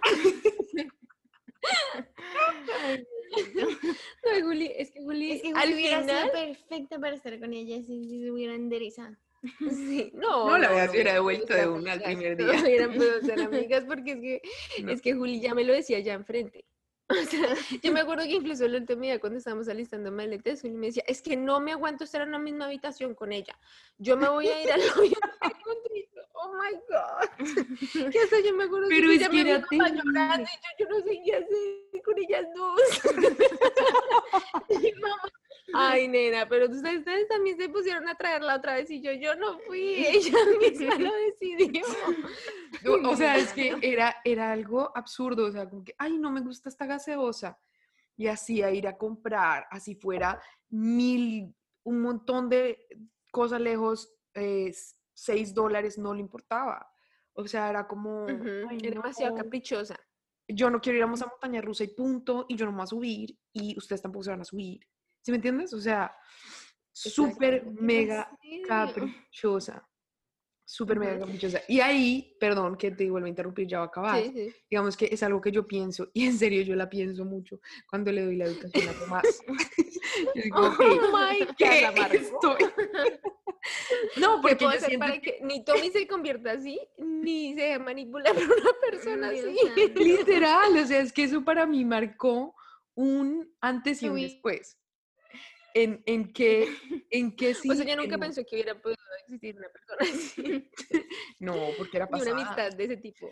no. 2.24 3.04
No, 4.24 4.46
Juli, 4.46 4.72
es 4.76 4.90
que 4.90 5.02
Juli, 5.02 5.32
Es 5.32 5.42
que 5.42 5.48
al 5.54 5.70
Juli 5.70 5.86
sido 5.88 6.00
final, 6.00 6.30
perfecta 6.30 6.98
para 6.98 7.14
estar 7.16 7.38
con 7.38 7.52
ella 7.52 7.76
si, 7.82 8.08
si 8.08 8.22
se 8.22 8.30
hubiera 8.30 8.54
enderezado. 8.54 9.16
sí, 9.70 10.10
no, 10.14 10.48
No, 10.48 10.58
la 10.58 10.68
verdad, 10.70 10.86
se 10.86 10.90
hubiera 10.92 11.12
devuelto 11.14 11.54
de 11.54 11.68
una 11.68 11.92
al 11.92 12.02
primer 12.02 12.38
no 12.40 12.52
día. 12.52 12.60
hubieran 12.62 12.94
podido 12.94 13.20
ser 13.26 13.40
amigas 13.40 13.84
porque 13.84 14.12
es 14.12 14.20
que 14.20 14.42
No. 14.82 14.92
Es 14.92 15.02
que 15.02 15.14
Juli 15.14 15.40
ya 15.40 15.54
me 15.54 15.64
lo 15.64 15.72
decía 15.72 16.00
ya 16.00 16.14
enfrente. 16.14 16.64
O 17.10 17.14
sea, 17.14 17.54
yo 17.82 17.92
me 17.92 18.00
acuerdo 18.00 18.24
que 18.24 18.32
incluso 18.34 18.66
el 18.66 18.74
último 18.74 19.00
día 19.02 19.18
cuando 19.18 19.38
estábamos 19.38 19.68
alistando 19.68 20.12
maletas, 20.12 20.60
Juli 20.60 20.74
me 20.74 20.86
decía, 20.88 21.04
es 21.06 21.22
que 21.22 21.36
no 21.36 21.58
me 21.60 21.72
aguanto 21.72 22.04
estar 22.04 22.20
en 22.22 22.32
la 22.32 22.38
misma 22.38 22.66
habitación 22.66 23.14
con 23.14 23.32
ella. 23.32 23.58
Yo 23.96 24.16
me 24.16 24.28
voy 24.28 24.48
a 24.48 24.62
ir 24.62 24.70
al 24.72 24.80
hoyo 24.80 25.16
contigo. 25.64 26.20
Oh 26.34 26.52
my 26.52 26.74
God. 26.88 27.37
Que 28.12 28.18
hasta 28.20 28.40
yo 28.40 28.54
me 28.54 28.64
acuerdo 28.64 28.88
Pero 28.88 29.08
que 29.08 29.14
es 29.14 29.20
ella 29.20 29.28
que 29.68 29.76
me 29.76 29.90
llorando 29.90 30.48
y 30.48 30.56
yo, 30.56 30.70
yo 30.78 30.88
no 30.88 31.04
sé 31.04 31.22
qué 31.24 31.34
hacer 31.34 32.02
con 32.04 32.18
ellas 32.18 32.46
dos. 32.54 32.80
Y 34.68 34.92
mamá, 35.00 35.22
Ay, 35.74 36.08
nena, 36.08 36.48
pero 36.48 36.66
ustedes, 36.66 37.00
ustedes 37.00 37.28
también 37.28 37.56
se 37.56 37.68
pusieron 37.68 38.08
a 38.08 38.14
traerla 38.16 38.56
otra 38.56 38.74
vez 38.74 38.90
y 38.90 39.02
yo, 39.02 39.12
yo 39.12 39.34
no 39.34 39.58
fui, 39.60 39.80
ella 40.06 40.38
misma 40.60 40.94
lo 40.96 41.12
decidió. 41.14 41.84
O 42.86 43.10
o 43.10 43.16
sea, 43.16 43.36
es 43.36 43.52
que 43.52 43.76
era, 43.82 44.16
era 44.24 44.52
algo 44.52 44.90
absurdo, 44.96 45.46
o 45.46 45.50
sea, 45.50 45.68
como 45.68 45.84
que, 45.84 45.94
ay, 45.98 46.18
no 46.18 46.30
me 46.30 46.40
gusta 46.40 46.68
esta 46.68 46.86
gaseosa. 46.86 47.58
Y 48.16 48.26
así 48.26 48.62
a 48.62 48.70
ir 48.70 48.88
a 48.88 48.96
comprar, 48.96 49.66
así 49.70 49.94
fuera 49.94 50.40
mil, 50.70 51.54
un 51.84 52.02
montón 52.02 52.48
de 52.48 52.86
cosas 53.30 53.60
lejos, 53.60 54.12
eh, 54.34 54.74
seis 55.14 55.54
dólares, 55.54 55.98
no 55.98 56.14
le 56.14 56.20
importaba. 56.20 56.90
O 57.38 57.46
sea, 57.46 57.70
era 57.70 57.86
como, 57.86 58.26
Ujú, 58.26 58.68
"Ay, 58.68 58.78
Era 58.82 58.90
demasiado 58.90 59.32
caprichosa. 59.36 59.96
yo 60.48 60.70
no 60.70 60.80
quiero 60.80 60.98
ir 60.98 61.04
a 61.04 61.06
montaña 61.06 61.60
rusa 61.60 61.84
y 61.84 61.88
punto, 61.88 62.46
y 62.48 62.56
yo 62.56 62.64
no 62.64 62.72
me 62.72 62.78
voy 62.78 62.84
a 62.84 62.86
subir, 62.88 63.38
y 63.52 63.78
ustedes 63.78 64.02
tampoco 64.02 64.24
se 64.24 64.30
van 64.30 64.40
a 64.40 64.44
subir. 64.44 64.80
¿Sí 65.22 65.30
me 65.30 65.36
entiendes? 65.36 65.72
O 65.72 65.80
sea, 65.80 66.12
súper 66.90 67.64
mega 67.66 68.28
caprichosa. 68.66 69.88
Súper 70.70 70.98
mega 70.98 71.18
caprichosa. 71.18 71.62
Y 71.66 71.80
ahí, 71.80 72.36
perdón 72.38 72.76
que 72.76 72.90
te 72.90 73.10
vuelvo 73.10 73.24
a 73.24 73.30
interrumpir, 73.30 73.66
ya 73.66 73.78
va 73.78 73.84
a 73.84 73.86
acabar. 73.86 74.22
Sí, 74.22 74.32
sí. 74.34 74.54
Digamos 74.70 74.98
que 74.98 75.06
es 75.10 75.22
algo 75.22 75.40
que 75.40 75.50
yo 75.50 75.66
pienso, 75.66 76.10
y 76.12 76.26
en 76.26 76.36
serio 76.36 76.60
yo 76.62 76.76
la 76.76 76.90
pienso 76.90 77.24
mucho 77.24 77.58
cuando 77.88 78.12
le 78.12 78.22
doy 78.22 78.36
la 78.36 78.44
educación 78.44 78.86
a 78.86 78.92
Tomás. 78.92 79.22
yo 80.34 80.42
digo, 80.42 80.58
Oh 80.60 80.66
"Ok, 80.66 80.78
my 80.80 81.46
¿qué 81.56 81.86
God, 81.88 82.14
estoy? 82.14 82.56
no, 84.18 84.36
¿Qué 84.36 84.42
porque 84.42 84.56
puedo 84.56 84.70
yo 84.72 84.76
hacer 84.76 84.88
siento 84.90 85.06
para 85.06 85.20
que 85.20 85.38
ni 85.42 85.64
Tommy 85.64 85.90
se 85.90 86.06
convierta 86.06 86.52
así, 86.52 86.78
ni 86.98 87.54
se 87.54 87.62
deje 87.62 87.78
manipular 87.78 88.34
por 88.34 88.44
una 88.44 88.70
persona 88.90 89.28
así? 89.30 89.56
Literal, 89.96 90.76
o 90.76 90.86
sea, 90.86 91.00
es 91.00 91.14
que 91.14 91.22
eso 91.24 91.42
para 91.44 91.64
mí 91.64 91.82
marcó 91.84 92.54
un 92.94 93.50
antes 93.62 94.02
y 94.02 94.08
un 94.10 94.20
después. 94.20 94.78
En, 95.82 96.02
en 96.06 96.32
qué, 96.32 96.68
en 97.10 97.34
qué 97.34 97.54
sí. 97.54 97.70
O 97.70 97.74
sea, 97.74 97.84
yo 97.84 97.96
nunca 97.96 98.18
pensé 98.18 98.44
que 98.44 98.56
hubiera 98.56 98.80
podido 98.80 98.98
existir 99.22 99.56
una 99.56 99.68
persona 99.68 99.98
así. 100.00 100.70
no, 101.40 101.54
porque 101.76 101.96
era 101.96 102.06
pasada. 102.10 102.32
una 102.32 102.42
amistad 102.42 102.76
de 102.76 102.84
ese 102.84 102.96
tipo. 102.96 103.28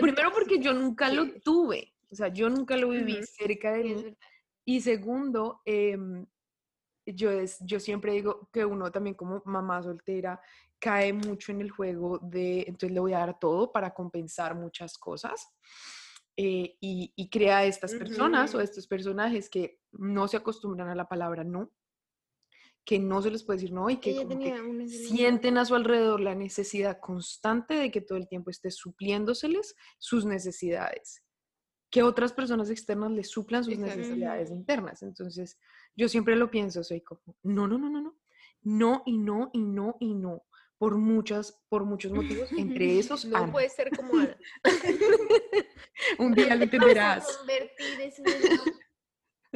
primero 0.00 0.32
porque 0.32 0.58
yo 0.58 0.72
nunca 0.72 1.10
lo 1.10 1.40
tuve. 1.40 1.94
O 2.10 2.14
sea, 2.14 2.28
yo 2.28 2.48
nunca 2.48 2.76
lo 2.76 2.90
viví 2.90 3.18
cerca 3.24 3.72
de 3.72 3.84
mí. 3.84 4.16
Y 4.64 4.80
segundo, 4.80 5.62
em, 5.64 6.26
yo, 7.06 7.30
es, 7.30 7.58
yo 7.60 7.80
siempre 7.80 8.12
digo 8.12 8.48
que 8.52 8.64
uno 8.64 8.90
también 8.90 9.14
como 9.14 9.42
mamá 9.44 9.82
soltera 9.82 10.40
cae 10.78 11.12
mucho 11.12 11.52
en 11.52 11.60
el 11.60 11.70
juego 11.70 12.18
de, 12.20 12.60
entonces 12.60 12.92
le 12.92 13.00
voy 13.00 13.12
a 13.12 13.18
dar 13.18 13.38
todo 13.38 13.72
para 13.72 13.94
compensar 13.94 14.54
muchas 14.54 14.98
cosas. 14.98 15.48
Eh, 16.38 16.76
y, 16.80 17.30
crea 17.30 17.64
estas 17.64 17.94
personas 17.94 18.54
o 18.54 18.60
estos 18.60 18.86
personajes 18.86 19.48
que 19.48 19.80
no 19.92 20.28
se 20.28 20.36
acostumbran 20.36 20.88
a 20.90 20.94
la 20.94 21.08
palabra 21.08 21.44
no, 21.44 21.70
que 22.86 23.00
no 23.00 23.20
se 23.20 23.32
les 23.32 23.42
puede 23.42 23.58
decir 23.58 23.72
no 23.72 23.90
y 23.90 23.96
que, 23.96 24.14
sienten 24.88 25.58
a 25.58 25.64
su 25.64 25.74
alrededor 25.74 26.20
la 26.20 26.36
necesidad 26.36 27.00
constante 27.00 27.74
de 27.74 27.90
que 27.90 28.00
todo 28.00 28.16
el 28.16 28.28
tiempo 28.28 28.48
esté 28.48 28.70
supliéndoseles 28.70 29.74
sus 29.98 30.24
necesidades, 30.24 31.24
que 31.90 32.04
otras 32.04 32.32
personas 32.32 32.70
externas 32.70 33.10
les 33.10 33.28
suplan 33.28 33.64
sus 33.64 33.76
necesidades 33.76 34.50
internas. 34.50 35.02
Entonces, 35.02 35.58
yo 35.96 36.08
siempre 36.08 36.36
lo 36.36 36.48
pienso, 36.48 36.84
soy 36.84 37.00
como, 37.00 37.22
no, 37.42 37.66
no, 37.66 37.76
no, 37.76 37.90
no, 37.90 38.00
no, 38.00 38.16
no 38.62 39.02
y 39.04 39.18
no 39.18 39.50
y 39.52 39.64
no 39.64 39.96
y 39.98 40.14
no 40.14 40.44
por 40.78 40.96
muchas, 40.96 41.60
por 41.68 41.84
muchos 41.84 42.12
motivos, 42.12 42.52
entre 42.52 42.98
esos 43.00 43.24
No 43.24 43.50
puede 43.50 43.68
ser 43.68 43.90
como 43.96 44.12
Un 46.18 46.34
día 46.34 46.54
lo 46.54 46.64
entenderás. 46.64 47.26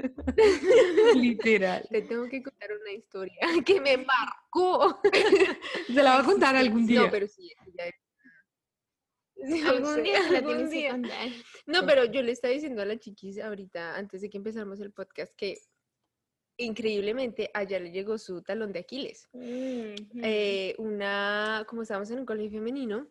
Literal. 1.14 1.86
Te 1.90 2.02
tengo 2.02 2.28
que 2.28 2.42
contar 2.42 2.70
una 2.72 2.92
historia 2.92 3.40
que 3.66 3.80
me 3.80 3.96
marcó. 3.96 5.00
Se 5.86 6.02
la 6.02 6.16
va 6.16 6.20
a 6.20 6.24
contar 6.24 6.56
algún 6.56 6.86
día. 6.86 7.02
No, 7.02 7.10
pero 7.10 7.26
sí, 7.26 7.52
algún 9.66 10.02
día 10.02 10.20
que 10.28 10.90
contar. 10.90 11.28
No, 11.66 11.86
pero 11.86 12.04
yo 12.04 12.22
le 12.22 12.32
estaba 12.32 12.52
diciendo 12.52 12.82
a 12.82 12.84
la 12.84 12.98
chiquis 12.98 13.38
ahorita, 13.40 13.96
antes 13.96 14.20
de 14.20 14.30
que 14.30 14.38
empezáramos 14.38 14.80
el 14.80 14.92
podcast, 14.92 15.34
que 15.36 15.58
increíblemente 16.58 17.50
allá 17.54 17.80
le 17.80 17.90
llegó 17.90 18.18
su 18.18 18.42
talón 18.42 18.72
de 18.72 18.80
Aquiles. 18.80 19.28
Eh, 19.32 20.74
una, 20.78 21.64
como 21.66 21.82
estábamos 21.82 22.10
en 22.10 22.20
un 22.20 22.26
colegio 22.26 22.50
femenino, 22.50 23.08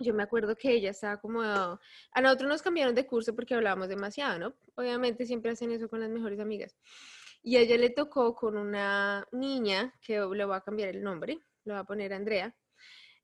yo 0.00 0.14
me 0.14 0.22
acuerdo 0.22 0.56
que 0.56 0.72
ella 0.72 0.90
estaba 0.90 1.20
como, 1.20 1.42
a 1.42 2.20
nosotros 2.20 2.48
nos 2.48 2.62
cambiaron 2.62 2.94
de 2.94 3.06
curso 3.06 3.34
porque 3.34 3.54
hablábamos 3.54 3.88
demasiado, 3.88 4.38
¿no? 4.38 4.54
Obviamente 4.74 5.26
siempre 5.26 5.52
hacen 5.52 5.70
eso 5.70 5.88
con 5.88 6.00
las 6.00 6.10
mejores 6.10 6.40
amigas. 6.40 6.76
Y 7.42 7.56
a 7.56 7.60
ella 7.60 7.76
le 7.76 7.90
tocó 7.90 8.34
con 8.34 8.56
una 8.56 9.26
niña, 9.32 9.94
que 10.00 10.14
le 10.14 10.44
voy 10.44 10.56
a 10.56 10.60
cambiar 10.60 10.90
el 10.90 11.02
nombre, 11.02 11.38
le 11.64 11.72
voy 11.72 11.80
a 11.80 11.84
poner 11.84 12.12
Andrea. 12.12 12.54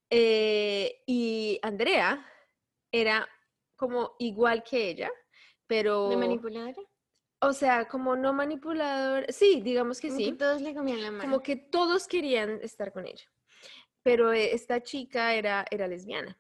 Eh, 0.09 1.03
y 1.07 1.59
Andrea 1.63 2.25
era 2.91 3.29
como 3.75 4.15
igual 4.19 4.63
que 4.63 4.89
ella, 4.89 5.11
pero... 5.67 6.09
¿De 6.09 6.17
manipuladora? 6.17 6.83
O 7.41 7.53
sea, 7.53 7.87
como 7.87 8.17
no 8.17 8.33
manipulador, 8.33 9.31
sí, 9.31 9.61
digamos 9.63 10.01
que 10.01 10.11
sí. 10.11 10.33
todos 10.33 10.63
le 10.63 10.75
comían 10.75 11.03
la 11.03 11.11
mano. 11.11 11.23
Como 11.23 11.43
que 11.43 11.57
todos 11.57 12.07
querían 12.07 12.61
estar 12.63 12.93
con 12.93 13.07
ella. 13.07 13.25
Pero 14.03 14.33
eh, 14.33 14.55
esta 14.55 14.83
chica 14.83 15.35
era, 15.35 15.67
era 15.71 15.87
lesbiana. 15.87 16.39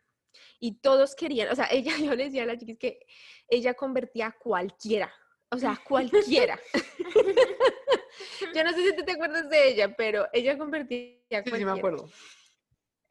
Y 0.59 0.81
todos 0.81 1.15
querían, 1.15 1.51
o 1.51 1.55
sea, 1.55 1.69
ella, 1.71 1.97
yo 1.99 2.15
le 2.15 2.25
decía 2.25 2.43
a 2.43 2.47
la 2.47 2.59
chica 2.59 2.75
que 2.79 3.07
ella 3.49 3.75
convertía 3.75 4.29
a 4.29 4.33
cualquiera. 4.33 5.13
O 5.51 5.59
sea, 5.59 5.81
cualquiera. 5.87 6.59
yo 8.55 8.65
no 8.65 8.73
sé 8.73 8.97
si 8.97 9.05
te 9.05 9.13
acuerdas 9.13 9.49
de 9.49 9.69
ella, 9.69 9.95
pero 9.97 10.27
ella 10.33 10.59
convertía 10.59 11.39
a 11.39 11.43
cualquiera. 11.43 11.57
Sí, 11.57 11.59
sí 11.59 11.65
me 11.65 11.71
acuerdo. 11.71 12.09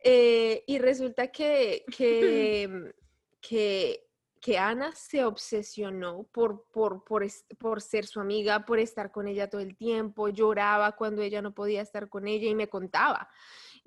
Eh, 0.03 0.63
y 0.67 0.77
resulta 0.79 1.31
que, 1.31 1.85
que, 1.97 2.93
que 3.41 4.05
que 4.45 4.59
Ana 4.59 4.91
se 4.93 5.25
obsesionó 5.25 6.27
por, 6.31 6.67
por, 6.71 7.03
por, 7.03 7.25
por, 7.57 7.81
ser 7.81 8.05
su 8.05 8.19
amiga, 8.19 8.63
por 8.63 8.77
estar 8.77 9.11
con 9.11 9.27
ella 9.27 9.49
todo 9.49 9.61
el 9.61 9.75
tiempo, 9.75 10.29
lloraba 10.29 10.91
cuando 10.91 11.23
ella 11.23 11.41
no 11.41 11.55
podía 11.55 11.81
estar 11.81 12.09
con 12.09 12.27
ella 12.27 12.47
y 12.47 12.53
me 12.53 12.69
contaba. 12.69 13.27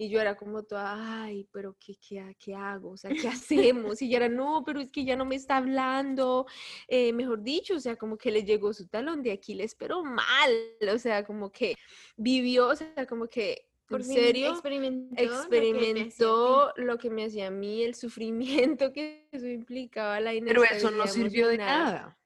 Y 0.01 0.09
yo 0.09 0.21
era 0.21 0.37
como 0.37 0.63
toda, 0.63 1.25
ay, 1.25 1.49
pero 1.53 1.77
¿qué, 1.79 1.97
qué, 1.97 2.37
qué 2.39 2.55
hago? 2.55 2.91
O 2.91 2.97
sea, 2.97 3.11
¿qué 3.11 3.29
hacemos? 3.29 4.01
Y 4.01 4.07
ella 4.07 4.19
era, 4.19 4.29
no, 4.29 4.63
pero 4.65 4.81
es 4.81 4.91
que 4.91 5.05
ya 5.05 5.17
no 5.17 5.25
me 5.25 5.35
está 5.35 5.57
hablando. 5.57 6.47
Eh, 6.87 7.13
mejor 7.13 7.43
dicho, 7.43 7.75
o 7.75 7.81
sea, 7.81 7.97
como 7.97 8.17
que 8.17 8.31
le 8.31 8.45
llegó 8.45 8.73
su 8.73 8.87
talón 8.87 9.25
de 9.25 9.33
Aquiles, 9.33 9.75
pero 9.75 10.05
mal. 10.05 10.53
O 10.95 10.99
sea, 10.99 11.25
como 11.25 11.51
que 11.51 11.75
vivió, 12.17 12.69
o 12.69 12.77
sea, 12.77 13.07
como 13.07 13.27
que 13.27 13.69
¿En 13.91 14.05
serio? 14.05 14.51
Experimentó, 14.51 16.73
lo, 16.77 16.99
que 16.99 17.11
me 17.11 17.25
hacía 17.25 17.47
a 17.47 17.51
mí, 17.51 17.83
el 17.83 17.95
sufrimiento 17.95 18.93
que 18.93 19.29
eso 19.33 19.47
implicaba, 19.47 20.21
la 20.21 20.33
Pero 20.45 20.63
eso 20.65 20.91
no 20.91 21.07
sirvió 21.07 21.49
de 21.49 21.59
nada. 21.59 22.18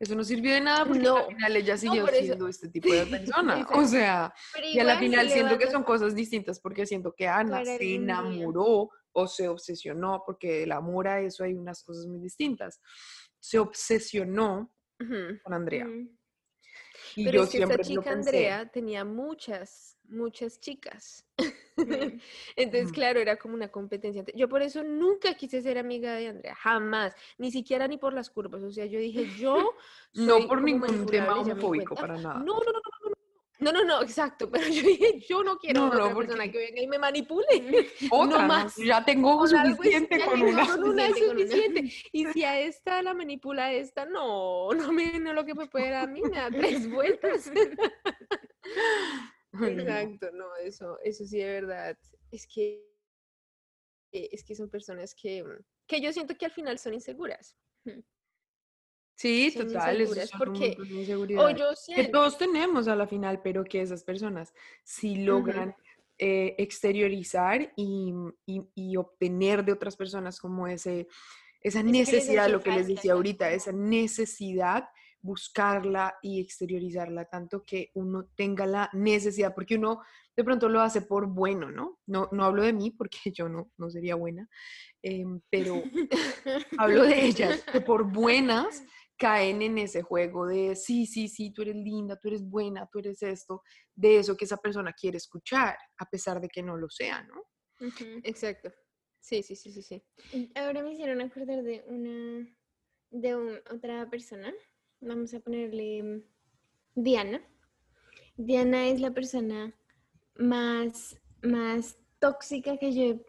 Eso 0.00 0.14
no 0.14 0.24
sirvió 0.24 0.54
de 0.54 0.62
nada 0.62 0.86
porque 0.86 1.06
al 1.06 1.26
final 1.26 1.56
ella 1.56 1.76
siguió 1.76 2.06
siendo 2.06 2.48
este 2.48 2.70
tipo 2.70 2.90
de 2.90 3.04
persona. 3.06 3.66
o 3.70 3.84
sea, 3.84 4.32
y 4.62 4.78
a 4.78 4.84
la 4.84 4.98
final 4.98 5.28
siento 5.28 5.58
que 5.58 5.70
son 5.70 5.84
cosas 5.84 6.14
distintas 6.14 6.58
porque 6.58 6.86
siento 6.86 7.14
que 7.14 7.28
Ana 7.28 7.62
se 7.64 7.96
enamoró 7.96 8.88
o 9.12 9.26
se 9.26 9.46
obsesionó, 9.46 10.22
porque 10.24 10.62
el 10.62 10.72
amor 10.72 11.06
a 11.06 11.20
eso 11.20 11.44
hay 11.44 11.52
unas 11.52 11.82
cosas 11.84 12.06
muy 12.06 12.18
distintas. 12.18 12.80
Se 13.38 13.58
obsesionó 13.58 14.72
con 14.98 15.52
Andrea. 15.52 15.86
Y 17.16 17.24
Pero 17.24 17.38
yo 17.38 17.42
es 17.44 17.50
que 17.50 17.58
esta 17.58 17.78
chica 17.78 18.12
Andrea 18.12 18.70
tenía 18.70 19.04
muchas 19.04 19.98
muchas 20.10 20.60
chicas. 20.60 21.26
Entonces, 22.56 22.92
claro, 22.92 23.20
era 23.20 23.36
como 23.36 23.54
una 23.54 23.68
competencia. 23.68 24.24
Yo 24.34 24.48
por 24.48 24.62
eso 24.62 24.82
nunca 24.82 25.34
quise 25.34 25.62
ser 25.62 25.78
amiga 25.78 26.14
de 26.14 26.28
Andrea, 26.28 26.54
jamás, 26.54 27.14
ni 27.38 27.50
siquiera 27.50 27.88
ni 27.88 27.98
por 27.98 28.12
las 28.12 28.30
curvas. 28.30 28.62
O 28.62 28.70
sea, 28.70 28.86
yo 28.86 28.98
dije, 28.98 29.28
yo... 29.38 29.74
no 30.14 30.46
por 30.46 30.62
ningún 30.62 31.06
tema 31.06 31.36
homofóbico, 31.36 31.94
para 31.94 32.16
nada. 32.16 32.38
No, 32.38 32.54
no, 32.54 32.72
no, 32.72 32.72
no, 32.72 33.10
no, 33.60 33.72
no, 33.72 33.84
no, 33.84 34.02
exacto, 34.02 34.50
pero 34.50 34.66
yo 34.68 34.82
dije, 34.82 35.20
yo 35.28 35.44
no 35.44 35.58
quiero 35.58 35.82
no, 35.82 35.86
otra 35.88 36.14
persona 36.14 36.50
que 36.50 36.58
venga 36.58 36.80
y 36.80 36.86
me 36.86 36.98
manipule. 36.98 37.46
Otra, 38.10 38.38
no 38.42 38.46
más. 38.48 38.74
ya 38.76 39.04
tengo 39.04 39.46
suficiente 39.46 40.24
con, 40.24 40.42
una. 40.42 40.66
Con 40.66 40.84
una 40.84 41.06
es 41.06 41.18
suficiente. 41.18 41.92
Y 42.10 42.24
si 42.26 42.42
a 42.42 42.58
esta 42.58 43.02
la 43.02 43.12
manipula 43.12 43.72
esta, 43.72 44.06
no, 44.06 44.70
no, 44.72 44.92
me, 44.92 45.18
no 45.20 45.34
lo 45.34 45.44
que 45.44 45.54
me 45.54 45.66
puede 45.66 45.90
dar 45.90 46.04
a 46.04 46.06
mí, 46.06 46.22
me 46.22 46.38
da 46.38 46.50
tres 46.50 46.90
vueltas. 46.90 47.52
Exacto, 49.52 50.30
no, 50.32 50.54
eso, 50.56 50.98
eso 51.02 51.24
sí 51.24 51.38
de 51.38 51.60
verdad. 51.60 51.98
Es 52.30 52.46
que, 52.46 52.86
es 54.12 54.44
que 54.44 54.54
son 54.54 54.70
personas 54.70 55.14
que, 55.14 55.44
que 55.86 56.00
yo 56.00 56.12
siento 56.12 56.36
que 56.36 56.46
al 56.46 56.52
final 56.52 56.78
son 56.78 56.94
inseguras. 56.94 57.56
Sí, 59.20 59.52
total, 59.54 60.00
eso 60.00 60.38
porque 60.38 60.76
que 61.94 62.04
todos 62.04 62.38
tenemos 62.38 62.88
a 62.88 62.96
la 62.96 63.06
final, 63.06 63.42
pero 63.42 63.64
que 63.64 63.82
esas 63.82 64.02
personas 64.02 64.54
sí 64.82 65.16
logran 65.16 65.76
eh, 66.16 66.54
exteriorizar 66.56 67.72
y, 67.76 68.14
y, 68.46 68.96
obtener 68.96 69.64
de 69.64 69.72
otras 69.72 69.96
personas 69.96 70.40
como 70.40 70.66
ese, 70.66 71.06
esa 71.60 71.82
necesidad, 71.82 72.48
lo 72.48 72.60
que 72.62 72.70
les 72.70 72.86
decía 72.88 73.12
ahorita, 73.12 73.50
esa 73.52 73.72
necesidad 73.72 74.88
buscarla 75.22 76.14
y 76.22 76.40
exteriorizarla, 76.40 77.26
tanto 77.26 77.62
que 77.64 77.90
uno 77.94 78.28
tenga 78.34 78.66
la 78.66 78.90
necesidad, 78.92 79.54
porque 79.54 79.76
uno 79.76 80.02
de 80.36 80.44
pronto 80.44 80.68
lo 80.68 80.80
hace 80.80 81.02
por 81.02 81.26
bueno, 81.26 81.70
¿no? 81.70 81.98
No, 82.06 82.28
no 82.32 82.44
hablo 82.44 82.62
de 82.62 82.72
mí 82.72 82.90
porque 82.90 83.18
yo 83.34 83.48
no, 83.48 83.70
no 83.76 83.90
sería 83.90 84.14
buena, 84.14 84.48
em, 85.02 85.40
pero 85.50 85.82
hablo 86.78 87.04
de 87.04 87.26
ellas, 87.26 87.64
que 87.70 87.80
por 87.80 88.10
buenas 88.10 88.82
caen 89.18 89.60
en 89.60 89.76
ese 89.76 90.00
juego 90.00 90.46
de 90.46 90.74
sí, 90.74 91.04
sí, 91.04 91.28
sí, 91.28 91.52
tú 91.52 91.60
eres 91.62 91.76
linda, 91.76 92.18
tú 92.18 92.28
eres 92.28 92.42
buena, 92.42 92.88
tú 92.90 93.00
eres 93.00 93.22
esto, 93.22 93.62
de 93.94 94.18
eso 94.18 94.34
que 94.34 94.46
esa 94.46 94.56
persona 94.56 94.94
quiere 94.94 95.18
escuchar, 95.18 95.76
a 95.98 96.06
pesar 96.06 96.40
de 96.40 96.48
que 96.48 96.62
no 96.62 96.76
lo 96.78 96.88
sea, 96.88 97.22
¿no? 97.24 97.44
Exacto. 98.24 98.72
Sí, 99.20 99.42
sí, 99.42 99.54
sí, 99.56 99.72
sí, 99.72 99.82
sí. 99.82 100.02
Ahora 100.54 100.82
me 100.82 100.92
hicieron 100.92 101.20
acordar 101.20 101.62
de 101.62 101.84
una, 101.86 102.48
de 103.10 103.34
otra 103.70 104.08
persona 104.08 104.54
vamos 105.00 105.34
a 105.34 105.40
ponerle 105.40 106.02
mm, 106.02 106.22
Diana. 106.94 107.42
Diana 108.36 108.86
es 108.88 109.00
la 109.00 109.10
persona 109.10 109.74
más, 110.36 111.16
más 111.42 111.98
tóxica 112.18 112.76
que 112.78 112.92
yo 112.92 113.02
he 113.02 113.26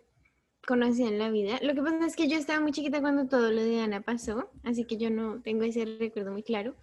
conocido 0.65 1.09
en 1.09 1.19
la 1.19 1.29
vida. 1.29 1.59
Lo 1.61 1.73
que 1.73 1.81
pasa 1.81 2.05
es 2.05 2.15
que 2.15 2.27
yo 2.27 2.37
estaba 2.37 2.59
muy 2.59 2.71
chiquita 2.71 3.01
cuando 3.01 3.27
todo 3.27 3.51
lo 3.51 3.61
de 3.61 3.69
Diana 3.69 4.01
pasó, 4.01 4.51
así 4.63 4.85
que 4.85 4.97
yo 4.97 5.09
no 5.09 5.41
tengo 5.41 5.63
ese 5.63 5.85
recuerdo 5.85 6.31
muy 6.31 6.43
claro. 6.43 6.75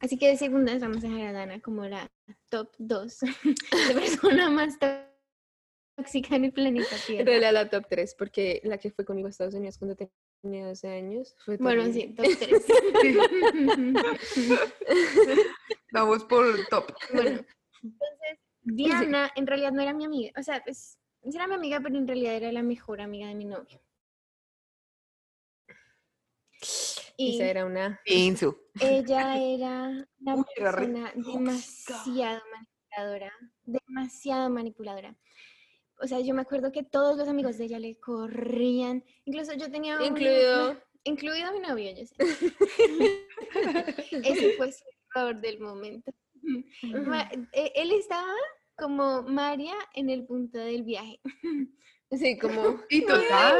Así 0.00 0.18
que 0.18 0.28
de 0.28 0.36
segundas 0.36 0.80
vamos 0.80 1.04
a 1.04 1.08
dejar 1.08 1.28
a 1.28 1.32
Dana 1.32 1.60
como 1.60 1.86
la 1.86 2.10
top 2.50 2.72
2 2.78 3.20
de 3.88 3.94
persona 3.94 4.50
más 4.50 4.78
tóxica 5.96 6.36
en 6.36 6.46
el 6.46 6.52
planeta 6.52 6.96
Tierra. 7.06 7.32
En 7.32 7.54
la 7.54 7.70
top 7.70 7.86
3, 7.88 8.14
porque 8.18 8.60
la 8.64 8.78
que 8.78 8.90
fue 8.90 9.04
conmigo 9.04 9.28
a 9.28 9.30
Estados 9.30 9.54
Unidos 9.54 9.78
cuando 9.78 9.96
te 9.96 10.10
tenía 10.44 10.66
12 10.66 10.88
años. 10.88 11.34
Fue 11.44 11.56
bueno, 11.56 11.84
sí, 11.92 12.14
top 12.14 12.26
3. 12.38 12.66
Vamos 15.92 16.24
por 16.24 16.66
top. 16.66 16.92
Bueno, 17.12 17.44
Diana 18.62 19.30
en 19.34 19.46
realidad 19.46 19.72
no 19.72 19.82
era 19.82 19.94
mi 19.94 20.04
amiga, 20.04 20.32
o 20.38 20.42
sea, 20.42 20.62
pues 20.62 20.98
era 21.22 21.46
mi 21.46 21.54
amiga, 21.54 21.80
pero 21.80 21.96
en 21.96 22.06
realidad 22.06 22.34
era 22.34 22.52
la 22.52 22.62
mejor 22.62 23.00
amiga 23.00 23.28
de 23.28 23.34
mi 23.34 23.46
novio. 23.46 23.80
Y 27.16 27.36
esa 27.36 27.46
era 27.46 27.64
una... 27.64 28.00
Insu. 28.06 28.58
Ella 28.80 29.36
era 29.38 30.06
una 30.18 30.44
persona 30.44 31.12
demasiado 31.14 32.42
manipuladora, 32.52 33.32
demasiado 33.64 34.50
manipuladora. 34.50 35.16
O 36.00 36.06
sea, 36.06 36.20
yo 36.20 36.34
me 36.34 36.42
acuerdo 36.42 36.72
que 36.72 36.82
todos 36.82 37.16
los 37.16 37.28
amigos 37.28 37.58
de 37.58 37.64
ella 37.64 37.78
le 37.78 37.98
corrían. 37.98 39.04
Incluso 39.24 39.54
yo 39.54 39.70
tenía... 39.70 39.98
Incluido... 40.04 40.76
incluido 41.04 41.48
a 41.48 41.52
mi 41.52 41.60
novio, 41.60 41.90
yo 41.92 42.06
sé. 42.06 42.14
Ese 44.10 44.52
fue 44.56 44.72
su 44.72 44.84
error 45.14 45.40
del 45.40 45.60
momento. 45.60 46.12
E, 47.52 47.72
él 47.74 47.92
estaba 47.92 48.32
como 48.76 49.22
María 49.22 49.74
en 49.94 50.10
el 50.10 50.24
punto 50.24 50.58
del 50.58 50.82
viaje. 50.82 51.20
Sí, 52.16 52.38
como... 52.38 52.80
Y 52.88 53.02
total, 53.04 53.58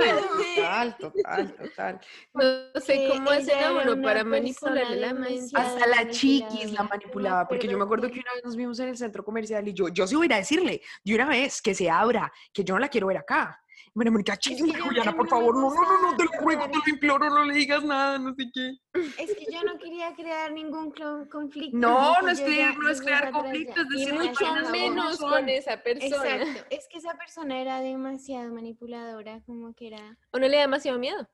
total, 0.57 0.97
total, 0.99 1.55
total. 1.55 2.01
No 2.35 2.81
sé 2.81 3.09
cómo 3.11 3.31
hacer 3.31 3.57
uno 3.71 4.03
para 4.03 4.25
manipular 4.25 4.91
la 4.91 5.15
mente. 5.15 5.51
Hasta 5.55 5.87
la 5.87 6.09
chiquis 6.09 6.73
la 6.73 6.85
manipulaba, 6.85 7.49
porque 7.49 7.67
yo 7.67 7.77
me 7.79 7.85
acuerdo 7.85 8.09
que 8.09 8.21
una 8.21 8.33
vez 8.35 8.45
nos 8.45 8.57
vimos 8.57 8.79
en 8.81 8.89
el 8.89 8.97
centro 8.97 9.25
comercial 9.25 9.67
y 9.67 9.73
yo, 9.73 9.89
yo 9.89 10.07
sí 10.07 10.15
voy 10.15 10.29
a 10.33 10.37
decirle 10.37 10.83
de 11.03 11.15
una 11.15 11.27
vez 11.27 11.63
que 11.63 11.75
se 11.75 11.91
abra, 11.91 12.33
que 12.53 12.65
yo 12.65 12.75
no 12.75 12.81
la 12.81 12.89
quiero 12.89 13.07
ver 13.07 13.19
acá. 13.19 13.64
Bueno, 13.95 14.11
Mónica, 14.11 14.37
Juliana, 14.43 15.15
por 15.15 15.29
favor, 15.29 15.55
no, 15.55 15.73
no, 15.73 15.83
no, 15.83 16.11
no, 16.11 16.17
te 16.17 16.25
lo 16.25 16.33
ruego, 16.41 16.69
te 16.69 16.79
lo 16.79 16.83
imploro, 16.89 17.31
no 17.31 17.45
le 17.45 17.55
digas 17.55 17.85
nada, 17.85 18.19
no 18.19 18.35
sé 18.35 18.51
qué. 18.53 18.77
Es 19.23 19.37
que 19.37 19.47
yo 19.53 19.63
no 19.63 19.79
quería 19.79 20.13
crear 20.17 20.51
ningún 20.51 20.93
conflicto. 21.31 21.79
No, 21.79 22.21
no 22.21 22.29
es, 22.29 22.41
crear, 22.41 22.77
no 22.77 22.89
es 22.89 23.01
crear 23.01 23.31
conflicto, 23.31 23.81
es 23.83 23.89
decir, 23.89 24.15
mucho 24.15 24.47
menos 24.73 25.19
con 25.19 25.49
esa 25.49 25.81
persona. 25.81 26.43
Exacto, 26.43 26.67
es 26.71 26.89
que 26.89 26.99
esa 26.99 27.17
persona 27.17 27.61
era 27.61 27.81
demasiado 27.81 28.53
manipuladora, 28.53 29.41
como 29.47 29.73
que 29.75 29.87
era... 29.87 30.19
O 30.33 30.41
no 30.41 30.49
le 30.49 30.57
da 30.57 30.63
demasiado 30.63 30.99
miedo. 30.99 31.29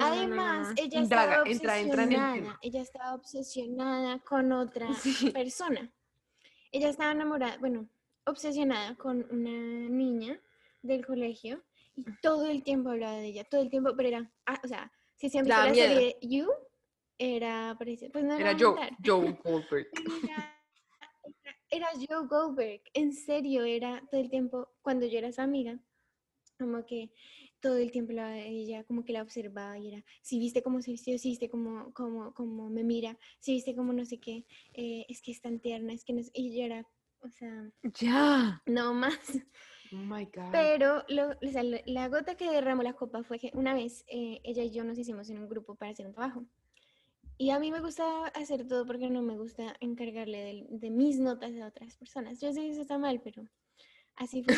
Además, 0.00 0.74
ella 0.76 1.00
estaba 1.00 1.42
obsesionada, 1.42 2.58
ella 2.62 2.80
estaba 2.82 3.14
obsesionada 3.14 4.20
con 4.20 4.52
otra 4.52 4.86
persona. 5.34 5.90
Ella 6.70 6.88
estaba 6.88 7.10
enamorada, 7.10 7.56
bueno, 7.58 7.88
obsesionada 8.26 8.94
con 8.94 9.26
una 9.30 9.88
niña 9.88 10.40
del 10.86 11.04
colegio 11.04 11.64
y 11.94 12.04
todo 12.22 12.50
el 12.50 12.62
tiempo 12.62 12.90
hablaba 12.90 13.16
de 13.16 13.26
ella, 13.26 13.44
todo 13.44 13.62
el 13.62 13.70
tiempo, 13.70 13.94
pero 13.96 14.08
era, 14.08 14.32
ah, 14.46 14.60
o 14.62 14.68
sea, 14.68 14.92
si 15.16 15.30
siempre 15.30 15.54
la, 15.54 15.66
la 15.66 15.74
serie 15.74 16.16
You, 16.20 16.48
era, 17.18 17.74
pues 17.78 18.24
no 18.24 18.34
era, 18.34 18.50
era 18.50 18.58
Joe, 18.58 18.76
Joe 19.04 19.38
Goldberg. 19.44 19.86
Era, 21.70 21.88
Joe 21.94 22.26
Goldberg, 22.28 22.82
en 22.94 23.12
serio, 23.12 23.64
era 23.64 24.02
todo 24.10 24.20
el 24.20 24.30
tiempo, 24.30 24.68
cuando 24.82 25.06
yo 25.06 25.18
era 25.18 25.32
su 25.32 25.40
amiga, 25.40 25.78
como 26.58 26.84
que 26.84 27.10
todo 27.60 27.78
el 27.78 27.90
tiempo 27.90 28.12
la, 28.12 28.38
ella 28.38 28.84
como 28.84 29.04
que 29.04 29.12
la 29.12 29.22
observaba 29.22 29.78
y 29.78 29.88
era, 29.88 30.04
si 30.22 30.38
viste 30.38 30.62
cómo 30.62 30.80
se 30.82 30.92
vistió, 30.92 31.18
si 31.18 31.30
viste 31.30 31.48
cómo, 31.48 31.92
cómo, 31.92 32.32
cómo 32.34 32.70
me 32.70 32.84
mira, 32.84 33.18
si 33.40 33.54
viste 33.54 33.74
cómo 33.74 33.92
no 33.92 34.04
sé 34.04 34.20
qué, 34.20 34.46
eh, 34.74 35.06
es 35.08 35.22
que 35.22 35.32
es 35.32 35.40
tan 35.40 35.58
tierna, 35.60 35.92
es 35.92 36.04
que 36.04 36.12
no 36.12 36.20
y 36.32 36.56
yo 36.56 36.64
era, 36.64 36.86
o 37.20 37.28
sea, 37.30 37.70
ya, 37.82 38.62
no 38.66 38.94
más. 38.94 39.18
Oh 39.92 39.96
my 39.96 40.24
God. 40.24 40.50
Pero 40.52 41.04
la 41.08 42.08
gota 42.08 42.36
que 42.36 42.50
derramó 42.50 42.82
la 42.82 42.94
copa 42.94 43.22
fue 43.22 43.38
que 43.38 43.50
una 43.54 43.74
vez 43.74 44.04
eh, 44.08 44.40
ella 44.44 44.62
y 44.62 44.70
yo 44.70 44.84
nos 44.84 44.98
hicimos 44.98 45.28
en 45.30 45.38
un 45.38 45.48
grupo 45.48 45.74
para 45.74 45.92
hacer 45.92 46.06
un 46.06 46.12
trabajo. 46.12 46.44
Y 47.38 47.50
a 47.50 47.58
mí 47.58 47.70
me 47.70 47.80
gusta 47.80 48.26
hacer 48.28 48.66
todo 48.66 48.86
porque 48.86 49.10
no 49.10 49.20
me 49.22 49.36
gusta 49.36 49.76
encargarle 49.80 50.38
de, 50.38 50.66
de 50.70 50.90
mis 50.90 51.18
notas 51.18 51.52
a 51.60 51.66
otras 51.66 51.96
personas. 51.96 52.40
Yo 52.40 52.52
sé 52.52 52.60
que 52.60 52.70
eso 52.70 52.80
está 52.80 52.98
mal, 52.98 53.20
pero 53.22 53.46
Así 54.16 54.42
fue. 54.42 54.54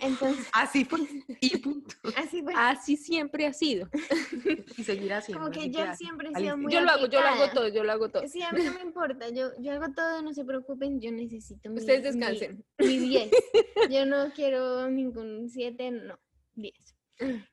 Entonces, 0.00 0.46
así 0.52 0.84
fue. 0.84 1.00
Y 1.40 1.56
punto. 1.58 1.94
Así 2.16 2.42
fue. 2.42 2.52
Así 2.54 2.96
siempre 2.96 3.46
ha 3.46 3.52
sido. 3.52 3.88
y 4.76 4.84
seguirá 4.84 5.22
siendo. 5.22 5.44
Como 5.44 5.52
que 5.52 5.70
yo 5.70 5.94
siempre 5.94 6.28
he 6.30 6.38
sido 6.38 6.58
muy 6.58 6.72
Yo 6.72 6.82
lo 6.82 6.90
hago, 6.90 7.06
yo 7.06 7.20
lo 7.20 7.26
hago 7.26 7.50
todo, 7.52 7.68
yo 7.68 7.84
lo 7.84 7.92
hago 7.92 8.10
todo. 8.10 8.26
Sí, 8.28 8.42
a 8.42 8.52
mí 8.52 8.62
no 8.64 8.74
me 8.74 8.82
importa. 8.82 9.30
Yo, 9.30 9.50
yo 9.58 9.72
hago 9.72 9.92
todo, 9.94 10.22
no 10.22 10.34
se 10.34 10.44
preocupen, 10.44 11.00
yo 11.00 11.10
necesito 11.10 11.70
mi 11.70 11.78
Ustedes 11.78 12.02
descansen. 12.02 12.64
Mi 12.78 12.98
10. 12.98 13.30
yo 13.90 14.04
no 14.04 14.30
quiero 14.34 14.90
ningún 14.90 15.48
7, 15.48 15.90
no, 15.90 16.18
10. 16.54 16.74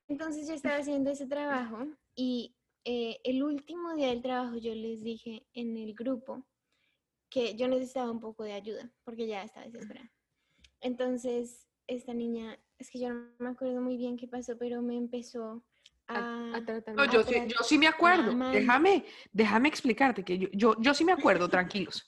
Entonces 0.07 0.47
yo 0.47 0.53
estaba 0.53 0.77
haciendo 0.77 1.09
ese 1.09 1.25
trabajo 1.25 1.87
y 2.15 2.55
eh, 2.83 3.19
el 3.23 3.43
último 3.43 3.95
día 3.95 4.09
del 4.09 4.21
trabajo 4.21 4.57
yo 4.57 4.75
les 4.75 5.01
dije 5.01 5.47
en 5.53 5.77
el 5.77 5.95
grupo 5.95 6.45
que 7.29 7.55
yo 7.55 7.67
necesitaba 7.67 8.11
un 8.11 8.19
poco 8.19 8.43
de 8.43 8.53
ayuda 8.53 8.91
porque 9.03 9.25
ya 9.25 9.41
estaba 9.41 9.65
desesperada. 9.65 10.11
Entonces, 10.85 11.67
esta 11.87 12.13
niña, 12.13 12.59
es 12.77 12.91
que 12.91 12.99
yo 12.99 13.09
no 13.09 13.25
me 13.39 13.49
acuerdo 13.49 13.81
muy 13.81 13.97
bien 13.97 14.17
qué 14.17 14.27
pasó, 14.27 14.55
pero 14.55 14.83
me 14.83 14.95
empezó 14.95 15.65
a... 16.07 16.61
tratar 16.63 16.93
no, 16.93 17.11
yo, 17.11 17.23
sí, 17.23 17.33
yo 17.47 17.63
sí 17.63 17.79
me 17.79 17.87
acuerdo. 17.87 18.31
Déjame, 18.51 19.03
déjame 19.33 19.67
explicarte 19.67 20.23
que 20.23 20.37
yo, 20.37 20.47
yo, 20.53 20.75
yo 20.79 20.93
sí 20.93 21.03
me 21.03 21.13
acuerdo, 21.13 21.49
tranquilos. 21.49 22.07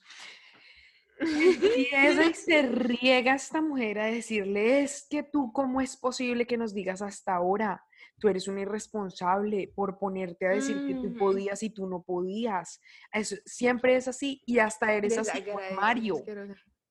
Y 1.19 1.87
esa 1.91 2.25
y 2.25 2.33
se 2.35 2.61
riega 2.61 3.33
esta 3.33 3.61
mujer 3.61 3.97
a 3.97 4.05
decirle, 4.05 4.83
es 4.83 5.07
que 5.09 5.23
tú, 5.23 5.51
¿cómo 5.51 5.81
es 5.81 5.97
posible 5.97 6.45
que 6.45 6.57
nos 6.57 6.75
digas 6.75 7.01
hasta 7.01 7.33
ahora? 7.33 7.83
Tú 8.19 8.27
eres 8.27 8.47
un 8.47 8.59
irresponsable 8.59 9.71
por 9.73 9.97
ponerte 9.97 10.45
a 10.45 10.49
decir 10.49 10.85
que 10.85 10.93
tú 10.93 11.17
podías 11.17 11.63
y 11.63 11.71
tú 11.71 11.87
no 11.87 12.03
podías. 12.03 12.79
Eso, 13.11 13.37
siempre 13.43 13.95
es 13.95 14.07
así 14.07 14.43
y 14.45 14.59
hasta 14.59 14.93
eres 14.93 15.17
así 15.17 15.41
con 15.41 15.75
Mario 15.75 16.23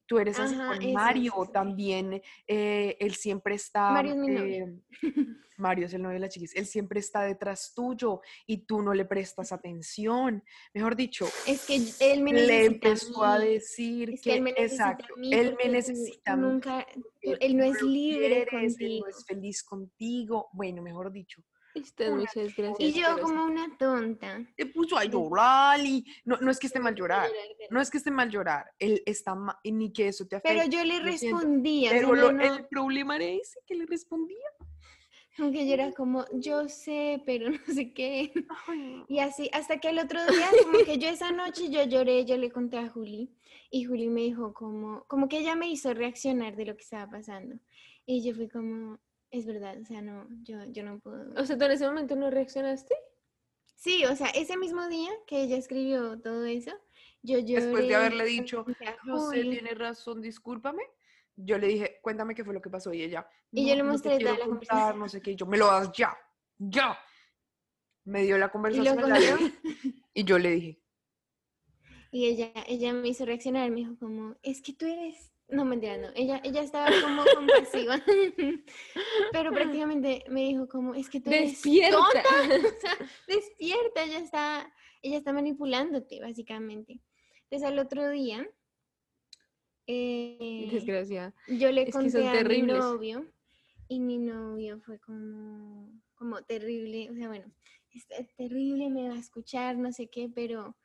tú 0.06 0.18
eres 0.18 0.38
así 0.38 0.54
con 0.54 0.92
Mario 0.92 1.34
también, 1.52 2.22
eh, 2.46 2.96
él 3.00 3.14
siempre 3.14 3.54
está... 3.54 3.90
Mario 3.90 4.12
es 4.12 4.18
mi 4.18 4.28
novio. 4.28 4.64
Em, 4.64 4.82
Mario 5.58 5.86
es 5.86 5.94
el 5.94 6.02
novio 6.02 6.14
de 6.14 6.20
la 6.20 6.28
chiquis, 6.28 6.54
él 6.54 6.66
siempre 6.66 7.00
está 7.00 7.22
detrás 7.22 7.72
tuyo 7.74 8.20
y 8.46 8.58
tú 8.66 8.82
no 8.82 8.92
le 8.92 9.04
prestas 9.04 9.52
atención. 9.52 10.42
Mejor 10.74 10.96
dicho, 10.96 11.26
es 11.46 11.66
que 11.66 11.76
él 12.00 12.22
me 12.22 12.32
necesita 12.32 12.54
le 12.54 12.64
empezó 12.66 13.24
a, 13.24 13.38
decir 13.38 14.20
que, 14.20 14.34
él 14.34 14.42
me 14.42 14.50
exacto, 14.50 15.14
él 15.16 15.56
me 15.62 15.70
necesita. 15.70 16.36
Nunca, 16.36 16.86
él 17.22 17.56
no 17.56 17.64
es 17.64 17.80
libre 17.82 18.46
contigo. 18.46 18.76
Él 18.78 19.00
no 19.00 19.08
es 19.08 19.24
feliz 19.24 19.62
contigo. 19.62 20.48
Bueno, 20.52 20.82
mejor 20.82 21.10
dicho, 21.10 21.42
muchas 22.10 22.56
gracias. 22.56 22.80
Y 22.80 22.92
yo 22.92 23.18
como 23.20 23.44
una 23.44 23.76
tonta. 23.76 24.44
Te 24.56 24.66
puso 24.66 24.96
a 24.96 25.04
llorar 25.04 25.80
y 25.80 26.04
no, 26.24 26.36
no 26.38 26.50
es 26.50 26.58
que 26.58 26.66
esté 26.66 26.80
mal 26.80 26.94
llorar, 26.94 27.28
no 27.70 27.80
es 27.80 27.90
que 27.90 27.98
esté 27.98 28.10
mal 28.10 28.30
llorar, 28.30 28.72
él 28.78 29.02
está 29.06 29.34
mal, 29.34 29.56
ni 29.64 29.92
que 29.92 30.08
eso 30.08 30.26
te 30.26 30.36
afecte. 30.36 30.56
Pero 30.56 30.70
yo 30.70 30.84
le 30.84 31.00
respondía. 31.00 31.90
Pero 31.90 32.14
el 32.14 32.66
problema 32.66 33.16
era 33.16 33.26
ese, 33.26 33.60
que 33.66 33.74
le 33.74 33.86
respondía. 33.86 34.48
Aunque 35.38 35.66
yo 35.66 35.74
era 35.74 35.92
como, 35.92 36.24
yo 36.32 36.68
sé, 36.68 37.22
pero 37.26 37.50
no 37.50 37.74
sé 37.74 37.92
qué. 37.92 38.32
Y 39.08 39.18
así, 39.18 39.50
hasta 39.52 39.78
que 39.78 39.90
el 39.90 39.98
otro 39.98 40.24
día, 40.26 40.48
como 40.62 40.78
que 40.84 40.98
yo 40.98 41.08
esa 41.08 41.30
noche 41.30 41.68
yo 41.70 41.84
lloré, 41.84 42.24
yo 42.24 42.36
le 42.36 42.50
conté 42.50 42.78
a 42.78 42.88
Juli 42.88 43.30
y 43.70 43.84
Juli 43.84 44.08
me 44.08 44.22
dijo 44.22 44.54
como, 44.54 45.04
como 45.04 45.28
que 45.28 45.38
ella 45.38 45.54
me 45.54 45.68
hizo 45.68 45.92
reaccionar 45.92 46.56
de 46.56 46.66
lo 46.66 46.76
que 46.76 46.82
estaba 46.82 47.10
pasando. 47.10 47.56
Y 48.06 48.22
yo 48.22 48.34
fui 48.34 48.48
como, 48.48 48.98
es 49.30 49.46
verdad, 49.46 49.76
o 49.80 49.84
sea, 49.84 50.02
no, 50.02 50.26
yo, 50.42 50.64
yo 50.66 50.82
no 50.82 50.98
puedo. 50.98 51.32
O 51.40 51.44
sea, 51.44 51.58
¿tú 51.58 51.64
en 51.64 51.72
ese 51.72 51.86
momento 51.86 52.16
no 52.16 52.30
reaccionaste? 52.30 52.94
Sí, 53.74 54.04
o 54.04 54.16
sea, 54.16 54.28
ese 54.28 54.56
mismo 54.56 54.88
día 54.88 55.10
que 55.26 55.42
ella 55.42 55.56
escribió 55.56 56.18
todo 56.20 56.44
eso, 56.44 56.72
yo 57.22 57.38
lloré. 57.38 57.64
Después 57.64 57.88
de 57.88 57.94
haberle 57.94 58.24
dicho, 58.24 58.64
José, 59.04 59.42
tiene 59.42 59.74
razón, 59.74 60.22
discúlpame, 60.22 60.82
yo 61.36 61.58
le 61.58 61.66
dije, 61.68 61.98
cuéntame 62.02 62.34
qué 62.34 62.44
fue 62.44 62.54
lo 62.54 62.62
que 62.62 62.70
pasó 62.70 62.92
y 62.92 63.02
ella. 63.02 63.28
Y 63.52 63.68
yo 63.68 63.74
le 63.74 63.82
mostré 63.82 64.18
toda 64.18 64.38
la 64.38 64.44
conversación. 64.44 64.98
No 64.98 65.08
sé 65.08 65.20
qué, 65.20 65.36
yo 65.36 65.46
me 65.46 65.58
lo 65.58 65.66
das 65.66 65.92
ya, 65.92 66.16
ya. 66.58 66.98
Me 68.04 68.22
dio 68.22 68.38
la 68.38 68.48
conversación 68.48 69.54
y, 69.82 69.94
y 70.14 70.24
yo 70.24 70.38
le 70.38 70.50
dije. 70.50 70.80
Y 72.10 72.26
ella, 72.26 72.52
ella 72.66 72.94
me 72.94 73.08
hizo 73.08 73.26
reaccionar, 73.26 73.68
me 73.70 73.76
dijo 73.76 73.98
como, 73.98 74.36
es 74.42 74.62
que 74.62 74.72
tú 74.72 74.86
eres 74.86 75.32
no, 75.48 75.64
mentira, 75.64 75.96
no. 75.96 76.08
Ella, 76.14 76.40
ella 76.42 76.62
estaba 76.62 76.88
como 77.02 77.22
compasiva. 77.34 78.02
Pero 79.32 79.52
prácticamente 79.52 80.24
me 80.28 80.40
dijo 80.42 80.66
como, 80.68 80.94
es 80.94 81.08
que 81.08 81.20
tú 81.20 81.30
despierta. 81.30 81.96
tonta. 81.96 82.22
O 82.76 82.80
sea, 82.80 82.96
despierta, 83.28 84.04
ella 84.04 84.18
está, 84.18 84.74
ella 85.02 85.18
está 85.18 85.32
manipulándote, 85.32 86.20
básicamente. 86.20 87.00
Entonces 87.44 87.68
al 87.68 87.78
otro 87.78 88.10
día, 88.10 88.48
eh, 89.86 90.68
Desgracia. 90.72 91.32
yo 91.46 91.70
le 91.70 91.90
conté 91.90 92.26
a 92.26 92.42
mi 92.42 92.62
novio 92.62 93.32
y 93.86 94.00
mi 94.00 94.18
novio 94.18 94.80
fue 94.80 94.98
como, 94.98 95.92
como 96.16 96.42
terrible, 96.42 97.08
o 97.10 97.14
sea, 97.14 97.28
bueno, 97.28 97.52
es 97.92 98.34
terrible, 98.34 98.90
me 98.90 99.08
va 99.08 99.14
a 99.14 99.20
escuchar, 99.20 99.76
no 99.76 99.92
sé 99.92 100.08
qué, 100.08 100.28
pero, 100.28 100.76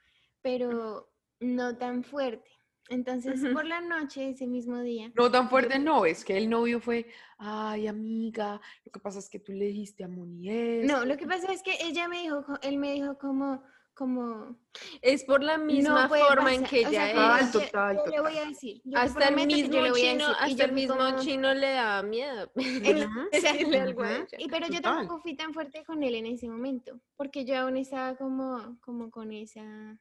pero 0.43 1.11
no 1.39 1.77
tan 1.77 2.03
fuerte. 2.03 2.51
Entonces, 2.89 3.41
por 3.53 3.65
la 3.65 3.81
noche, 3.81 4.29
ese 4.29 4.47
mismo 4.47 4.81
día. 4.81 5.11
No 5.15 5.31
tan 5.31 5.49
fuerte, 5.49 5.79
no, 5.79 6.05
es 6.05 6.25
que 6.25 6.37
el 6.37 6.49
novio 6.49 6.79
fue, 6.79 7.07
ay, 7.37 7.87
amiga, 7.87 8.59
lo 8.85 8.91
que 8.91 8.99
pasa 8.99 9.19
es 9.19 9.29
que 9.29 9.39
tú 9.39 9.53
le 9.53 9.65
dijiste 9.65 10.03
a 10.03 10.07
Monier. 10.07 10.85
No, 10.85 11.05
lo 11.05 11.15
que 11.17 11.25
pasa 11.25 11.51
es 11.53 11.63
que 11.63 11.77
ella 11.81 12.07
me 12.07 12.21
dijo, 12.21 12.43
él 12.61 12.77
me 12.77 12.93
dijo 12.93 13.17
como, 13.17 13.63
como 13.93 14.57
es 15.01 15.23
por 15.23 15.43
la 15.43 15.57
misma 15.57 16.09
forma 16.09 16.53
en 16.53 16.63
que 16.63 16.79
ella 16.79 17.39
es. 17.39 17.51
Total, 17.51 17.97
Yo, 17.97 18.11
le 18.11 18.21
voy 18.21 18.37
a 18.37 18.45
decir. 18.45 18.81
hasta 18.95 19.29
el 19.29 19.35
mismo 19.35 19.93
chino, 19.93 20.25
hasta 20.39 20.63
el 20.63 20.71
mismo 20.71 21.19
chino 21.19 21.53
le 21.53 21.71
daba 21.71 22.03
miedo. 22.03 22.51
y 22.55 24.47
pero 24.49 24.67
yo 24.67 24.81
tampoco 24.81 25.21
fui 25.21 25.35
tan 25.35 25.53
fuerte 25.53 25.83
con 25.85 26.03
él 26.03 26.15
en 26.15 26.25
ese 26.25 26.47
momento, 26.47 26.99
porque 27.15 27.45
yo 27.45 27.57
aún 27.57 27.77
estaba 27.77 28.15
como, 28.15 28.77
como 28.81 29.11
con 29.11 29.31
esa 29.31 29.97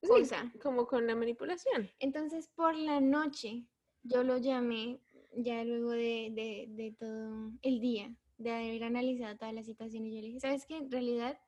cosa. 0.00 0.52
como 0.62 0.86
con 0.86 1.06
la 1.06 1.14
manipulación. 1.14 1.90
Entonces, 1.98 2.48
por 2.54 2.76
la 2.76 3.00
noche, 3.00 3.64
yo 4.02 4.22
lo 4.22 4.38
llamé, 4.38 5.00
ya 5.32 5.64
luego 5.64 5.90
de, 5.90 6.30
de, 6.32 6.66
de 6.68 6.92
todo 6.92 7.52
el 7.62 7.80
día, 7.80 8.14
de 8.38 8.52
haber 8.52 8.84
analizado 8.84 9.36
toda 9.36 9.52
la 9.52 9.62
situación, 9.62 10.06
y 10.06 10.14
yo 10.14 10.20
le 10.20 10.28
dije, 10.28 10.40
¿sabes 10.40 10.66
qué? 10.66 10.76
En 10.76 10.90
realidad 10.90 11.38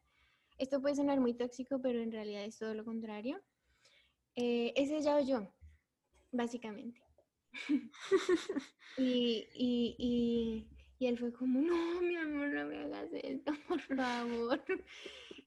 esto 0.59 0.83
puede 0.83 0.97
sonar 0.97 1.21
muy 1.21 1.35
tóxico, 1.35 1.81
pero 1.81 2.01
en 2.01 2.11
realidad 2.13 2.45
es 2.45 2.59
todo 2.59 2.75
lo 2.75 2.85
contrario. 2.85 3.41
Eh, 4.35 4.73
es 4.77 4.91
ella 4.91 5.17
o 5.17 5.21
yo, 5.21 5.53
básicamente. 6.33 7.01
y, 8.99 9.47
y, 9.55 9.97
y, 9.99 10.69
y, 10.99 11.07
él 11.07 11.19
fue 11.19 11.33
como, 11.33 11.61
no, 11.61 12.01
mi 12.03 12.17
amor, 12.17 12.49
no 12.49 12.67
me 12.67 12.79
hagas 12.79 13.09
esto, 13.13 13.53
por 13.69 13.81
favor. 13.81 14.63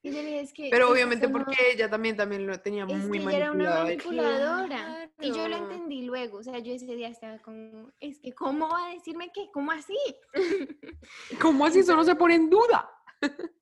Y 0.04 0.12
yo 0.12 0.20
dije, 0.20 0.39
es 0.41 0.54
que... 0.54 0.70
Pero 0.72 0.89
obviamente 0.89 1.30
porque 1.30 1.72
ella 1.74 1.89
también, 1.89 2.18
también 2.18 2.47
lo 2.47 2.60
tenía 2.60 2.86
muy 2.86 3.20
que 3.24 3.36
era 3.36 3.52
una 3.52 3.84
manipuladora. 3.84 5.12
Y 5.20 5.28
yo 5.32 5.47
lo 5.47 5.58
entendí 5.58 6.02
luego, 6.04 6.39
o 6.39 6.43
sea, 6.43 6.58
yo 6.60 6.74
ese 6.74 6.95
día 6.95 7.10
estaba 7.10 7.38
como, 7.39 7.91
es 7.99 8.20
que, 8.20 8.34
¿cómo 8.34 8.68
va 8.68 8.88
a 8.88 8.93
decirme 8.93 9.32
que? 9.32 9.52
¿Cómo 9.52 9.72
así? 9.72 9.97
¿Cómo 11.41 11.66
así? 11.66 11.80
Eso 11.80 11.95
no 11.95 12.04
se 12.04 12.16
pone 12.16 12.36
en 12.36 12.49
duda. 12.49 12.89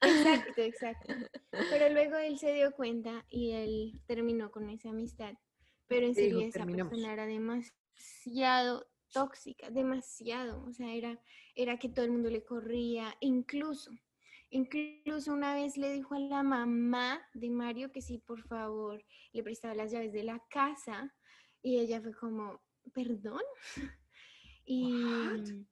Exacto, 0.01 0.61
exacto. 0.61 1.13
Pero 1.51 1.89
luego 1.93 2.17
él 2.17 2.39
se 2.39 2.53
dio 2.53 2.71
cuenta 2.71 3.25
y 3.29 3.51
él 3.51 4.01
terminó 4.07 4.51
con 4.51 4.69
esa 4.69 4.89
amistad. 4.89 5.33
Pero 5.87 6.05
en 6.05 6.15
serio 6.15 6.39
esa 6.39 6.65
persona 6.65 7.11
era 7.11 7.25
demasiado 7.25 8.87
tóxica, 9.11 9.69
demasiado. 9.69 10.63
O 10.65 10.71
sea, 10.71 10.93
era, 10.93 11.19
era 11.55 11.77
que 11.77 11.89
todo 11.89 12.05
el 12.05 12.11
mundo 12.11 12.29
le 12.29 12.43
corría, 12.43 13.15
incluso. 13.19 13.91
Incluso 14.51 15.33
una 15.33 15.53
vez 15.53 15.77
le 15.77 15.91
dijo 15.93 16.15
a 16.15 16.19
la 16.19 16.43
mamá 16.43 17.21
de 17.33 17.49
Mario 17.49 17.91
que 17.91 18.01
sí, 18.01 18.17
por 18.17 18.41
favor, 18.47 19.03
le 19.31 19.43
prestaba 19.43 19.75
las 19.75 19.91
llaves 19.91 20.11
de 20.11 20.23
la 20.23 20.43
casa 20.49 21.13
y 21.61 21.79
ella 21.79 22.01
fue 22.01 22.13
como, 22.13 22.61
¿perdón? 22.93 23.41
Y 24.71 25.65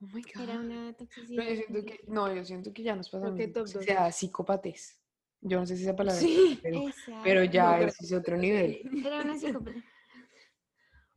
Oh 0.00 0.06
my 0.12 0.22
God. 0.22 0.42
Era 0.42 0.58
una 0.58 0.92
toxicidad. 0.92 1.44
yo 1.44 1.56
siento 1.56 1.84
que, 1.84 2.00
no, 2.08 2.34
yo 2.34 2.44
siento 2.44 2.72
que 2.72 2.82
ya 2.82 2.96
nos 2.96 3.08
pasamos. 3.08 3.40
O 3.56 3.82
sea, 3.82 4.12
psicópates. 4.12 5.00
Yo 5.40 5.60
no 5.60 5.66
sé 5.66 5.76
si 5.76 5.82
esa 5.84 5.94
palabra. 5.94 6.20
pero, 6.62 6.82
pero 7.22 7.44
ya 7.44 7.78
es 7.80 8.12
otro 8.12 8.36
nivel. 8.36 8.80
Era 9.04 9.20
una 9.20 9.38
psicópata. 9.38 9.82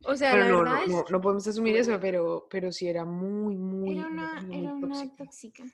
O 0.04 0.14
sea, 0.14 0.36
la 0.36 0.48
no, 0.48 0.58
verdad 0.60 0.86
no, 0.86 1.04
no, 1.10 1.20
podemos 1.20 1.44
asumir 1.48 1.76
eso, 1.76 1.98
pero, 2.00 2.46
pero 2.48 2.70
sí 2.70 2.86
era 2.86 3.04
muy, 3.04 3.56
muy. 3.56 3.98
Era 3.98 4.06
una, 4.06 4.48
era 4.52 4.72
una 4.72 5.16
tóxica. 5.16 5.64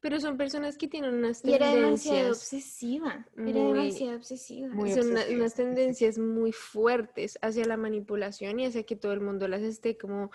Pero 0.00 0.20
son 0.20 0.36
personas 0.36 0.76
que 0.76 0.88
tienen 0.88 1.14
unas 1.14 1.42
tendencias. 1.42 1.72
Y 1.72 1.74
era 1.74 1.86
demasiado 1.86 2.30
obsesiva. 2.30 3.26
Era 3.36 3.64
demasiado 3.64 4.16
obsesiva. 4.16 4.68
son 4.94 5.34
unas 5.34 5.54
tendencias 5.54 6.18
muy 6.18 6.52
fuertes 6.52 7.38
hacia 7.42 7.64
la 7.64 7.76
manipulación 7.76 8.60
y 8.60 8.66
hacia 8.66 8.84
que 8.84 8.96
todo 8.96 9.12
el 9.12 9.20
mundo 9.20 9.48
las 9.48 9.62
esté 9.62 9.96
como 9.96 10.30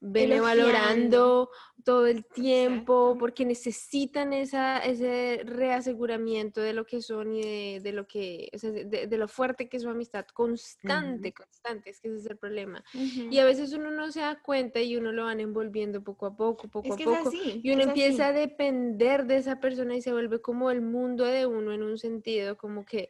valorando 0.00 1.50
todo 1.84 2.06
el 2.06 2.24
tiempo 2.24 3.16
porque 3.18 3.44
necesitan 3.44 4.32
esa, 4.32 4.78
ese 4.78 5.42
reaseguramiento 5.44 6.60
de 6.60 6.72
lo 6.72 6.86
que 6.86 7.02
son 7.02 7.34
y 7.34 7.78
de, 7.78 7.92
lo 7.92 8.06
que, 8.06 8.48
de, 8.52 9.16
lo 9.18 9.28
fuerte 9.28 9.68
que 9.68 9.76
es 9.76 9.82
su 9.82 9.88
amistad, 9.88 10.26
constante, 10.32 11.32
constante, 11.32 11.90
es 11.90 12.00
que 12.00 12.08
ese 12.08 12.18
es 12.18 12.26
el 12.26 12.38
problema. 12.38 12.82
Y 12.94 13.38
a 13.38 13.44
veces 13.44 13.72
uno 13.72 13.90
no 13.90 14.10
se 14.10 14.20
da 14.20 14.40
cuenta 14.40 14.80
y 14.80 14.96
uno 14.96 15.12
lo 15.12 15.24
van 15.24 15.40
envolviendo 15.40 16.02
poco 16.02 16.26
a 16.26 16.36
poco, 16.36 16.68
poco 16.68 16.94
a 16.94 16.96
poco, 16.96 17.30
y 17.32 17.70
uno 17.70 17.82
empieza 17.82 18.28
a 18.28 18.32
depender 18.32 19.26
de 19.26 19.36
esa 19.36 19.60
persona 19.60 19.96
y 19.96 20.02
se 20.02 20.12
vuelve 20.12 20.40
como 20.40 20.70
el 20.70 20.80
mundo 20.80 21.24
de 21.24 21.46
uno 21.46 21.72
en 21.72 21.82
un 21.82 21.98
sentido, 21.98 22.56
como 22.56 22.84
que, 22.84 23.08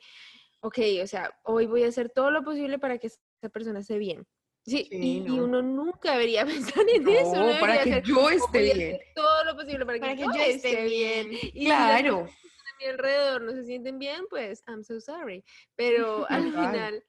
ok, 0.60 0.78
o 1.02 1.06
sea, 1.06 1.38
hoy 1.44 1.66
voy 1.66 1.84
a 1.84 1.88
hacer 1.88 2.10
todo 2.10 2.30
lo 2.30 2.42
posible 2.44 2.78
para 2.78 2.98
que 2.98 3.08
esa 3.08 3.48
persona 3.52 3.80
esté 3.80 3.98
bien 3.98 4.26
Sí, 4.66 4.88
y, 4.90 5.28
uno 5.28 5.62
nunca 5.62 6.12
debería 6.12 6.44
pensar 6.74 6.84
en 6.88 7.08
eso. 7.08 7.34
No, 7.34 7.60
para 7.60 7.82
que 7.82 8.02
yo 8.04 8.30
esté 8.30 8.74
bien. 8.74 9.00
Todo 9.14 9.44
lo 9.44 9.56
posible 9.56 9.86
para, 9.86 9.98
que, 9.98 10.22
yo 10.22 10.30
esté 10.32 10.84
bien. 10.84 11.28
Y 11.32 11.66
claro. 11.66 12.26
Si 12.26 12.32
a 12.32 12.76
mi 12.78 12.84
alrededor 12.92 13.42
no 13.42 13.52
se 13.52 13.64
sienten 13.64 13.98
bien, 13.98 14.24
pues 14.28 14.62
I'm 14.68 14.84
so 14.84 15.00
sorry. 15.00 15.44
Pero 15.76 16.26
al 16.28 16.44
final, 16.44 17.04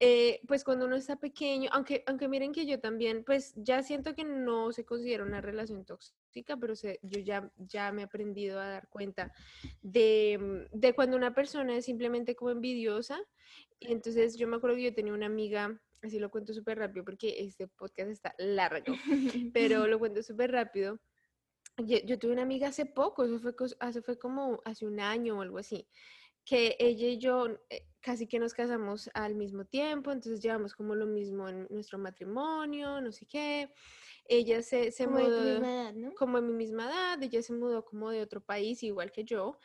eh, 0.00 0.40
pues 0.46 0.64
cuando 0.64 0.86
uno 0.86 0.96
está 0.96 1.16
pequeño, 1.16 1.70
aunque, 1.72 2.04
aunque 2.06 2.28
miren 2.28 2.52
que 2.52 2.66
yo 2.66 2.78
también, 2.78 3.24
pues 3.24 3.54
ya 3.56 3.82
siento 3.82 4.14
que 4.14 4.24
no 4.24 4.72
se 4.72 4.84
considera 4.84 5.24
una 5.24 5.40
relación 5.40 5.84
tóxica, 5.84 6.56
pero 6.56 6.74
yo 6.74 7.20
ya, 7.20 7.50
ya 7.56 7.90
me 7.92 8.02
he 8.02 8.04
aprendido 8.04 8.60
a 8.60 8.68
dar 8.68 8.88
cuenta 8.88 9.32
de, 9.80 10.68
de 10.72 10.92
cuando 10.92 11.16
una 11.16 11.34
persona 11.34 11.76
es 11.76 11.86
simplemente 11.86 12.36
como 12.36 12.50
envidiosa. 12.50 13.18
Y 13.80 13.92
entonces 13.92 14.36
yo 14.36 14.46
me 14.46 14.56
acuerdo 14.56 14.76
que 14.76 14.84
yo 14.84 14.94
tenía 14.94 15.14
una 15.14 15.26
amiga 15.26 15.80
así 16.02 16.18
lo 16.18 16.30
cuento 16.30 16.52
súper 16.52 16.78
rápido 16.78 17.04
porque 17.04 17.36
este 17.38 17.68
podcast 17.68 18.10
está 18.10 18.34
largo, 18.38 18.94
pero 19.54 19.86
lo 19.86 19.98
cuento 19.98 20.22
súper 20.22 20.52
rápido. 20.52 21.00
Yo, 21.78 22.18
tuve 22.18 22.32
una 22.32 22.42
amiga 22.42 22.68
hace 22.68 22.84
poco, 22.84 23.24
eso 23.24 23.38
fue, 23.38 23.54
hace, 23.80 24.02
fue 24.02 24.18
como 24.18 24.60
hace 24.64 24.86
un 24.86 25.00
año 25.00 25.38
o 25.38 25.42
algo 25.42 25.58
así, 25.58 25.88
que 26.44 26.76
ella 26.78 27.08
y 27.08 27.18
yo 27.18 27.46
eh, 27.70 27.86
casi 28.00 28.26
que 28.26 28.38
nos 28.38 28.52
casamos 28.52 29.08
al 29.14 29.36
mismo 29.36 29.64
tiempo, 29.64 30.10
entonces 30.10 30.40
llevamos 30.42 30.74
como 30.74 30.94
lo 30.94 31.06
mismo 31.06 31.48
en 31.48 31.66
nuestro 31.70 31.98
matrimonio, 31.98 33.00
no 33.00 33.10
sé 33.12 33.26
qué. 33.26 33.72
Ella 34.24 34.62
se, 34.62 34.92
se 34.92 35.06
mudó 35.06 35.62
como 36.16 36.38
en 36.38 36.46
mi 36.46 36.52
misma 36.52 36.84
edad, 36.84 37.22
ella 37.22 37.42
se 37.42 37.52
mudó 37.54 37.84
como 37.84 38.10
de 38.10 38.20
otro 38.20 38.40
país, 38.40 38.82
igual 38.82 39.10
que 39.10 39.24
yo. 39.24 39.58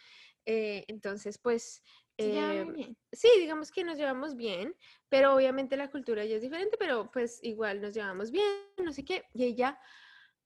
Eh, 0.45 0.85
entonces, 0.87 1.37
pues 1.37 1.83
eh, 2.17 2.95
sí, 3.11 3.29
digamos 3.39 3.71
que 3.71 3.83
nos 3.83 3.97
llevamos 3.97 4.35
bien, 4.35 4.75
pero 5.09 5.35
obviamente 5.35 5.77
la 5.77 5.91
cultura 5.91 6.25
ya 6.25 6.37
es 6.37 6.41
diferente, 6.41 6.77
pero 6.77 7.11
pues 7.11 7.39
igual 7.43 7.81
nos 7.81 7.93
llevamos 7.93 8.31
bien, 8.31 8.45
no 8.83 8.91
sé 8.91 9.05
qué. 9.05 9.25
Y 9.33 9.43
ella, 9.43 9.79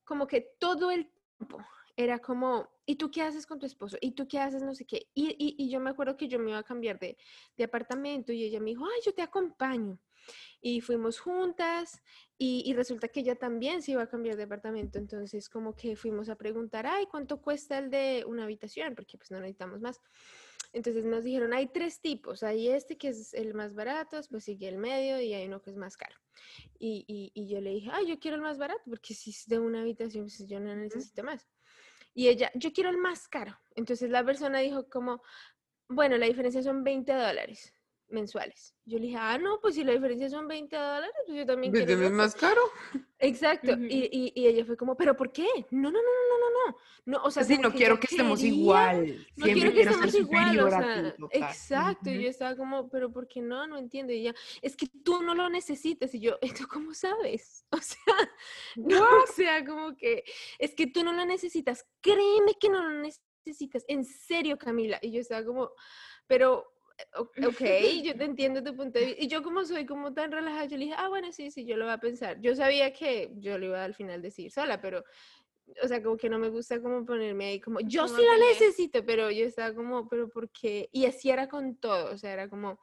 como 0.03 0.27
que 0.27 0.41
todo 0.59 0.91
el 0.91 1.09
tiempo 1.37 1.63
era 1.95 2.19
como, 2.19 2.69
¿y 2.85 2.95
tú 2.95 3.09
qué 3.11 3.21
haces 3.21 3.45
con 3.45 3.59
tu 3.59 3.65
esposo? 3.65 3.97
¿Y 4.01 4.11
tú 4.11 4.27
qué 4.27 4.39
haces? 4.39 4.63
No 4.63 4.73
sé 4.75 4.85
qué. 4.85 5.07
Y, 5.13 5.35
y, 5.57 5.69
yo 5.69 5.79
me 5.79 5.89
acuerdo 5.89 6.17
que 6.17 6.27
yo 6.27 6.39
me 6.39 6.49
iba 6.49 6.59
a 6.59 6.63
cambiar 6.63 6.99
de, 6.99 7.17
de, 7.57 7.63
apartamento 7.63 8.33
y 8.33 8.43
ella 8.43 8.59
me 8.59 8.71
dijo, 8.71 8.85
ay, 8.85 9.01
yo 9.05 9.13
te 9.13 9.21
acompaño. 9.21 9.97
Y 10.61 10.81
fuimos 10.81 11.19
juntas 11.19 12.01
y, 12.37 12.63
y, 12.65 12.73
resulta 12.73 13.07
que 13.07 13.21
ella 13.21 13.35
también 13.35 13.81
se 13.81 13.91
iba 13.91 14.03
a 14.03 14.09
cambiar 14.09 14.35
de 14.35 14.43
apartamento. 14.43 14.99
Entonces 14.99 15.49
como 15.49 15.75
que 15.75 15.95
fuimos 15.95 16.29
a 16.29 16.35
preguntar, 16.35 16.85
ay, 16.85 17.05
¿cuánto 17.07 17.41
cuesta 17.41 17.77
el 17.77 17.89
de 17.89 18.23
una 18.27 18.43
habitación? 18.43 18.95
Porque 18.95 19.17
pues 19.17 19.31
no 19.31 19.39
necesitamos 19.39 19.81
más. 19.81 19.99
Entonces 20.73 21.03
nos 21.03 21.23
dijeron, 21.23 21.53
hay 21.53 21.67
tres 21.67 21.99
tipos, 21.99 22.43
hay 22.43 22.69
este 22.69 22.97
que 22.97 23.09
es 23.09 23.33
el 23.33 23.53
más 23.53 23.75
barato, 23.75 24.15
después 24.15 24.43
sigue 24.43 24.69
el 24.69 24.77
medio 24.77 25.19
y 25.19 25.33
hay 25.33 25.47
uno 25.47 25.61
que 25.61 25.69
es 25.69 25.77
más 25.77 25.97
caro. 25.97 26.15
Y, 26.79 27.05
y, 27.33 27.47
yo 27.47 27.59
le 27.59 27.71
dije, 27.71 27.89
ay, 27.93 28.07
yo 28.07 28.19
quiero 28.19 28.35
el 28.35 28.41
más 28.41 28.57
barato, 28.57 28.81
porque 28.89 29.13
si 29.13 29.31
es 29.31 29.45
de 29.47 29.59
una 29.59 29.81
habitación, 29.81 30.25
pues 30.25 30.47
yo 30.47 30.59
no 30.59 30.75
necesito 30.75 31.23
más. 31.23 31.47
Y 32.13 32.29
ella, 32.29 32.51
yo 32.55 32.71
quiero 32.71 32.89
el 32.89 32.97
más 32.97 33.27
caro. 33.27 33.57
Entonces 33.75 34.09
la 34.09 34.23
persona 34.23 34.59
dijo 34.59 34.89
como, 34.89 35.21
bueno, 35.89 36.17
la 36.17 36.25
diferencia 36.25 36.63
son 36.63 36.83
20 36.83 37.13
dólares 37.13 37.73
mensuales. 38.11 38.75
Yo 38.85 38.97
le 38.97 39.05
dije, 39.05 39.17
ah, 39.17 39.37
no, 39.37 39.59
pues 39.61 39.75
si 39.75 39.83
la 39.83 39.93
diferencia 39.93 40.29
son 40.29 40.47
20 40.47 40.75
dólares, 40.75 41.11
pues 41.25 41.37
yo 41.37 41.45
también 41.45 41.71
pues 41.71 41.85
quiero. 41.85 42.09
más 42.09 42.35
caro? 42.35 42.61
Exacto. 43.19 43.71
y, 43.73 44.33
y, 44.35 44.47
ella 44.47 44.65
fue 44.65 44.75
como, 44.75 44.95
¿pero 44.95 45.15
por 45.15 45.31
qué? 45.31 45.47
No, 45.69 45.91
no, 45.91 45.99
no, 45.99 45.99
no, 45.99 46.39
no, 46.39 46.71
no. 46.71 46.77
no 47.05 47.23
o 47.23 47.31
sea, 47.31 47.43
sí, 47.43 47.57
no 47.57 47.71
quiero 47.71 47.99
que 47.99 48.07
estemos 48.09 48.43
igual. 48.43 49.25
No 49.35 49.45
quiero 49.45 49.71
que 49.71 49.81
estemos 49.81 50.15
igual. 50.15 50.59
O 50.59 50.69
sea, 50.69 51.15
exacto. 51.31 52.09
Y 52.09 52.23
yo 52.23 52.29
estaba 52.29 52.55
como, 52.55 52.89
¿pero 52.89 53.11
por 53.11 53.27
qué 53.27 53.41
no? 53.41 53.67
No 53.67 53.77
entiendo. 53.77 54.13
Y 54.13 54.21
ella, 54.21 54.35
es 54.61 54.75
que 54.75 54.87
tú 54.87 55.21
no 55.21 55.35
lo 55.35 55.49
necesitas. 55.49 56.13
Y 56.15 56.19
yo, 56.19 56.37
¿esto 56.41 56.67
cómo 56.67 56.93
sabes? 56.93 57.65
O 57.71 57.77
sea, 57.81 58.29
no, 58.75 59.01
o 59.01 59.27
sea, 59.33 59.65
como 59.65 59.95
que, 59.95 60.23
es 60.59 60.75
que 60.75 60.87
tú 60.87 61.03
no 61.03 61.13
lo 61.13 61.25
necesitas. 61.25 61.85
Créeme 62.01 62.55
que 62.59 62.69
no 62.69 62.83
lo 62.83 63.01
necesitas. 63.01 63.85
En 63.87 64.03
serio, 64.05 64.57
Camila. 64.57 64.99
Y 65.01 65.11
yo 65.11 65.21
estaba 65.21 65.43
como, 65.45 65.71
pero 66.27 66.71
ok, 67.47 67.61
yo 68.03 68.15
te 68.15 68.23
entiendo 68.23 68.63
tu 68.63 68.75
punto 68.75 68.99
de 68.99 69.05
vista. 69.05 69.23
Y 69.23 69.27
yo 69.27 69.43
como 69.43 69.65
soy 69.65 69.85
como 69.85 70.13
tan 70.13 70.31
relajada, 70.31 70.65
yo 70.65 70.77
le 70.77 70.85
dije, 70.85 70.95
ah, 70.97 71.09
bueno, 71.09 71.31
sí, 71.31 71.51
sí, 71.51 71.65
yo 71.65 71.77
lo 71.77 71.85
voy 71.85 71.93
a 71.93 71.99
pensar. 71.99 72.39
Yo 72.41 72.55
sabía 72.55 72.93
que 72.93 73.31
yo 73.35 73.57
lo 73.57 73.67
iba 73.67 73.83
al 73.83 73.93
final 73.93 74.21
decir 74.21 74.51
sola, 74.51 74.81
pero, 74.81 75.03
o 75.83 75.87
sea, 75.87 76.01
como 76.01 76.17
que 76.17 76.29
no 76.29 76.39
me 76.39 76.49
gusta 76.49 76.81
como 76.81 77.05
ponerme 77.05 77.45
ahí 77.45 77.59
como, 77.59 77.79
yo 77.81 78.07
sí 78.07 78.21
la 78.21 78.37
necesito, 78.37 79.05
pero 79.05 79.31
yo 79.31 79.45
estaba 79.45 79.73
como, 79.73 80.07
pero 80.07 80.29
¿por 80.29 80.49
qué? 80.51 80.89
Y 80.91 81.05
así 81.05 81.29
era 81.29 81.47
con 81.47 81.75
todo, 81.75 82.13
o 82.13 82.17
sea, 82.17 82.33
era 82.33 82.49
como, 82.49 82.79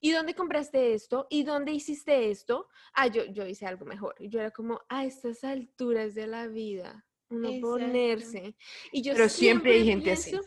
¿y 0.00 0.12
dónde 0.12 0.34
compraste 0.34 0.94
esto? 0.94 1.26
¿Y 1.30 1.44
dónde 1.44 1.72
hiciste 1.72 2.30
esto? 2.30 2.68
Ah, 2.92 3.06
yo, 3.06 3.24
yo 3.26 3.46
hice 3.46 3.66
algo 3.66 3.84
mejor. 3.84 4.14
Y 4.18 4.28
yo 4.28 4.40
era 4.40 4.50
como, 4.50 4.80
a 4.88 5.04
estas 5.04 5.44
alturas 5.44 6.14
de 6.14 6.26
la 6.26 6.46
vida, 6.46 7.06
uno 7.28 7.50
ponerse. 7.60 8.56
Y 8.92 9.02
yo 9.02 9.14
pero 9.14 9.28
siempre, 9.28 9.72
hay 9.74 9.84
gente 9.84 10.12
así 10.12 10.38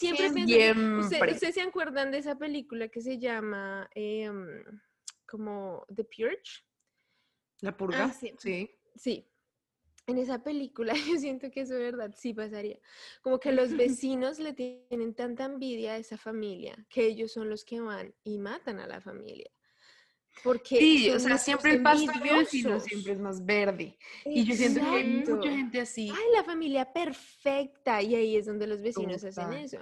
Siempre 0.00 0.30
Siempre. 0.30 0.98
¿Ustedes 0.98 1.34
usted 1.34 1.52
se 1.52 1.60
acuerdan 1.60 2.10
de 2.10 2.18
esa 2.18 2.38
película 2.38 2.88
que 2.88 3.02
se 3.02 3.18
llama 3.18 3.88
em, 3.94 4.64
como 5.26 5.84
The 5.94 6.04
Purge? 6.04 6.64
¿La 7.60 7.76
purga? 7.76 8.04
Ah, 8.04 8.12
sí. 8.12 8.32
sí. 8.38 8.70
Sí. 8.96 9.26
En 10.06 10.16
esa 10.16 10.42
película 10.42 10.94
yo 11.06 11.18
siento 11.18 11.50
que 11.50 11.60
eso 11.60 11.74
de 11.74 11.82
verdad 11.82 12.14
sí 12.16 12.32
pasaría. 12.32 12.78
Como 13.20 13.38
que 13.38 13.52
los 13.52 13.72
vecinos 13.76 14.38
le 14.38 14.54
tienen 14.54 15.14
tanta 15.14 15.44
envidia 15.44 15.92
a 15.92 15.96
esa 15.98 16.16
familia 16.16 16.86
que 16.88 17.04
ellos 17.04 17.32
son 17.32 17.50
los 17.50 17.64
que 17.64 17.80
van 17.80 18.14
y 18.24 18.38
matan 18.38 18.80
a 18.80 18.86
la 18.86 19.02
familia. 19.02 19.50
Porque 20.42 20.78
Sí, 20.78 21.10
o 21.10 21.18
sea, 21.20 21.36
siempre 21.36 21.72
el 21.72 21.82
pasto 21.82 22.10
envidiosos. 22.12 22.84
siempre 22.84 23.12
es 23.12 23.18
más 23.18 23.44
verde. 23.44 23.98
Y 24.24 24.44
yo 24.44 24.54
siento 24.54 24.80
que 24.80 24.86
hay 24.86 25.04
mucha 25.04 25.32
Exacto. 25.32 25.42
gente 25.48 25.80
así. 25.82 26.10
Ay, 26.10 26.24
la 26.34 26.44
familia 26.44 26.90
perfecta. 26.92 28.00
Y 28.00 28.14
ahí 28.14 28.36
es 28.36 28.46
donde 28.46 28.66
los 28.66 28.80
vecinos 28.80 29.22
hacen 29.22 29.52
eso. 29.52 29.78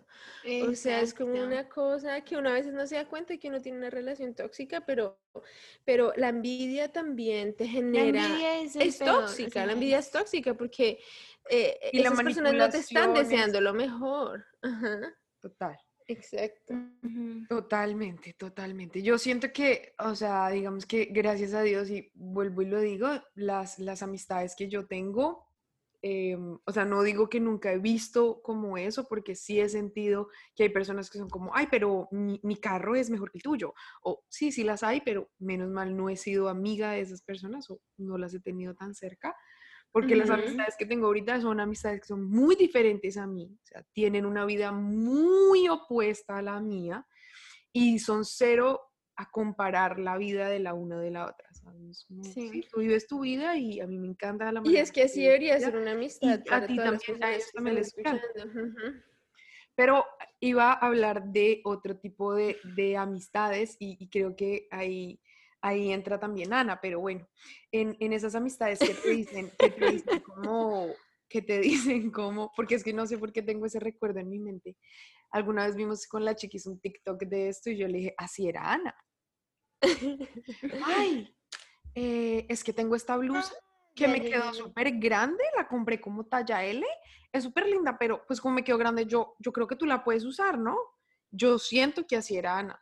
O 0.68 0.74
sea, 0.74 1.01
es 1.01 1.14
como 1.14 1.32
Exacto. 1.34 1.46
una 1.46 1.68
cosa 1.68 2.20
que 2.22 2.36
uno 2.36 2.51
a 2.51 2.55
veces 2.55 2.72
no 2.72 2.86
se 2.88 2.96
da 2.96 3.07
cuenta 3.07 3.36
que 3.36 3.49
uno 3.49 3.61
tiene 3.61 3.78
una 3.78 3.90
relación 3.90 4.34
tóxica, 4.34 4.84
pero, 4.84 5.20
pero 5.84 6.12
la 6.16 6.30
envidia 6.30 6.90
también 6.90 7.55
te 7.55 7.64
La 7.64 7.70
genera... 7.70 8.24
envidia 8.26 8.61
es, 8.61 8.74
el 8.76 8.82
es 8.88 8.96
peor, 8.96 9.26
tóxica, 9.26 9.64
la 9.64 9.72
envidia 9.74 9.99
es 9.99 10.11
tóxica 10.11 10.55
porque 10.55 10.99
eh, 11.51 11.78
Y 11.92 11.99
la 12.01 12.09
esas 12.09 12.22
personas 12.22 12.55
no 12.55 12.68
te 12.68 12.78
están 12.78 13.14
deseando 13.14 13.61
lo 13.61 13.74
mejor. 13.74 14.44
Ajá, 14.62 15.14
Total. 15.40 15.78
Exacto. 16.09 16.74
Totalmente, 17.48 18.34
totalmente. 18.34 19.02
Yo 19.02 19.18
siento 19.18 19.52
que, 19.52 19.94
o 19.98 20.14
sea, 20.14 20.48
digamos 20.50 20.86
que 20.86 21.06
gracias 21.06 21.54
a 21.54 21.62
Dios, 21.62 21.90
y 21.90 22.11
vuelvo 22.14 22.62
y 22.62 22.66
lo 22.66 22.80
digo, 22.80 23.09
las, 23.34 23.78
las 23.78 24.02
amistades 24.02 24.54
que 24.56 24.68
yo 24.68 24.86
tengo, 24.86 25.46
em, 26.02 26.59
o 26.64 26.72
sea, 26.72 26.84
no 26.84 27.02
digo 27.02 27.28
que 27.28 27.40
nunca 27.40 27.72
he 27.72 27.78
visto 27.78 28.40
como 28.42 28.76
eso, 28.78 29.06
porque 29.09 29.34
sí 29.34 29.61
he 29.61 29.68
sentido 29.68 30.28
que 30.54 30.64
hay 30.64 30.68
personas 30.70 31.11
que 31.11 31.18
son 31.18 31.28
como, 31.28 31.54
ay, 31.54 31.68
pero 31.70 32.09
mi, 32.11 32.40
mi 32.42 32.56
carro 32.56 32.94
es 32.94 33.11
mejor 33.11 33.30
que 33.30 33.38
el 33.38 33.42
tuyo. 33.42 33.74
O 34.02 34.24
sí, 34.28 34.50
sí 34.52 34.64
las 34.64 34.82
hay, 34.82 35.00
pero 35.02 35.30
menos 35.38 35.70
mal 35.70 35.96
no 35.96 36.09
he 36.09 36.16
sido 36.16 36.48
amiga 36.48 36.92
de 36.92 37.00
esas 37.00 37.22
personas 37.22 37.70
o 37.70 37.80
no 37.96 38.18
las 38.18 38.34
he 38.34 38.40
tenido 38.40 38.74
tan 38.74 38.94
cerca. 38.94 39.36
Porque 39.91 40.14
las 40.16 40.28
Ujú. 40.30 40.41
amistades 40.41 40.74
que 40.78 40.86
tengo 40.86 41.07
ahorita 41.07 41.41
son 41.41 41.61
amistades 41.61 42.01
que 42.03 42.07
son 42.09 42.24
muy 42.24 42.57
diferentes 42.57 43.16
a 43.16 43.26
mí, 43.26 43.51
o 43.62 43.66
sea, 43.66 43.82
tienen 43.93 44.26
una 44.26 44.45
vida 44.45 44.70
muy 44.70 45.68
opuesta 45.68 46.39
a 46.39 46.43
la 46.43 46.61
mía 46.61 47.07
y 47.72 47.99
son 47.99 48.24
cero 48.24 48.80
a 49.16 49.30
comparar 49.30 49.99
la 49.99 50.16
vida 50.16 50.49
de 50.49 50.61
la 50.61 50.74
una 50.74 51.01
de 51.01 51.11
la 51.11 51.26
otra. 51.26 51.49
¿sabes? 51.53 52.05
Como, 52.07 52.22
Sí. 52.22 52.49
sí, 52.49 52.68
tú 52.70 52.80
vives 52.80 53.07
tu 53.07 53.20
vida 53.20 53.57
y 53.57 53.80
a 53.80 53.86
mí 53.86 53.99
me 53.99 54.09
encanta 54.09 54.53
la 54.53 54.62
Y 54.64 54.76
es 54.76 54.93
que 54.93 55.03
así 55.05 55.24
debería 55.24 55.59
ser 55.59 55.76
una 55.76 55.93
amistad 55.93 56.41
a 56.41 56.45
para 56.45 56.66
ti 56.66 56.76
las 56.76 57.03
también, 57.03 57.24
a 57.24 57.30
ellos 57.34 57.51
también 57.53 57.76
les 57.76 57.97
encanta. 57.99 58.28
Pero 59.74 60.05
iba 60.41 60.72
a 60.72 60.86
hablar 60.86 61.24
de 61.32 61.61
otro 61.64 61.97
tipo 61.99 62.34
de, 62.34 62.57
de 62.76 62.97
amistades 62.97 63.76
y, 63.78 63.97
y 64.01 64.09
creo 64.09 64.34
que 64.36 64.66
ahí, 64.70 65.20
ahí 65.61 65.92
entra 65.92 66.18
también 66.18 66.52
Ana, 66.52 66.80
pero 66.80 67.00
bueno, 67.00 67.26
en, 67.72 67.96
en 68.00 68.12
esas 68.12 68.34
amistades 68.34 68.78
que 68.78 68.94
te 68.94 69.11
dicen, 69.11 69.52
que 69.59 69.70
te 69.70 69.90
dicen 69.90 70.20
como, 70.20 70.88
que 71.28 71.42
te 71.42 71.59
dicen 71.61 72.11
como, 72.11 72.52
porque 72.54 72.74
es 72.74 72.84
que 72.84 72.92
no 72.92 73.06
sé 73.06 73.18
por 73.18 73.32
qué 73.32 73.42
tengo 73.42 73.66
ese 73.66 73.80
recuerdo 73.80 74.20
en 74.20 74.30
mi 74.30 74.38
mente. 74.38 74.76
Alguna 75.30 75.66
vez 75.66 75.76
vimos 75.76 76.06
con 76.06 76.24
la 76.24 76.34
chiquis 76.34 76.66
un 76.66 76.80
TikTok 76.80 77.22
de 77.24 77.48
esto 77.48 77.70
y 77.70 77.76
yo 77.76 77.86
le 77.86 77.98
dije, 77.98 78.14
así 78.16 78.48
era 78.48 78.72
Ana. 78.72 78.94
Ay, 80.84 81.34
eh, 81.94 82.46
es 82.48 82.64
que 82.64 82.72
tengo 82.72 82.96
esta 82.96 83.16
blusa 83.16 83.54
que 83.94 84.09
me 84.09 84.22
quedó 84.22 84.54
súper 84.54 84.96
grande, 84.98 85.42
la 85.56 85.66
compré 85.66 86.00
como 86.00 86.24
talla 86.24 86.64
L, 86.64 86.86
es 87.32 87.42
súper 87.42 87.66
linda, 87.66 87.98
pero 87.98 88.24
pues 88.26 88.40
como 88.40 88.54
me 88.54 88.62
quedó 88.62 88.78
grande, 88.78 89.06
yo, 89.06 89.34
yo 89.40 89.52
creo 89.52 89.66
que 89.66 89.74
tú 89.74 89.86
la 89.86 90.04
puedes 90.04 90.24
usar, 90.24 90.56
¿no? 90.56 90.76
Yo 91.30 91.59
siento 91.59 92.06
que 92.06 92.16
así 92.16 92.36
era 92.36 92.59
Ana, 92.59 92.80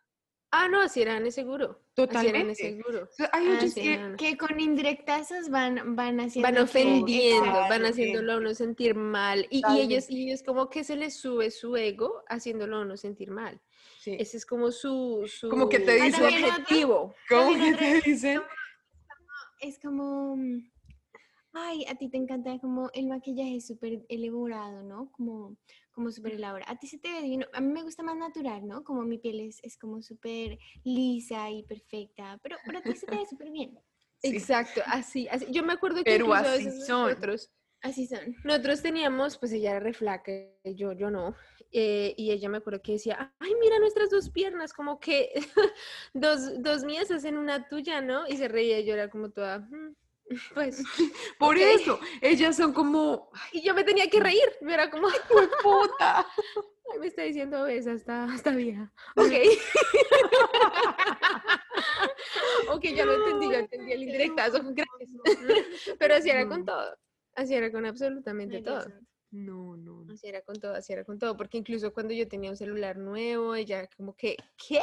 Ah, 0.58 0.68
no, 0.68 0.80
así 0.80 1.02
eran 1.02 1.30
seguro. 1.32 1.80
Así 1.96 2.02
eran 2.02 2.08
totalmente. 2.08 2.54
seguro. 2.54 3.08
Hay 3.32 3.46
Ah, 3.46 3.50
muchos 3.52 3.74
que, 3.74 4.36
con 4.36 4.58
indirectazos 4.60 5.50
van, 5.50 5.94
van 5.96 6.18
haciendo. 6.20 6.46
Van 6.46 6.54
que- 6.54 6.60
ofendiendo, 6.62 7.52
van 7.68 7.84
haciéndolo 7.84 8.32
a 8.32 8.36
uno 8.38 8.54
sentir 8.54 8.94
mal. 8.94 9.46
Y, 9.50 9.62
y 9.74 9.80
ellos, 9.80 10.08
y 10.10 10.28
ellos 10.28 10.42
como 10.42 10.68
que 10.70 10.84
se 10.84 10.96
les 10.96 11.16
sube 11.16 11.50
su 11.50 11.76
ego 11.76 12.22
haciéndolo 12.28 12.76
a 12.76 12.80
uno 12.80 12.96
sentir 12.96 13.30
mal. 13.30 13.60
sí, 13.98 14.16
Ese 14.18 14.36
es 14.38 14.46
como 14.46 14.70
su, 14.72 15.24
su, 15.26 15.48
Como 15.48 15.68
que 15.68 15.80
te 15.80 16.00
dicen- 16.00 16.22
objetivo. 16.24 17.14
¿cómo 17.28 17.50
también 17.52 17.76
que 17.76 17.84
te 18.02 18.10
dicen? 18.10 18.40
Es 19.60 19.78
como. 19.78 20.36
mm, 20.36 20.70
Ay, 21.58 21.86
a 21.88 21.94
ti 21.94 22.10
te 22.10 22.18
encanta 22.18 22.58
como 22.58 22.90
el 22.92 23.06
maquillaje 23.06 23.62
súper 23.62 24.04
elaborado, 24.10 24.82
¿no? 24.82 25.10
Como, 25.12 25.56
como 25.96 26.10
súper 26.12 26.34
elaborado. 26.34 26.70
A 26.70 26.78
ti 26.78 26.86
se 26.86 26.98
te 26.98 27.10
ve 27.10 27.22
divino. 27.22 27.46
A 27.54 27.60
mí 27.62 27.72
me 27.72 27.82
gusta 27.82 28.02
más 28.02 28.16
natural, 28.16 28.66
¿no? 28.66 28.84
Como 28.84 29.02
mi 29.02 29.16
piel 29.18 29.40
es, 29.40 29.58
es 29.64 29.78
como 29.78 30.02
súper 30.02 30.58
lisa 30.84 31.50
y 31.50 31.62
perfecta. 31.64 32.38
Pero, 32.42 32.58
pero 32.66 32.78
a 32.78 32.82
ti 32.82 32.94
se 32.94 33.06
te 33.06 33.16
ve 33.16 33.24
súper 33.30 33.50
bien. 33.50 33.78
Sí. 34.18 34.28
Exacto, 34.36 34.82
así, 34.86 35.26
así. 35.28 35.46
Yo 35.50 35.64
me 35.64 35.72
acuerdo 35.72 35.96
que 35.96 36.04
Pero 36.04 36.32
así 36.34 36.70
son. 36.86 37.08
nosotros, 37.08 37.50
Así 37.82 38.06
son. 38.06 38.34
nosotros 38.44 38.82
teníamos, 38.82 39.38
pues 39.38 39.52
ella 39.52 39.70
era 39.72 39.80
reflaca, 39.80 40.32
yo, 40.64 40.92
yo 40.92 41.10
no. 41.10 41.34
eh, 41.72 42.14
y 42.16 42.30
ella 42.30 42.48
me 42.48 42.58
acuerdo 42.58 42.80
que 42.82 42.92
decía, 42.92 43.34
ay, 43.38 43.52
mira 43.60 43.78
nuestras 43.78 44.10
dos 44.10 44.30
piernas, 44.30 44.72
como 44.72 44.98
que 45.00 45.30
dos, 46.14 46.62
dos 46.62 46.84
mías 46.84 47.10
hacen 47.10 47.36
una 47.38 47.68
tuya, 47.68 48.00
¿no? 48.02 48.26
Y 48.28 48.36
se 48.36 48.48
reía 48.48 48.80
y 48.80 48.84
yo 48.86 48.94
era 48.94 49.08
como 49.08 49.30
toda, 49.30 49.60
"Mm, 49.60 49.94
pues. 50.54 50.82
Por 51.38 51.56
eso, 51.56 51.98
ellas 52.20 52.56
son 52.56 52.72
como, 52.72 53.30
Y 53.52 53.62
yo 53.62 53.74
me 53.74 53.84
tenía 53.84 54.08
que 54.08 54.20
reír, 54.20 54.48
yo 54.60 54.68
era 54.68 54.90
como, 54.90 55.08
¡Jue 55.28 55.48
puta! 55.62 56.26
ay, 56.92 56.98
me 57.00 57.06
está 57.08 57.22
diciendo 57.22 57.66
esa, 57.66 57.92
está, 57.92 58.28
está 58.34 58.50
vieja. 58.50 58.92
Ok. 59.16 59.32
ok, 62.70 62.84
ya 62.94 63.04
lo 63.04 63.14
entendí, 63.14 63.50
ya 63.50 63.58
entendí 63.58 63.92
el 63.92 64.02
indirectazo, 64.02 64.60
gracias. 64.62 65.96
Pero 65.98 66.14
así 66.14 66.30
era 66.30 66.46
con 66.46 66.64
todo, 66.64 66.96
así 67.34 67.54
era 67.54 67.72
con 67.72 67.86
absolutamente 67.86 68.62
todo. 68.62 68.86
No, 69.32 69.76
no, 69.76 70.04
no. 70.04 70.12
Así 70.14 70.28
era 70.28 70.40
con 70.42 70.56
todo, 70.60 70.74
así 70.74 70.92
era 70.92 71.04
con 71.04 71.18
todo, 71.18 71.36
porque 71.36 71.58
incluso 71.58 71.92
cuando 71.92 72.14
yo 72.14 72.28
tenía 72.28 72.50
un 72.50 72.56
celular 72.56 72.96
nuevo, 72.96 73.54
ella 73.54 73.88
como 73.96 74.14
que, 74.14 74.36
¿qué? 74.56 74.80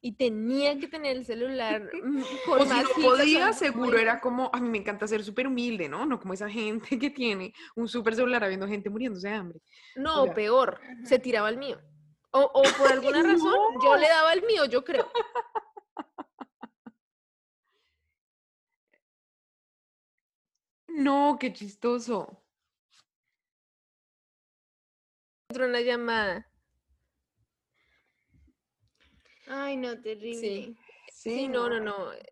Y 0.00 0.12
tenía 0.12 0.78
que 0.78 0.88
tener 0.88 1.16
el 1.16 1.24
celular 1.24 1.90
mm, 2.04 2.22
con 2.46 2.60
O 2.60 2.64
si 2.64 2.68
más 2.68 2.82
no 2.84 2.88
gigas, 2.94 3.18
podía, 3.18 3.52
seguro 3.52 3.98
era 3.98 4.20
como, 4.20 4.50
a 4.52 4.60
mí 4.60 4.68
me 4.68 4.78
encanta 4.78 5.06
ser 5.06 5.24
súper 5.24 5.46
humilde, 5.46 5.88
¿no? 5.88 6.06
No 6.06 6.20
como 6.20 6.34
esa 6.34 6.48
gente 6.48 6.98
que 6.98 7.10
tiene 7.10 7.52
un 7.74 7.88
súper 7.88 8.14
celular 8.14 8.44
habiendo 8.44 8.68
gente 8.68 8.90
muriéndose 8.90 9.28
de 9.28 9.34
hambre. 9.34 9.60
No, 9.96 10.32
peor, 10.34 10.80
se 11.04 11.18
tiraba 11.18 11.48
el 11.48 11.58
mío. 11.58 11.80
O, 12.30 12.40
o 12.40 12.62
por 12.62 12.92
alguna 12.92 13.22
razón, 13.22 13.58
yo 13.82 13.96
le 13.96 14.08
daba 14.08 14.32
el 14.32 14.42
mío, 14.44 14.64
yo 14.66 14.84
creo. 14.84 15.10
No, 20.98 21.36
qué 21.38 21.52
chistoso. 21.52 22.42
Entró 25.48 25.66
una 25.66 25.80
llamada. 25.80 26.47
Ay, 29.48 29.76
no, 29.76 30.00
terrible. 30.00 30.74
Sí, 31.12 31.48
no, 31.48 31.68
no, 31.68 31.80
no. 31.80 32.12
eh, 32.12 32.22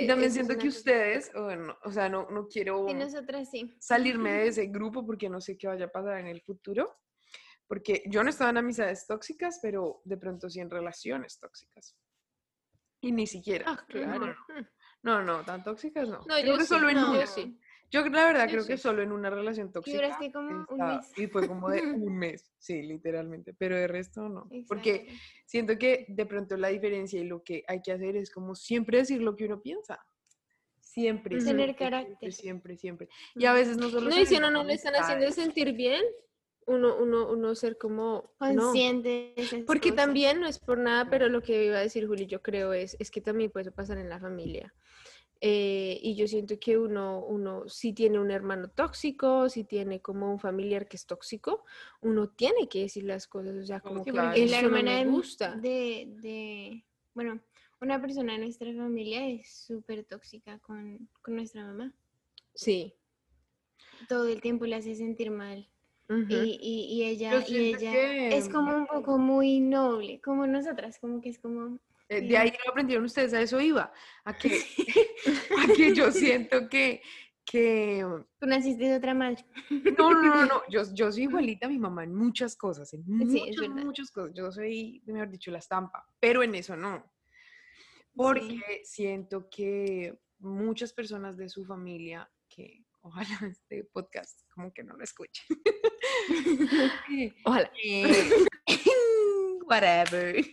Y 0.00 0.04
eh, 0.04 0.06
también 0.06 0.30
siento 0.30 0.58
que 0.58 0.68
ustedes, 0.68 1.32
bueno, 1.32 1.78
o 1.84 1.90
sea, 1.90 2.08
no, 2.08 2.28
no 2.30 2.46
quiero 2.48 2.86
nosotras 2.92 3.48
sí. 3.50 3.72
salirme 3.78 4.32
de 4.32 4.46
ese 4.48 4.66
grupo 4.66 5.06
porque 5.06 5.28
no 5.30 5.40
sé 5.40 5.56
qué 5.56 5.68
vaya 5.68 5.86
a 5.86 5.90
pasar 5.90 6.18
en 6.20 6.26
el 6.26 6.42
futuro. 6.42 6.98
Porque 7.66 8.04
yo 8.06 8.22
no 8.22 8.30
estaba 8.30 8.50
en 8.50 8.58
amistades 8.58 9.06
tóxicas, 9.06 9.58
pero 9.60 10.00
de 10.04 10.16
pronto 10.16 10.48
sí 10.48 10.60
en 10.60 10.70
relaciones 10.70 11.38
tóxicas. 11.40 11.96
Y 13.00 13.10
ni 13.10 13.26
siquiera. 13.26 13.64
Ah, 13.68 13.84
claro. 13.88 14.36
No, 15.02 15.22
no, 15.22 15.44
tan 15.44 15.64
tóxicas 15.64 16.08
no. 16.08 16.18
No, 16.18 16.24
creo 16.34 16.44
yo 16.44 16.58
que 16.58 16.64
solo 16.64 16.88
en 16.88 16.96
no, 16.96 17.10
una. 17.10 17.20
yo 17.20 17.26
sí. 17.26 17.58
Yo 17.90 18.04
la 18.08 18.26
verdad 18.26 18.48
creo 18.50 18.66
que 18.66 18.76
solo 18.76 19.02
en 19.02 19.12
una 19.12 19.30
relación 19.30 19.68
Y 19.68 19.72
tóxica. 19.72 19.96
duraste 19.98 20.32
como 20.32 20.66
un 20.68 20.86
mes. 20.86 21.12
Y 21.16 21.26
fue 21.28 21.46
como 21.46 21.70
de 21.70 21.82
un 22.10 22.16
mes, 22.18 22.52
sí, 22.58 22.82
literalmente. 22.82 23.54
Pero 23.54 23.76
de 23.76 23.86
resto 23.86 24.28
no. 24.28 24.48
Porque 24.66 24.94
Exacto. 24.94 25.12
siento 25.46 25.78
que 25.78 26.06
de 26.08 26.26
pronto 26.26 26.56
la 26.56 26.68
diferencia 26.68 27.20
y 27.20 27.24
lo 27.24 27.42
que 27.42 27.64
hay 27.68 27.80
que 27.82 27.92
hacer 27.92 28.16
es 28.16 28.30
como 28.30 28.54
siempre 28.54 28.98
decir 28.98 29.22
lo 29.22 29.36
que 29.36 29.46
uno 29.46 29.60
piensa. 29.62 29.98
Siempre. 30.80 31.36
Ujú. 31.36 31.44
siempre, 31.44 31.64
Tener 31.66 31.76
carácter. 31.76 32.32
Siempre, 32.32 32.76
siempre. 32.76 33.08
Y 33.34 33.44
a 33.44 33.52
veces 33.52 33.76
no 33.76 33.88
solo 33.90 34.08
No, 34.08 34.18
y 34.20 34.26
si 34.26 34.36
uno 34.36 34.50
no 34.50 34.64
le 34.64 34.74
están 34.74 34.94
haciendo 34.94 35.30
sentir 35.30 35.72
bien, 35.72 36.02
uno, 36.66 36.96
uno, 36.96 37.30
uno 37.30 37.54
ser 37.54 37.78
como... 37.78 38.34
no. 38.40 38.62
Consciente 38.62 39.32
esas 39.40 39.62
Porque 39.62 39.90
cosas. 39.90 40.04
también 40.06 40.40
no 40.40 40.48
es 40.48 40.58
por 40.58 40.78
nada, 40.78 41.08
pero 41.10 41.28
lo 41.28 41.42
que 41.42 41.66
iba 41.66 41.76
a 41.76 41.80
decir 41.82 42.06
Juli, 42.08 42.26
yo 42.26 42.42
creo 42.42 42.72
es, 42.72 42.96
es 42.98 43.10
que 43.10 43.20
también 43.20 43.50
puede 43.50 43.70
pasar 43.70 43.98
en 43.98 44.08
la 44.08 44.18
familia. 44.18 44.74
Eh, 45.40 45.98
y 46.02 46.14
yo 46.16 46.26
siento 46.26 46.58
que 46.58 46.78
uno, 46.78 47.20
uno, 47.24 47.68
si 47.68 47.92
tiene 47.92 48.18
un 48.18 48.30
hermano 48.30 48.68
tóxico, 48.68 49.48
si 49.50 49.64
tiene 49.64 50.00
como 50.00 50.30
un 50.32 50.38
familiar 50.38 50.88
que 50.88 50.96
es 50.96 51.04
tóxico, 51.06 51.64
uno 52.00 52.28
tiene 52.30 52.68
que 52.68 52.80
decir 52.80 53.04
las 53.04 53.26
cosas, 53.26 53.54
o 53.56 53.64
sea, 53.66 53.80
como 53.80 54.02
que 54.02 54.12
Claro. 54.12 54.36
Y 54.38 54.46
la 54.48 54.62
no 54.62 54.68
hermana 54.68 54.92
me 54.92 55.04
de, 55.04 55.10
gusta. 55.10 55.54
de, 55.56 56.08
de- 56.22 56.84
bueno, 57.14 57.40
una 57.82 58.00
persona 58.00 58.32
de 58.32 58.38
nuestra 58.38 58.72
familia 58.74 59.28
es 59.28 59.50
súper 59.66 60.04
tóxica 60.04 60.58
con, 60.60 61.06
con 61.20 61.36
nuestra 61.36 61.66
mamá. 61.66 61.92
Sí. 62.54 62.94
Todo 64.08 64.28
el 64.28 64.40
tiempo 64.40 64.64
le 64.64 64.76
hace 64.76 64.94
sentir 64.94 65.30
mal. 65.30 65.68
y, 66.08 67.02
ella, 67.04 67.44
y 67.46 67.56
ella 67.74 68.28
es 68.28 68.48
como 68.48 68.74
un 68.74 68.86
poco 68.86 69.18
muy 69.18 69.60
noble, 69.60 70.20
como 70.20 70.46
nosotras, 70.46 70.98
como 70.98 71.20
que 71.20 71.28
es 71.30 71.38
como... 71.38 71.78
Eh, 72.08 72.20
de 72.20 72.36
ahí 72.36 72.52
lo 72.64 72.70
aprendieron 72.70 73.04
ustedes, 73.04 73.34
a 73.34 73.40
eso 73.40 73.60
iba, 73.60 73.92
a 74.24 74.36
que, 74.36 74.48
a 75.58 75.72
que 75.74 75.92
yo 75.94 76.12
siento 76.12 76.68
que, 76.68 77.02
que... 77.44 78.04
Tú 78.38 78.46
naciste 78.46 78.84
de 78.84 78.96
otra 78.96 79.12
madre. 79.12 79.44
No, 79.98 80.12
no, 80.12 80.22
no, 80.22 80.46
no, 80.46 80.62
Yo, 80.70 80.82
yo 80.94 81.10
soy 81.10 81.24
igualita 81.24 81.66
a 81.66 81.70
mi 81.70 81.78
mamá 81.78 82.04
en 82.04 82.14
muchas 82.14 82.54
cosas, 82.56 82.92
en 82.94 83.02
muchas, 83.06 83.68
muchas 83.84 84.10
cosas. 84.12 84.32
Yo 84.34 84.52
soy, 84.52 85.02
mejor 85.06 85.30
dicho, 85.30 85.50
la 85.50 85.58
estampa, 85.58 86.06
pero 86.20 86.42
en 86.42 86.54
eso 86.54 86.76
no. 86.76 87.04
Porque 88.14 88.82
siento 88.84 89.48
que 89.50 90.16
muchas 90.38 90.92
personas 90.92 91.36
de 91.36 91.48
su 91.48 91.64
familia, 91.64 92.30
que 92.48 92.84
ojalá 93.02 93.26
este 93.50 93.84
podcast 93.92 94.42
como 94.54 94.72
que 94.72 94.84
no 94.84 94.96
lo 94.96 95.02
escuchen. 95.02 95.44
ojalá. 97.44 97.70
whatever. 99.66 100.44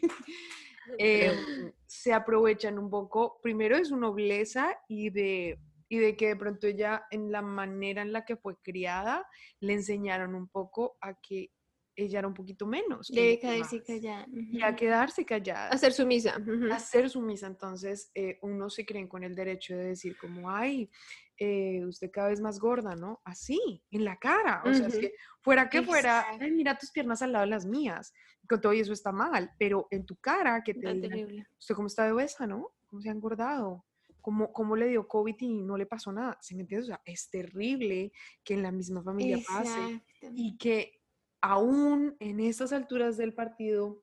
Em, 0.97 1.71
se 1.85 2.13
aprovechan 2.13 2.77
un 2.77 2.89
poco, 2.89 3.39
primero 3.41 3.77
de 3.77 3.85
su 3.85 3.97
nobleza 3.97 4.77
y 4.87 5.09
de, 5.09 5.59
y 5.89 5.97
de 5.97 6.15
que 6.15 6.29
de 6.29 6.35
pronto 6.35 6.67
ella, 6.67 7.05
en 7.11 7.31
la 7.31 7.41
manera 7.41 8.01
en 8.01 8.11
la 8.11 8.25
que 8.25 8.35
fue 8.35 8.57
criada, 8.61 9.25
le 9.59 9.73
enseñaron 9.73 10.35
un 10.35 10.47
poco 10.47 10.97
a 11.01 11.13
que 11.15 11.51
ella 11.95 12.19
era 12.19 12.27
un 12.27 12.33
poquito 12.33 12.65
menos. 12.65 13.07
Debe 13.09 13.39
quedarse 13.39 13.83
callada. 13.83 14.25
Y 14.31 14.61
a 14.61 14.75
quedarse 14.75 15.25
callada. 15.25 15.67
A 15.67 15.75
hacer 15.75 15.93
sumisa. 15.93 16.37
A 16.71 16.79
ser 16.79 17.09
sumisa. 17.09 17.47
Entonces, 17.47 18.09
eh, 18.15 18.39
uno 18.41 18.69
se 18.69 18.85
creen 18.85 19.07
con 19.07 19.23
el 19.23 19.35
derecho 19.35 19.75
de 19.75 19.89
decir 19.89 20.17
como, 20.17 20.49
ay, 20.49 20.89
eh, 21.37 21.83
usted 21.85 22.11
cada 22.11 22.29
vez 22.29 22.39
más 22.39 22.59
gorda, 22.59 22.95
¿no? 22.95 23.21
Así, 23.23 23.83
en 23.91 24.05
la 24.05 24.17
cara. 24.17 24.61
O 24.65 24.73
sea, 24.73 24.87
que 24.87 25.13
fuera 25.41 25.69
que 25.69 25.81
fuera, 25.81 26.25
ay, 26.39 26.51
mira 26.51 26.77
tus 26.77 26.91
piernas 26.91 27.21
al 27.21 27.33
lado 27.33 27.45
de 27.45 27.51
las 27.51 27.65
mías. 27.65 28.13
Con 28.47 28.61
todo 28.61 28.71
eso 28.73 28.93
está 28.93 29.11
mal, 29.11 29.51
pero 29.57 29.87
en 29.91 30.05
tu 30.05 30.15
cara, 30.17 30.63
que 30.63 30.73
te 30.73 30.93
digan, 30.93 31.47
usted 31.57 31.75
cómo 31.75 31.87
está 31.87 32.05
de 32.05 32.11
obesa, 32.11 32.45
¿no? 32.45 32.71
¿Cómo 32.87 33.01
se 33.01 33.09
ha 33.09 33.13
engordado? 33.13 33.85
¿Cómo, 34.21 34.53
¿Cómo, 34.53 34.75
le 34.75 34.87
dio 34.87 35.07
COVID 35.07 35.35
y 35.39 35.63
no 35.63 35.75
le 35.75 35.85
pasó 35.85 36.11
nada? 36.11 36.37
¿Se 36.41 36.55
me 36.55 36.61
entiende? 36.61 36.83
O 36.83 36.87
sea, 36.87 37.01
es 37.03 37.29
terrible 37.29 38.11
que 38.43 38.53
en 38.53 38.63
la 38.63 38.71
misma 38.71 39.03
familia 39.03 39.39
pase 39.45 40.01
y 40.33 40.57
que 40.57 41.01
aún 41.41 42.15
en 42.19 42.39
estas 42.39 42.71
alturas 42.71 43.17
del 43.17 43.33
partido, 43.33 44.01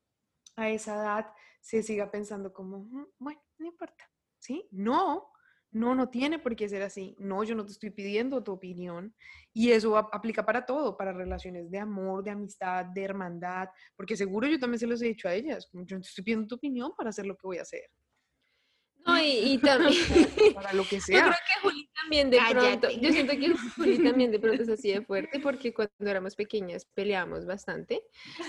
a 0.57 0.69
esa 0.69 0.95
edad, 0.95 1.33
se 1.61 1.83
siga 1.83 2.11
pensando 2.11 2.53
como, 2.53 2.81
mm, 2.81 3.07
bueno, 3.19 3.41
no 3.59 3.67
importa, 3.67 4.11
¿sí? 4.39 4.69
No, 4.71 5.30
no, 5.73 5.95
no 5.95 6.09
tiene 6.09 6.39
por 6.39 6.57
qué 6.57 6.69
ser 6.69 6.83
así. 6.83 7.15
No, 7.19 7.45
yo 7.45 7.55
no 7.55 7.65
te 7.65 7.73
estoy 7.73 7.91
pidiendo 7.91 8.43
tu 8.43 8.53
opinión. 8.53 9.15
Y 9.53 9.71
eso 9.71 9.97
aplica 9.97 10.45
para 10.45 10.67
todo, 10.67 10.97
para 10.97 11.13
relaciones 11.13 11.71
de 11.71 11.79
amor, 11.79 12.25
de 12.25 12.31
amistad, 12.31 12.85
de 12.87 13.03
hermandad, 13.03 13.69
porque 13.97 14.17
seguro 14.17 14.47
yo 14.47 14.59
también 14.59 14.79
se 14.79 14.87
los 14.87 15.03
he 15.03 15.07
dicho 15.07 15.29
a 15.29 15.35
ellas, 15.35 15.69
yo 15.73 15.97
no 15.97 16.03
te 16.03 16.09
estoy 16.09 16.25
pidiendo 16.25 16.47
tu 16.47 16.55
opinión 16.55 16.93
para 16.97 17.11
hacer 17.11 17.27
lo 17.27 17.37
que 17.37 17.47
voy 17.47 17.59
a 17.59 17.63
hacer. 17.63 17.83
No, 19.07 19.19
y, 19.23 19.59
también. 19.59 19.93
Para 20.55 20.73
lo 20.75 20.85
que 20.85 21.01
sea. 21.01 21.17
Yo 21.17 21.23
creo 21.23 21.33
que 21.33 21.61
Juli 21.63 21.90
también 22.03 22.31
de 22.31 22.39
pronto. 22.51 22.91
Yo 22.91 23.13
siento 23.13 23.33
que 23.33 23.55
Juli 23.77 23.99
también 24.15 24.31
de 24.31 24.39
pronto 24.39 24.63
es 24.63 24.69
así 24.69 24.93
de 24.93 25.03
fuerte 25.03 25.41
porque 25.41 25.73
cuando 25.73 25.93
éramos 26.01 26.35
pequeñas 26.35 26.85
peleamos 26.95 27.47
bastante. 27.47 28.03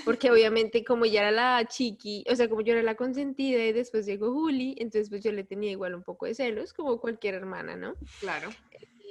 Porque 0.05 0.31
obviamente, 0.31 0.83
como 0.83 1.05
ya 1.05 1.21
era 1.21 1.31
la 1.31 1.65
chiqui, 1.65 2.23
o 2.29 2.35
sea, 2.35 2.49
como 2.49 2.61
yo 2.61 2.73
era 2.73 2.83
la 2.83 2.95
consentida 2.95 3.63
y 3.63 3.73
después 3.73 4.05
llegó 4.05 4.31
Juli, 4.31 4.75
entonces 4.77 5.09
pues 5.09 5.23
yo 5.23 5.31
le 5.31 5.43
tenía 5.43 5.71
igual 5.71 5.95
un 5.95 6.03
poco 6.03 6.25
de 6.25 6.35
celos, 6.35 6.73
como 6.73 6.99
cualquier 6.99 7.35
hermana, 7.35 7.75
¿no? 7.75 7.95
Claro. 8.19 8.49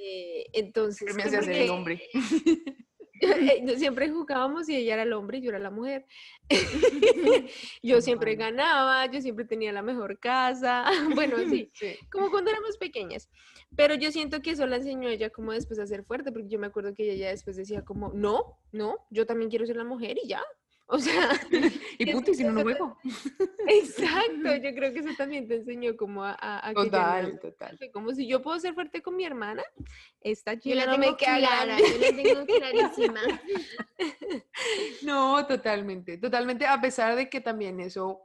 Eh, 0.03 0.47
entonces. 0.53 1.15
me 1.15 1.23
hace 1.23 1.65
el 1.65 1.71
hombre. 1.71 2.03
Eh, 3.21 3.65
siempre 3.79 4.11
jugábamos 4.11 4.69
y 4.69 4.77
ella 4.77 4.95
era 4.95 5.03
el 5.03 5.13
hombre 5.13 5.39
y 5.39 5.43
yo 5.43 5.51
era 5.51 5.59
la 5.59 5.71
mujer. 5.71 6.07
yo 7.83 8.01
siempre 8.01 8.35
ganaba, 8.35 9.07
yo 9.07 9.21
siempre 9.21 9.45
tenía 9.45 9.73
la 9.73 9.83
mejor 9.83 10.19
casa. 10.19 10.85
Bueno, 11.15 11.37
sí, 11.51 11.71
como 12.11 12.31
cuando 12.31 12.51
éramos 12.51 12.79
pequeñas. 12.79 13.29
Pero 13.77 13.95
yo 13.95 14.11
siento 14.11 14.41
que 14.43 14.53
eso 14.53 14.67
la 14.67 14.77
enseñó 14.77 15.09
ella 15.09 15.31
como 15.31 15.53
después 15.53 15.79
a 15.79 15.87
ser 15.87 16.05
fuerte, 16.05 16.33
porque 16.33 16.49
yo 16.49 16.59
me 16.59 16.69
acuerdo 16.69 16.95
que 16.95 17.05
ella 17.05 17.27
ya 17.27 17.29
después 17.31 17.57
decía 17.57 17.85
como, 17.85 18.13
no, 18.15 18.59
no, 18.73 19.07
yo 19.11 19.27
también 19.27 19.51
quiero 19.51 19.67
ser 19.67 19.77
la 19.77 19.85
mujer 19.85 20.19
y 20.23 20.29
ya, 20.29 20.43
o 20.91 20.99
sea, 20.99 21.31
y 21.99 22.13
puto, 22.13 22.33
y 22.33 22.35
si 22.35 22.45
no, 22.45 22.53
no 22.53 22.63
juego. 22.63 22.99
Exacto, 23.69 24.57
yo 24.63 24.75
creo 24.75 24.93
que 24.93 24.99
eso 24.99 25.11
también 25.17 25.47
te 25.47 25.57
enseñó 25.57 25.97
como 25.97 26.25
a, 26.25 26.37
a, 26.41 26.75
total, 26.75 27.39
total. 27.41 27.79
Como 27.93 28.13
si 28.13 28.27
yo 28.27 28.43
puedo 28.43 28.59
ser 28.59 28.75
fuerte 28.75 29.01
con 29.01 29.17
mi 29.17 29.25
hermana, 29.25 29.63
esta 30.21 30.59
chica 30.59 30.87
no 30.87 30.99
me 30.99 31.17
queda 31.17 31.39
clara, 31.39 31.79
yo 31.79 31.99
la 31.99 32.23
tengo 32.23 32.47
clarísima. 32.47 33.21
no, 35.03 35.47
totalmente, 35.47 36.19
totalmente, 36.19 36.67
a 36.67 36.81
pesar 36.81 37.15
de 37.15 37.31
que 37.31 37.41
también 37.41 37.79
eso 37.81 38.23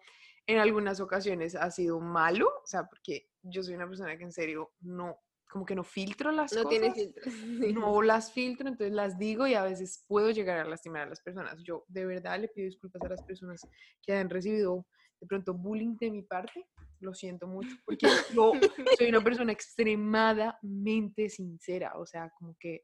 en 0.47 0.57
algunas 0.57 0.99
ocasiones 0.99 1.55
ha 1.55 1.69
sido 1.69 1.99
malo, 1.99 2.47
o 2.63 2.67
sea, 2.67 2.87
porque 2.87 3.29
yo 3.43 3.61
soy 3.63 3.75
una 3.75 3.87
persona 3.87 4.17
que 4.17 4.23
en 4.23 4.31
serio 4.31 4.73
no 4.81 5.19
como 5.55 5.65
que 5.65 5.73
no 5.73 5.85
filtro 5.85 6.33
las 6.33 6.51
no 6.51 6.63
cosas. 6.63 6.81
No 6.81 6.93
filtro. 6.93 7.23
No 7.79 8.01
las 8.01 8.33
filtro, 8.33 8.67
entonces 8.67 8.93
las 8.93 9.17
digo 9.17 9.47
y 9.47 9.53
a 9.53 9.63
veces 9.63 10.03
puedo 10.05 10.29
llegar 10.31 10.57
a 10.57 10.65
lastimar 10.65 11.03
a 11.03 11.05
las 11.05 11.21
personas. 11.21 11.63
Yo 11.63 11.85
de 11.87 12.05
verdad 12.05 12.37
le 12.41 12.49
pido 12.49 12.65
disculpas 12.65 13.01
a 13.03 13.07
las 13.07 13.23
personas 13.23 13.65
que 14.01 14.11
han 14.11 14.29
recibido 14.29 14.85
de 15.21 15.27
pronto 15.27 15.53
bullying 15.53 15.95
de 15.97 16.11
mi 16.11 16.23
parte. 16.23 16.67
Lo 16.99 17.13
siento 17.13 17.47
mucho 17.47 17.73
porque 17.85 18.05
yo 18.35 18.51
soy 18.97 19.07
una 19.07 19.21
persona 19.21 19.53
extremadamente 19.53 21.29
sincera. 21.29 21.93
O 21.99 22.05
sea, 22.05 22.29
como 22.37 22.57
que, 22.59 22.83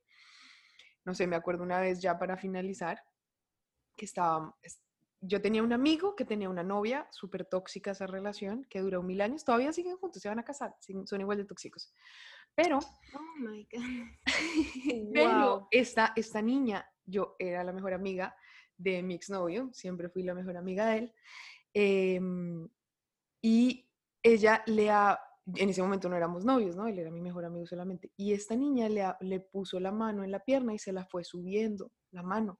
no 1.03 1.13
sé, 1.13 1.27
me 1.27 1.35
acuerdo 1.35 1.63
una 1.63 1.81
vez 1.81 2.01
ya 2.01 2.17
para 2.17 2.37
finalizar 2.37 3.03
que 3.97 4.05
estaba, 4.05 4.55
yo 5.21 5.39
tenía 5.41 5.61
un 5.61 5.71
amigo 5.71 6.15
que 6.15 6.25
tenía 6.25 6.49
una 6.49 6.63
novia, 6.63 7.07
súper 7.11 7.45
tóxica 7.45 7.91
esa 7.91 8.07
relación, 8.07 8.65
que 8.69 8.79
duró 8.79 9.03
mil 9.03 9.21
años, 9.21 9.45
todavía 9.45 9.71
siguen 9.71 9.97
juntos, 9.97 10.21
se 10.21 10.29
van 10.29 10.39
a 10.39 10.43
casar, 10.43 10.75
son 11.05 11.21
igual 11.21 11.37
de 11.37 11.45
tóxicos. 11.45 11.93
Pero, 12.55 12.79
oh 12.79 13.39
my 13.39 13.67
God. 13.71 14.23
pero 15.13 15.67
esta, 15.71 16.13
esta 16.15 16.41
niña, 16.41 16.85
yo 17.05 17.35
era 17.39 17.63
la 17.63 17.73
mejor 17.73 17.93
amiga 17.93 18.35
de 18.77 19.03
mi 19.03 19.15
exnovio, 19.15 19.69
siempre 19.73 20.09
fui 20.09 20.23
la 20.23 20.33
mejor 20.33 20.57
amiga 20.57 20.87
de 20.87 20.97
él. 20.97 21.13
Em, 21.73 22.67
y 23.41 23.87
ella 24.23 24.63
le 24.65 24.89
ha, 24.89 25.19
en 25.55 25.69
ese 25.69 25.81
momento 25.81 26.09
no 26.09 26.15
éramos 26.15 26.45
novios, 26.45 26.75
¿no? 26.75 26.87
Él 26.87 26.99
era 26.99 27.11
mi 27.11 27.21
mejor 27.21 27.45
amigo 27.45 27.65
solamente. 27.65 28.11
Y 28.17 28.33
esta 28.33 28.55
niña 28.55 28.89
le, 28.89 29.05
le 29.21 29.39
puso 29.39 29.79
la 29.79 29.91
mano 29.91 30.23
en 30.23 30.31
la 30.31 30.43
pierna 30.43 30.73
y 30.73 30.79
se 30.79 30.91
la 30.91 31.05
fue 31.05 31.23
subiendo, 31.23 31.91
la 32.11 32.23
mano. 32.23 32.59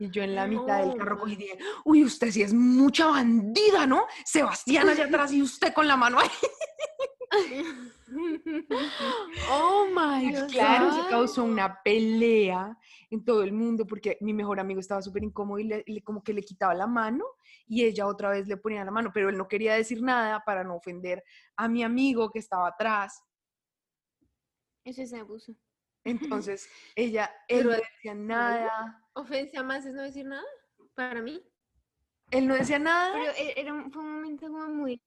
Y 0.00 0.10
yo 0.10 0.22
en 0.22 0.36
la 0.36 0.46
mitad 0.46 0.84
del 0.84 0.96
carro 0.96 1.18
cogí 1.18 1.32
y 1.32 1.36
dije, 1.36 1.58
uy, 1.84 2.04
usted 2.04 2.30
sí 2.30 2.42
es 2.42 2.54
mucha 2.54 3.06
bandida, 3.06 3.84
¿no? 3.84 4.06
Sebastián 4.24 4.88
allá 4.88 5.06
atrás 5.06 5.32
y 5.32 5.42
usted 5.42 5.72
con 5.74 5.88
la 5.88 5.96
mano 5.96 6.20
ahí. 6.20 6.28
Oh 9.50 9.86
my 9.92 10.32
God. 10.32 10.50
Claro, 10.50 10.92
se 10.92 11.08
causó 11.08 11.44
una 11.44 11.82
pelea 11.82 12.76
en 13.10 13.24
todo 13.24 13.42
el 13.42 13.52
mundo 13.52 13.86
porque 13.86 14.18
mi 14.20 14.32
mejor 14.32 14.60
amigo 14.60 14.80
estaba 14.80 15.02
súper 15.02 15.22
incómodo 15.24 15.58
y 15.58 15.64
le, 15.64 16.02
como 16.02 16.22
que 16.22 16.32
le 16.32 16.42
quitaba 16.42 16.74
la 16.74 16.86
mano 16.86 17.24
y 17.66 17.84
ella 17.84 18.06
otra 18.06 18.30
vez 18.30 18.46
le 18.46 18.56
ponía 18.56 18.84
la 18.84 18.90
mano, 18.90 19.10
pero 19.12 19.28
él 19.28 19.36
no 19.36 19.48
quería 19.48 19.74
decir 19.74 20.02
nada 20.02 20.42
para 20.44 20.64
no 20.64 20.76
ofender 20.76 21.22
a 21.56 21.68
mi 21.68 21.82
amigo 21.82 22.30
que 22.30 22.38
estaba 22.38 22.68
atrás. 22.68 23.22
Eso 24.84 25.02
es 25.02 25.12
abuso. 25.12 25.54
Entonces, 26.04 26.68
ella, 26.94 27.30
él 27.48 27.64
no 27.66 27.70
decía 27.70 28.14
nada. 28.14 29.02
¿Ofensa 29.12 29.62
más 29.62 29.84
es 29.84 29.94
no 29.94 30.02
decir 30.02 30.26
nada? 30.26 30.46
Para 30.94 31.20
mí. 31.20 31.42
Él 32.30 32.46
no 32.46 32.54
decía 32.54 32.78
nada. 32.78 33.12
Pero 33.12 33.32
e, 33.32 33.60
era, 33.60 33.88
fue 33.90 34.02
un 34.02 34.14
momento 34.14 34.48
como 34.48 34.68
muy 34.68 35.00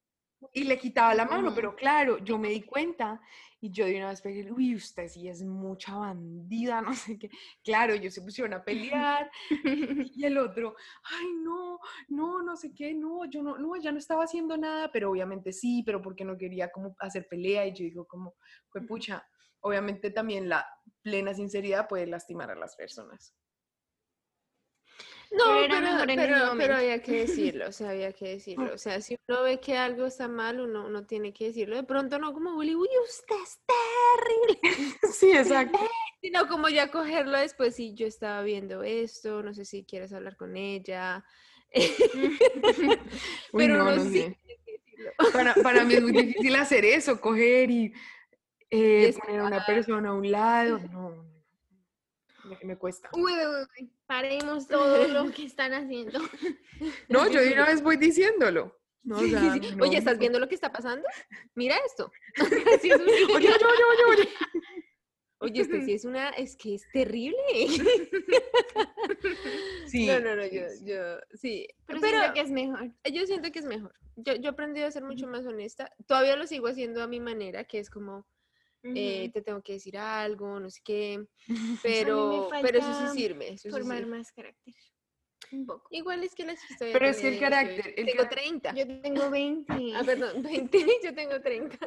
y 0.53 0.63
le 0.63 0.77
quitaba 0.77 1.13
la 1.13 1.25
mano, 1.25 1.53
pero 1.53 1.75
claro, 1.75 2.17
yo 2.17 2.37
me 2.37 2.49
di 2.49 2.61
cuenta 2.63 3.21
y 3.59 3.71
yo 3.71 3.85
de 3.85 3.97
una 3.97 4.09
vez 4.09 4.21
pegué, 4.21 4.51
uy, 4.51 4.75
usted 4.75 5.07
sí 5.07 5.27
es 5.27 5.43
mucha 5.43 5.95
bandida, 5.95 6.81
no 6.81 6.93
sé 6.93 7.19
qué. 7.19 7.29
Claro, 7.63 7.93
ellos 7.93 8.13
se 8.13 8.21
pusieron 8.21 8.53
a 8.53 8.63
pelear 8.63 9.29
y 10.15 10.25
el 10.25 10.37
otro, 10.37 10.75
ay, 11.03 11.27
no, 11.43 11.79
no, 12.09 12.41
no 12.41 12.55
sé 12.57 12.73
qué, 12.73 12.93
no, 12.93 13.25
yo 13.25 13.43
no, 13.43 13.57
no, 13.57 13.75
ya 13.77 13.91
no 13.91 13.99
estaba 13.99 14.23
haciendo 14.23 14.57
nada, 14.57 14.91
pero 14.91 15.11
obviamente 15.11 15.53
sí, 15.53 15.83
pero 15.85 16.01
porque 16.01 16.25
no 16.25 16.37
quería 16.37 16.71
como 16.71 16.95
hacer 16.99 17.27
pelea 17.29 17.67
y 17.67 17.73
yo 17.73 17.83
digo 17.83 18.05
como, 18.07 18.33
fue 18.69 18.81
pucha, 18.81 19.23
obviamente 19.59 20.09
también 20.09 20.49
la 20.49 20.65
plena 21.03 21.33
sinceridad 21.33 21.87
puede 21.87 22.07
lastimar 22.07 22.49
a 22.51 22.55
las 22.55 22.75
personas. 22.75 23.35
No, 25.31 25.45
pero, 26.05 26.53
pero, 26.57 26.75
había 26.75 27.01
que 27.01 27.11
decirlo, 27.25 27.69
o 27.69 27.71
sea, 27.71 27.91
había 27.91 28.11
que 28.11 28.27
decirlo. 28.29 28.73
O 28.73 28.77
sea, 28.77 28.99
si 29.01 29.17
uno 29.27 29.43
ve 29.43 29.59
que 29.61 29.77
algo 29.77 30.05
está 30.05 30.27
mal, 30.27 30.59
uno, 30.59 30.85
uno 30.85 31.05
tiene 31.05 31.33
que 31.33 31.45
decirlo. 31.45 31.77
De 31.77 31.83
pronto 31.83 32.19
no 32.19 32.33
como 32.33 32.55
Willy, 32.55 32.75
uy, 32.75 32.89
usted 33.03 33.35
es 33.41 33.59
terrible. 33.65 34.59
Sí, 35.11 35.31
exacto. 35.31 35.79
Sino 36.21 36.47
como 36.47 36.69
ya 36.69 36.91
cogerlo 36.91 37.37
después, 37.37 37.75
si 37.75 37.93
yo 37.93 38.05
estaba 38.05 38.43
viendo 38.43 38.83
esto, 38.83 39.41
no 39.41 39.53
sé 39.53 39.65
si 39.65 39.83
quieres 39.83 40.13
hablar 40.13 40.35
con 40.35 40.55
ella. 40.55 41.25
pero 43.51 43.77
no, 43.77 43.95
no, 43.95 44.03
sé. 44.03 44.37
Para, 45.33 45.55
para, 45.55 45.83
mí 45.83 45.95
es 45.95 46.01
muy 46.03 46.11
difícil 46.11 46.55
hacer 46.55 46.85
eso, 46.85 47.19
coger 47.19 47.71
y 47.71 47.93
eh, 48.69 49.15
poner 49.19 49.41
a 49.41 49.45
una 49.45 49.65
persona 49.65 50.09
a 50.09 50.13
un 50.13 50.29
lado. 50.29 50.79
No, 50.91 51.30
me, 52.63 52.77
cuesta. 52.77 53.09
Uy, 53.13 53.31
uy, 53.33 53.67
uy, 53.79 53.91
paremos 54.05 54.67
todo 54.67 55.07
lo 55.07 55.31
que 55.31 55.45
están 55.45 55.73
haciendo. 55.73 56.19
No, 57.09 57.29
yo 57.29 57.39
de 57.41 57.53
una 57.53 57.67
vez 57.67 57.83
voy 57.83 57.97
diciéndolo. 57.97 58.75
No, 59.03 59.17
o 59.17 59.27
sea, 59.27 59.39
no, 59.75 59.83
Oye, 59.83 59.97
¿estás 59.97 60.15
no. 60.15 60.19
viendo 60.19 60.39
lo 60.39 60.47
que 60.47 60.55
está 60.55 60.71
pasando? 60.71 61.07
Mira 61.53 61.75
esto. 61.85 62.11
Así 62.75 62.89
es 62.89 62.99
un- 62.99 63.07
Oye, 63.35 63.49
oye, 63.49 63.49
oye, 63.49 64.03
oye, 64.07 64.21
oye. 64.21 64.29
Oye, 65.43 65.61
este 65.61 65.81
sí 65.83 65.93
es 65.93 66.05
una, 66.05 66.29
es 66.29 66.55
que 66.55 66.75
es 66.75 66.83
terrible. 66.91 67.35
Sí. 69.87 70.05
No, 70.07 70.19
no, 70.19 70.35
no, 70.35 70.45
yo, 70.45 70.69
sí. 70.69 70.85
yo, 70.85 71.17
sí. 71.33 71.67
Pero, 71.87 71.99
Pero, 71.99 72.17
siento 72.19 72.33
que 72.33 72.41
es 72.41 72.51
mejor. 72.51 72.91
yo 73.11 73.25
siento 73.25 73.51
que 73.51 73.59
es 73.59 73.65
mejor. 73.65 73.93
Yo, 74.15 74.35
yo 74.35 74.45
he 74.45 74.53
aprendido 74.53 74.87
a 74.87 74.91
ser 74.91 75.03
mucho 75.03 75.27
más 75.27 75.45
honesta. 75.45 75.91
Todavía 76.07 76.35
lo 76.35 76.45
sigo 76.47 76.67
haciendo 76.67 77.01
a 77.01 77.07
mi 77.07 77.19
manera, 77.19 77.63
que 77.63 77.79
es 77.79 77.89
como, 77.89 78.27
eh, 78.83 79.29
te 79.33 79.41
tengo 79.41 79.61
que 79.61 79.73
decir 79.73 79.97
algo, 79.97 80.59
no 80.59 80.69
sé 80.69 80.81
qué. 80.83 81.25
Pero, 81.83 82.49
pero 82.61 82.79
eso 82.79 82.93
sí 82.93 83.17
sirve. 83.19 83.49
Eso 83.53 83.63
sí 83.63 83.69
Formar 83.71 83.97
sirve. 83.99 84.17
más 84.17 84.31
carácter. 84.31 84.73
Un 85.51 85.65
poco. 85.65 85.87
Igual 85.91 86.23
es 86.23 86.33
que 86.33 86.45
la 86.45 86.55
chiquita 86.55 86.85
Pero 86.93 87.07
es 87.07 87.17
que 87.19 87.27
el 87.27 87.39
carácter- 87.39 87.93
el 87.97 88.05
tengo 88.05 88.23
cara- 88.23 88.29
30. 88.29 88.73
Yo 88.73 89.01
tengo 89.01 89.29
20. 89.29 89.73
Ah, 89.95 90.03
perdón, 90.05 90.41
20, 90.43 90.85
yo 91.03 91.13
tengo 91.13 91.41
30. 91.41 91.77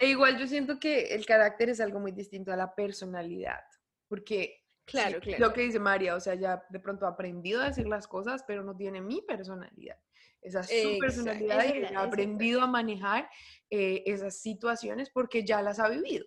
E 0.00 0.06
igual 0.08 0.38
yo 0.38 0.46
siento 0.46 0.78
que 0.78 1.14
el 1.14 1.24
carácter 1.24 1.70
es 1.70 1.80
algo 1.80 1.98
muy 2.00 2.12
distinto 2.12 2.52
a 2.52 2.56
la 2.56 2.74
personalidad, 2.74 3.60
porque 4.08 4.56
Claro, 4.84 5.20
sí, 5.20 5.28
claro. 5.30 5.46
lo 5.46 5.52
que 5.54 5.60
dice 5.62 5.78
María, 5.78 6.16
o 6.16 6.20
sea, 6.20 6.34
ya 6.34 6.64
de 6.68 6.80
pronto 6.80 7.06
ha 7.06 7.10
aprendido 7.10 7.62
a 7.62 7.66
decir 7.66 7.86
las 7.86 8.08
cosas, 8.08 8.42
pero 8.46 8.64
no 8.64 8.76
tiene 8.76 9.00
mi 9.00 9.22
personalidad. 9.22 9.96
Esa 10.42 10.60
es 10.60 10.82
su 10.82 10.98
personalidad 10.98 11.64
y 11.74 11.84
ha 11.94 12.02
aprendido 12.02 12.62
a 12.62 12.66
manejar 12.66 13.28
eh, 13.68 14.02
esas 14.06 14.40
situaciones 14.40 15.10
porque 15.10 15.44
ya 15.44 15.60
las 15.62 15.78
ha 15.78 15.88
vivido. 15.88 16.26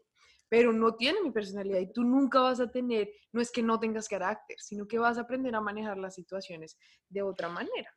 Pero 0.50 0.72
no 0.72 0.96
tiene 0.96 1.22
mi 1.22 1.32
personalidad 1.32 1.80
y 1.80 1.92
tú 1.92 2.04
nunca 2.04 2.40
vas 2.42 2.60
a 2.60 2.70
tener, 2.70 3.10
no 3.32 3.42
es 3.42 3.52
que 3.52 3.64
no 3.64 3.80
tengas 3.80 4.08
carácter, 4.08 4.58
sino 4.60 4.88
que 4.88 5.00
vas 5.00 5.18
a 5.18 5.22
aprender 5.22 5.56
a 5.56 5.62
manejar 5.62 5.98
las 5.98 6.14
situaciones 6.14 6.78
de 7.10 7.24
otra 7.24 7.50
manera. 7.50 7.92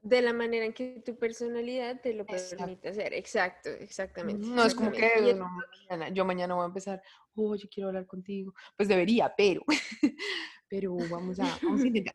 De 0.00 0.22
la 0.22 0.32
manera 0.32 0.64
en 0.64 0.72
que 0.72 1.02
tu 1.04 1.18
personalidad 1.18 2.00
te 2.00 2.14
lo 2.14 2.22
Exacto. 2.22 2.56
permite 2.56 2.88
hacer. 2.88 3.12
Exacto, 3.12 3.68
exactamente. 3.70 4.46
No 4.46 4.64
es 4.64 4.74
como 4.74 4.92
que 4.92 5.34
no, 5.34 5.50
mañana- 5.90 6.08
yo 6.10 6.24
mañana 6.24 6.54
voy 6.54 6.62
a 6.64 6.68
empezar, 6.68 7.02
oh, 7.34 7.56
yo 7.56 7.68
quiero 7.68 7.88
hablar 7.88 8.06
contigo. 8.06 8.54
Pues 8.76 8.88
debería, 8.88 9.34
pero, 9.36 9.62
pero 10.70 10.94
vamos 11.10 11.40
a, 11.40 11.58
vamos 11.62 11.82
a 11.82 11.86
intentar. 11.86 12.14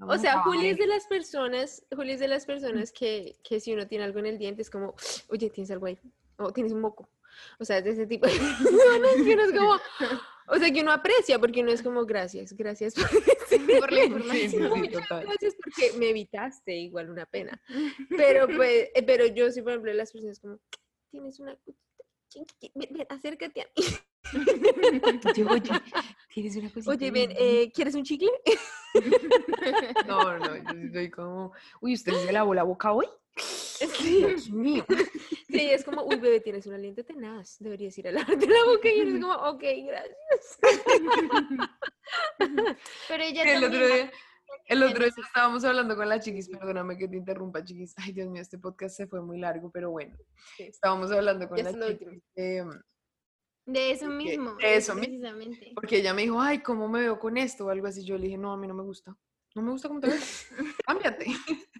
O 0.00 0.16
sea, 0.16 0.40
Juli 0.42 0.68
es 0.68 0.78
de 0.78 0.86
las 0.86 1.06
personas, 1.06 1.84
Juli 1.94 2.12
es 2.12 2.20
de 2.20 2.28
las 2.28 2.46
personas 2.46 2.92
que, 2.92 3.36
que 3.42 3.58
si 3.60 3.72
uno 3.74 3.86
tiene 3.88 4.04
algo 4.04 4.18
en 4.20 4.26
el 4.26 4.38
diente 4.38 4.62
es 4.62 4.70
como, 4.70 4.94
oye, 5.28 5.50
tienes 5.50 5.70
algo 5.70 5.86
ahí, 5.86 5.98
o 6.36 6.52
tienes 6.52 6.72
un 6.72 6.80
moco. 6.80 7.08
O 7.58 7.64
sea, 7.64 7.78
es 7.78 7.84
de 7.84 7.90
ese 7.90 8.06
tipo 8.06 8.26
de 8.26 8.32
personas 8.38 9.14
que 9.16 9.34
uno 9.34 9.42
es 9.44 9.52
como, 9.52 9.80
o 10.48 10.56
sea, 10.58 10.70
que 10.72 10.80
uno 10.82 10.92
aprecia 10.92 11.38
porque 11.38 11.60
uno 11.62 11.72
es 11.72 11.82
como, 11.82 12.04
gracias, 12.06 12.52
gracias 12.52 12.94
por 12.94 13.10
decirme". 13.10 13.78
Por 13.80 13.92
la 13.92 14.02
en- 14.02 14.22
Sí, 14.22 14.48
sí, 14.48 14.56
información. 14.56 14.84
sí, 14.84 14.90
total. 14.92 15.24
Gracias 15.24 15.54
porque 15.62 15.92
me 15.98 16.10
evitaste 16.10 16.74
igual 16.76 17.10
una 17.10 17.26
pena. 17.26 17.60
Pero 18.16 18.46
pues, 18.46 18.88
eh, 18.94 19.02
pero 19.04 19.26
yo 19.26 19.50
sí, 19.50 19.62
por 19.62 19.72
ejemplo, 19.72 19.92
las 19.92 20.12
personas 20.12 20.38
como, 20.40 20.58
tienes 21.10 21.38
una 21.40 21.58
ven, 22.74 23.06
acércate 23.08 23.62
a 23.62 23.64
mí. 23.76 23.84
Oye, 24.34 25.44
oye, 25.50 25.70
tienes 26.32 26.56
una 26.56 26.70
cosita. 26.70 26.90
Oye, 26.90 27.10
ven, 27.10 27.30
ahí? 27.30 27.36
eh, 27.38 27.72
¿quieres 27.74 27.94
un 27.94 28.04
chicle? 28.04 28.30
No, 30.06 30.38
no, 30.38 30.56
yo 30.56 30.92
soy 30.92 31.10
como, 31.10 31.52
uy, 31.80 31.94
¿usted 31.94 32.12
se 32.14 32.32
lavó 32.32 32.54
la 32.54 32.62
boca 32.62 32.92
hoy? 32.92 33.06
Sí. 33.36 34.24
Dios 34.24 34.50
mío. 34.50 34.84
Sí, 35.48 35.70
es 35.70 35.84
como, 35.84 36.02
uy, 36.04 36.16
bebé, 36.16 36.40
tienes 36.40 36.66
un 36.66 36.74
aliento 36.74 37.04
tenaz, 37.04 37.56
deberías 37.60 37.96
ir 37.98 38.08
a 38.08 38.12
lavarte 38.12 38.46
la 38.46 38.64
boca. 38.64 38.90
Y 38.90 39.02
uno 39.02 39.10
es 39.14 39.36
como, 39.36 39.48
ok, 39.50 39.62
gracias. 39.86 40.58
Pero 43.08 43.22
ella 43.22 43.42
El 43.42 43.64
otro 43.64 43.86
día, 43.86 44.10
el 44.66 44.82
otro 44.82 45.04
día 45.04 45.12
estábamos 45.24 45.64
hablando 45.64 45.94
con 45.96 46.08
la 46.08 46.18
chiquis, 46.18 46.48
perdóname 46.48 46.96
que 46.96 47.08
te 47.08 47.16
interrumpa, 47.16 47.62
chiquis. 47.62 47.94
Ay, 47.98 48.12
Dios 48.12 48.28
mío, 48.28 48.42
este 48.42 48.58
podcast 48.58 48.96
se 48.96 49.06
fue 49.06 49.20
muy 49.20 49.38
largo, 49.38 49.70
pero 49.70 49.90
bueno. 49.90 50.16
Sí. 50.56 50.64
Estábamos 50.64 51.12
hablando 51.12 51.48
con 51.48 51.58
Ya 51.58 51.70
la 51.70 51.88
chiquis 51.88 52.22
de, 53.72 53.90
eso 53.92 54.06
mismo. 54.08 54.54
de 54.56 54.76
eso 54.76 54.94
mismo. 54.94 55.06
Precisamente. 55.06 55.72
Porque 55.74 55.96
ella 55.98 56.14
me 56.14 56.22
dijo, 56.22 56.40
ay, 56.40 56.58
¿cómo 56.60 56.88
me 56.88 57.00
veo 57.00 57.18
con 57.18 57.36
esto? 57.36 57.66
O 57.66 57.70
algo 57.70 57.86
así. 57.86 58.04
Yo 58.04 58.16
le 58.18 58.24
dije, 58.24 58.38
no, 58.38 58.52
a 58.52 58.56
mí 58.56 58.66
no 58.66 58.74
me 58.74 58.82
gusta. 58.82 59.16
No 59.54 59.62
me 59.62 59.70
gusta 59.70 59.88
cómo 59.88 60.00
te 60.00 60.08
ves. 60.08 60.48
Cámbiate. 60.86 61.26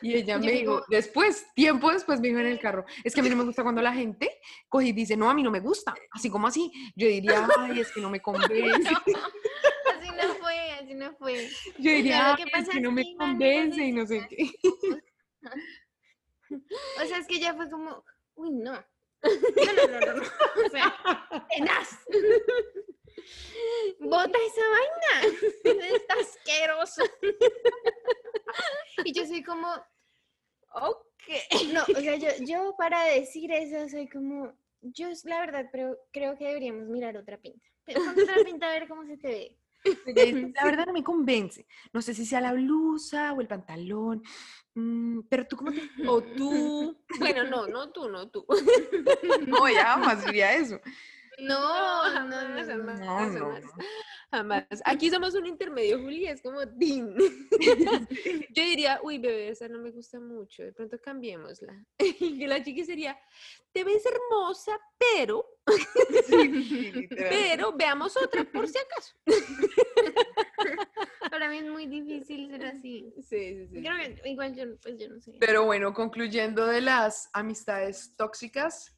Y 0.00 0.14
ella 0.14 0.34
Yo 0.36 0.44
me 0.44 0.52
dijo, 0.52 0.60
digo- 0.60 0.84
después, 0.88 1.44
tiempo 1.56 1.90
después 1.90 2.20
me 2.20 2.28
dijo 2.28 2.38
en 2.38 2.46
el 2.46 2.60
carro, 2.60 2.84
es 3.02 3.12
que 3.12 3.18
a 3.20 3.22
mí 3.24 3.30
no 3.30 3.34
me 3.34 3.42
gusta 3.42 3.64
cuando 3.64 3.82
la 3.82 3.92
gente 3.92 4.30
coge 4.68 4.86
y 4.88 4.92
dice, 4.92 5.16
no, 5.16 5.28
a 5.28 5.34
mí 5.34 5.42
no 5.42 5.50
me 5.50 5.58
gusta. 5.58 5.92
Así 6.12 6.30
como 6.30 6.46
así. 6.46 6.70
Yo 6.94 7.08
diría, 7.08 7.48
ay, 7.58 7.80
es 7.80 7.90
que 7.90 8.00
no 8.00 8.08
me 8.08 8.20
convence. 8.20 8.88
Así 8.88 10.10
no 10.10 10.34
fue, 10.40 10.70
así 10.80 10.94
no 10.94 11.12
fue. 11.16 11.48
Yo 11.78 11.90
diría, 11.90 12.34
"Ay, 12.36 12.44
es 12.54 12.68
que 12.68 12.80
no 12.80 12.92
me 12.92 13.16
convence 13.16 13.82
y 13.84 13.90
no 13.92 14.06
sé 14.06 14.24
qué. 14.28 14.52
O 17.02 17.06
sea, 17.06 17.18
es 17.18 17.26
que 17.26 17.36
ella 17.36 17.54
fue 17.54 17.68
como, 17.68 18.04
uy, 18.36 18.50
no. 18.52 18.72
No, 19.22 19.72
no, 19.72 19.86
no, 19.88 20.00
no, 20.00 20.12
no. 20.14 20.22
O 20.66 20.70
sea. 20.70 20.96
Bota 24.00 24.38
esa 24.46 24.62
vaina. 24.70 25.12
Está 25.94 26.14
asqueroso. 26.14 27.02
Y 29.04 29.12
yo 29.12 29.26
soy 29.26 29.42
como, 29.42 29.68
Ok. 30.72 31.72
no, 31.72 31.82
o 31.82 32.00
sea, 32.00 32.16
yo, 32.16 32.28
yo 32.40 32.74
para 32.76 33.04
decir 33.04 33.50
eso 33.52 33.88
soy 33.88 34.08
como, 34.08 34.52
yo 34.80 35.08
la 35.24 35.40
verdad, 35.40 35.68
pero 35.72 35.98
creo 36.12 36.36
que 36.36 36.46
deberíamos 36.46 36.88
mirar 36.88 37.16
otra 37.16 37.38
pinta. 37.38 37.66
Pero 37.84 38.04
ponte 38.04 38.22
otra 38.22 38.44
pinta 38.44 38.68
a 38.68 38.72
ver 38.72 38.88
cómo 38.88 39.04
se 39.06 39.16
te 39.16 39.28
ve. 39.28 39.58
La 40.54 40.64
verdad 40.64 40.86
no 40.86 40.92
me 40.92 41.04
convence. 41.04 41.66
No 41.92 42.02
sé 42.02 42.14
si 42.14 42.26
sea 42.26 42.40
la 42.40 42.52
blusa 42.52 43.32
o 43.32 43.40
el 43.40 43.46
pantalón. 43.46 44.22
mm, 44.74 45.20
pero 45.28 45.46
tú 45.46 45.56
cómo 45.56 45.72
te... 45.72 45.82
O 46.06 46.22
tú. 46.22 46.98
Bueno, 47.18 47.44
no, 47.44 47.66
no 47.66 47.90
tú, 47.90 48.08
no 48.08 48.28
tú. 48.28 48.44
No, 49.46 49.68
ya 49.68 49.84
jamás 49.94 50.24
diría 50.26 50.54
eso. 50.54 50.80
No, 51.40 52.10
no, 52.12 52.28
no, 52.28 52.30
jamás, 52.48 52.66
no, 52.68 52.76
no. 52.76 52.84
jamás, 52.84 53.00
No, 53.00 53.26
no, 53.30 53.40
jamás. 53.46 53.64
no. 53.64 53.70
Jamás. 54.30 54.66
Aquí 54.84 55.08
somos 55.10 55.34
un 55.34 55.46
intermedio, 55.46 55.98
Juli, 56.00 56.26
es 56.26 56.42
como 56.42 56.64
din. 56.66 57.14
Yo 58.50 58.62
diría, 58.62 59.00
uy, 59.02 59.18
bebé, 59.18 59.48
esa 59.48 59.68
no 59.68 59.78
me 59.78 59.90
gusta 59.90 60.20
mucho, 60.20 60.62
de 60.64 60.72
pronto 60.72 61.00
cambiémosla. 61.00 61.84
Y 61.98 62.38
que 62.38 62.46
la 62.46 62.62
chiqui 62.62 62.84
sería, 62.84 63.18
te 63.72 63.84
ves 63.84 64.04
hermosa, 64.04 64.78
pero, 64.98 65.46
Sí, 66.26 67.08
pero 67.10 67.72
veamos 67.72 68.16
otra 68.16 68.44
por 68.44 68.66
si 68.68 68.78
acaso. 68.78 69.14
Para 71.30 71.48
mí 71.50 71.58
es 71.58 71.66
muy 71.66 71.86
difícil 71.86 72.48
ser 72.50 72.66
así. 72.66 73.12
Sí, 73.16 73.22
sí, 73.22 73.68
sí. 73.68 73.82
Creo 73.82 73.96
que 74.22 74.28
igual 74.30 74.54
yo, 74.54 74.64
pues 74.82 74.98
yo 74.98 75.08
no 75.08 75.20
sé. 75.20 75.32
Pero 75.38 75.64
bueno, 75.64 75.92
concluyendo 75.94 76.66
de 76.66 76.80
las 76.80 77.30
amistades 77.32 78.14
tóxicas, 78.16 78.97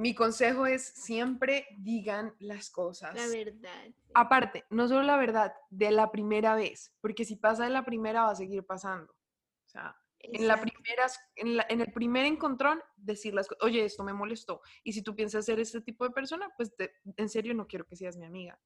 mi 0.00 0.14
consejo 0.14 0.66
es 0.66 0.82
siempre 0.82 1.66
digan 1.78 2.34
las 2.38 2.70
cosas. 2.70 3.14
La 3.14 3.26
verdad. 3.28 3.84
sí. 3.86 4.10
Aparte, 4.14 4.64
no 4.70 4.88
solo 4.88 5.02
la 5.02 5.16
verdad, 5.16 5.52
de 5.70 5.90
la 5.90 6.10
primera 6.10 6.54
vez, 6.54 6.92
porque 7.00 7.24
si 7.24 7.36
pasa 7.36 7.64
de 7.64 7.70
la 7.70 7.84
primera 7.84 8.24
va 8.24 8.30
a 8.30 8.36
seguir 8.36 8.64
pasando. 8.64 9.12
O 9.12 9.68
sea, 9.68 9.96
en, 10.18 10.46
la 10.48 10.54
Exacto. 10.54 10.72
primeras, 10.72 11.18
en, 11.36 11.56
la- 11.56 11.66
en 11.68 11.80
el 11.80 11.92
primer 11.92 12.24
encontrón, 12.26 12.80
decir 12.96 13.34
las 13.34 13.46
cosas, 13.46 13.62
oye, 13.62 13.84
esto 13.84 14.02
me 14.02 14.12
molestó. 14.12 14.60
Y 14.84 14.92
si 14.92 15.02
tú 15.02 15.14
piensas 15.14 15.44
ser 15.44 15.60
este 15.60 15.80
tipo 15.80 16.04
de 16.04 16.10
persona, 16.10 16.48
pues 16.56 16.74
te- 16.74 16.92
en 17.16 17.28
serio 17.28 17.54
no 17.54 17.66
quiero 17.66 17.86
que 17.86 17.96
seas 17.96 18.16
mi 18.16 18.26
amiga. 18.26 18.60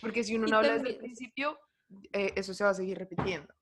Porque 0.00 0.24
si 0.24 0.36
uno 0.36 0.46
no 0.46 0.56
habla 0.58 0.74
desde 0.74 0.90
el 0.90 0.98
principio, 0.98 1.58
eh, 2.12 2.32
eso 2.36 2.52
se 2.54 2.64
va 2.64 2.70
a 2.70 2.74
seguir 2.74 2.98
repitiendo. 2.98 3.52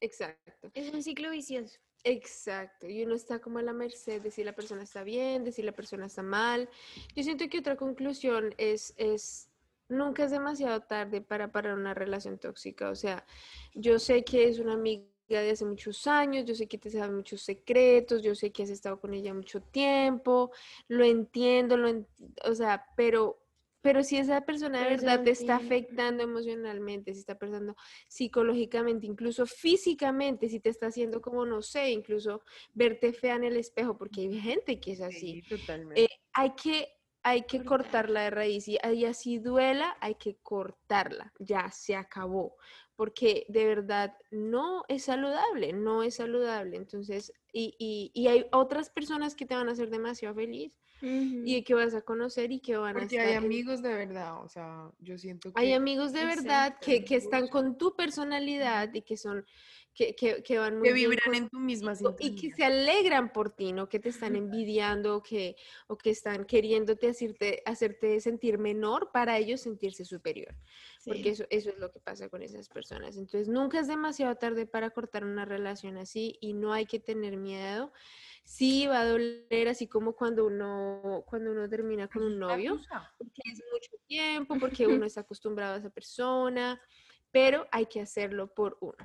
Exacto. 0.00 0.70
Es 0.74 0.92
un 0.92 1.02
ciclo 1.02 1.30
vicioso. 1.30 1.78
Exacto, 2.08 2.86
y 2.86 3.02
uno 3.02 3.16
está 3.16 3.40
como 3.40 3.58
a 3.58 3.62
la 3.62 3.72
merced 3.72 4.22
de 4.22 4.30
si 4.30 4.44
la 4.44 4.52
persona 4.54 4.84
está 4.84 5.02
bien, 5.02 5.42
de 5.42 5.50
si 5.50 5.60
la 5.62 5.72
persona 5.72 6.06
está 6.06 6.22
mal. 6.22 6.68
Yo 7.16 7.24
siento 7.24 7.48
que 7.48 7.58
otra 7.58 7.74
conclusión 7.76 8.54
es, 8.58 8.94
es 8.96 9.50
nunca 9.88 10.22
es 10.24 10.30
demasiado 10.30 10.82
tarde 10.82 11.20
para 11.20 11.50
parar 11.50 11.74
una 11.74 11.94
relación 11.94 12.38
tóxica. 12.38 12.90
O 12.90 12.94
sea, 12.94 13.26
yo 13.74 13.98
sé 13.98 14.22
que 14.24 14.48
es 14.48 14.60
una 14.60 14.74
amiga 14.74 15.04
de 15.28 15.50
hace 15.50 15.64
muchos 15.64 16.06
años, 16.06 16.44
yo 16.44 16.54
sé 16.54 16.68
que 16.68 16.78
te 16.78 16.90
sabe 16.90 17.12
muchos 17.12 17.42
secretos, 17.42 18.22
yo 18.22 18.36
sé 18.36 18.52
que 18.52 18.62
has 18.62 18.70
estado 18.70 19.00
con 19.00 19.12
ella 19.12 19.34
mucho 19.34 19.60
tiempo, 19.60 20.52
lo 20.86 21.04
entiendo, 21.04 21.76
lo 21.76 21.88
en- 21.88 22.06
o 22.44 22.54
sea, 22.54 22.86
pero, 22.96 23.42
pero 23.82 24.02
si 24.02 24.16
esa 24.16 24.40
persona 24.40 24.82
de 24.82 24.96
verdad 24.96 25.22
te 25.22 25.30
está 25.30 25.56
afectando 25.56 26.22
emocionalmente, 26.22 27.12
si 27.14 27.20
está 27.20 27.34
afectando 27.34 27.76
psicológicamente, 28.08 29.06
incluso 29.06 29.46
físicamente, 29.46 30.48
si 30.48 30.60
te 30.60 30.70
está 30.70 30.86
haciendo 30.86 31.20
como, 31.20 31.46
no 31.46 31.62
sé, 31.62 31.90
incluso 31.90 32.42
verte 32.74 33.12
fea 33.12 33.36
en 33.36 33.44
el 33.44 33.56
espejo, 33.56 33.96
porque 33.96 34.22
hay 34.22 34.40
gente 34.40 34.80
que 34.80 34.92
es 34.92 35.00
así. 35.00 35.42
totalmente. 35.48 36.04
Eh, 36.04 36.08
hay 36.32 36.52
que, 36.54 36.88
hay 37.22 37.42
que 37.42 37.58
Cortar. 37.58 37.78
cortarla 38.06 38.22
de 38.22 38.30
raíz 38.30 38.68
y, 38.68 38.78
y 38.92 39.04
así 39.04 39.38
duela, 39.38 39.96
hay 40.00 40.16
que 40.16 40.36
cortarla, 40.42 41.32
ya 41.38 41.70
se 41.70 41.94
acabó. 41.96 42.56
porque 42.96 43.44
de 43.50 43.66
verdad 43.66 44.16
no 44.30 44.84
es 44.88 45.04
saludable, 45.04 45.72
no 45.74 46.02
es 46.02 46.14
saludable. 46.16 46.76
Entonces, 46.78 47.32
y, 47.52 47.76
y, 48.14 48.26
hay 48.28 48.46
otras 48.52 48.90
personas 48.90 49.34
que 49.34 49.46
te 49.46 49.54
van 49.54 49.68
a 49.68 49.72
hacer 49.72 49.90
demasiado 49.90 50.34
feliz 50.34 50.74
y 51.06 51.62
que 51.62 51.74
vas 51.74 51.94
a 51.94 52.02
conocer 52.02 52.52
y 52.52 52.60
que 52.60 52.76
van 52.76 52.96
a 52.96 53.02
estar. 53.02 53.20
hay 53.20 53.34
amigos 53.34 53.82
de 53.82 53.94
verdad, 53.94 54.42
o 54.42 54.48
sea, 54.48 54.90
yo 55.00 55.18
siento 55.18 55.52
que. 55.52 55.60
Hay 55.60 55.72
amigos 55.72 56.12
de 56.12 56.24
verdad 56.24 56.78
que, 56.80 57.04
que 57.04 57.16
están 57.16 57.48
con 57.48 57.78
tu 57.78 57.94
personalidad 57.94 58.92
y 58.94 59.02
que 59.02 59.16
son 59.16 59.44
que, 59.96 60.14
que, 60.14 60.42
que 60.42 60.58
van 60.58 60.78
muy 60.78 60.88
que 60.88 60.94
vibran 60.94 61.34
en 61.34 61.48
tu 61.48 61.58
misma 61.58 61.94
y 62.20 62.36
que 62.36 62.50
se 62.52 62.64
alegran 62.64 63.32
por 63.32 63.50
ti, 63.50 63.72
no 63.72 63.88
que 63.88 63.98
te 63.98 64.10
están 64.10 64.36
envidiando 64.36 65.22
que, 65.22 65.56
o 65.86 65.96
que 65.96 66.10
están 66.10 66.44
queriéndote 66.44 67.08
hacerte, 67.08 67.62
hacerte 67.64 68.20
sentir 68.20 68.58
menor 68.58 69.10
para 69.10 69.38
ellos 69.38 69.62
sentirse 69.62 70.04
superior. 70.04 70.54
Porque 71.04 71.30
eso, 71.30 71.44
eso 71.48 71.70
es 71.70 71.78
lo 71.78 71.90
que 71.90 71.98
pasa 71.98 72.28
con 72.28 72.42
esas 72.42 72.68
personas. 72.68 73.16
Entonces, 73.16 73.48
nunca 73.48 73.80
es 73.80 73.86
demasiado 73.86 74.34
tarde 74.34 74.66
para 74.66 74.90
cortar 74.90 75.24
una 75.24 75.46
relación 75.46 75.96
así 75.96 76.36
y 76.40 76.52
no 76.52 76.74
hay 76.74 76.84
que 76.84 77.00
tener 77.00 77.38
miedo. 77.38 77.90
Sí 78.46 78.86
va 78.86 79.00
a 79.00 79.06
doler, 79.06 79.66
así 79.68 79.88
como 79.88 80.14
cuando 80.14 80.46
uno, 80.46 81.24
cuando 81.26 81.50
uno 81.50 81.68
termina 81.68 82.06
con 82.06 82.22
un 82.22 82.38
novio, 82.38 82.78
porque 83.18 83.42
es 83.44 83.60
mucho 83.72 83.90
tiempo, 84.06 84.56
porque 84.60 84.86
uno 84.86 85.04
está 85.04 85.22
acostumbrado 85.22 85.74
a 85.74 85.78
esa 85.78 85.90
persona, 85.90 86.80
pero 87.32 87.66
hay 87.72 87.86
que 87.86 88.00
hacerlo 88.00 88.54
por 88.54 88.78
uno. 88.80 89.04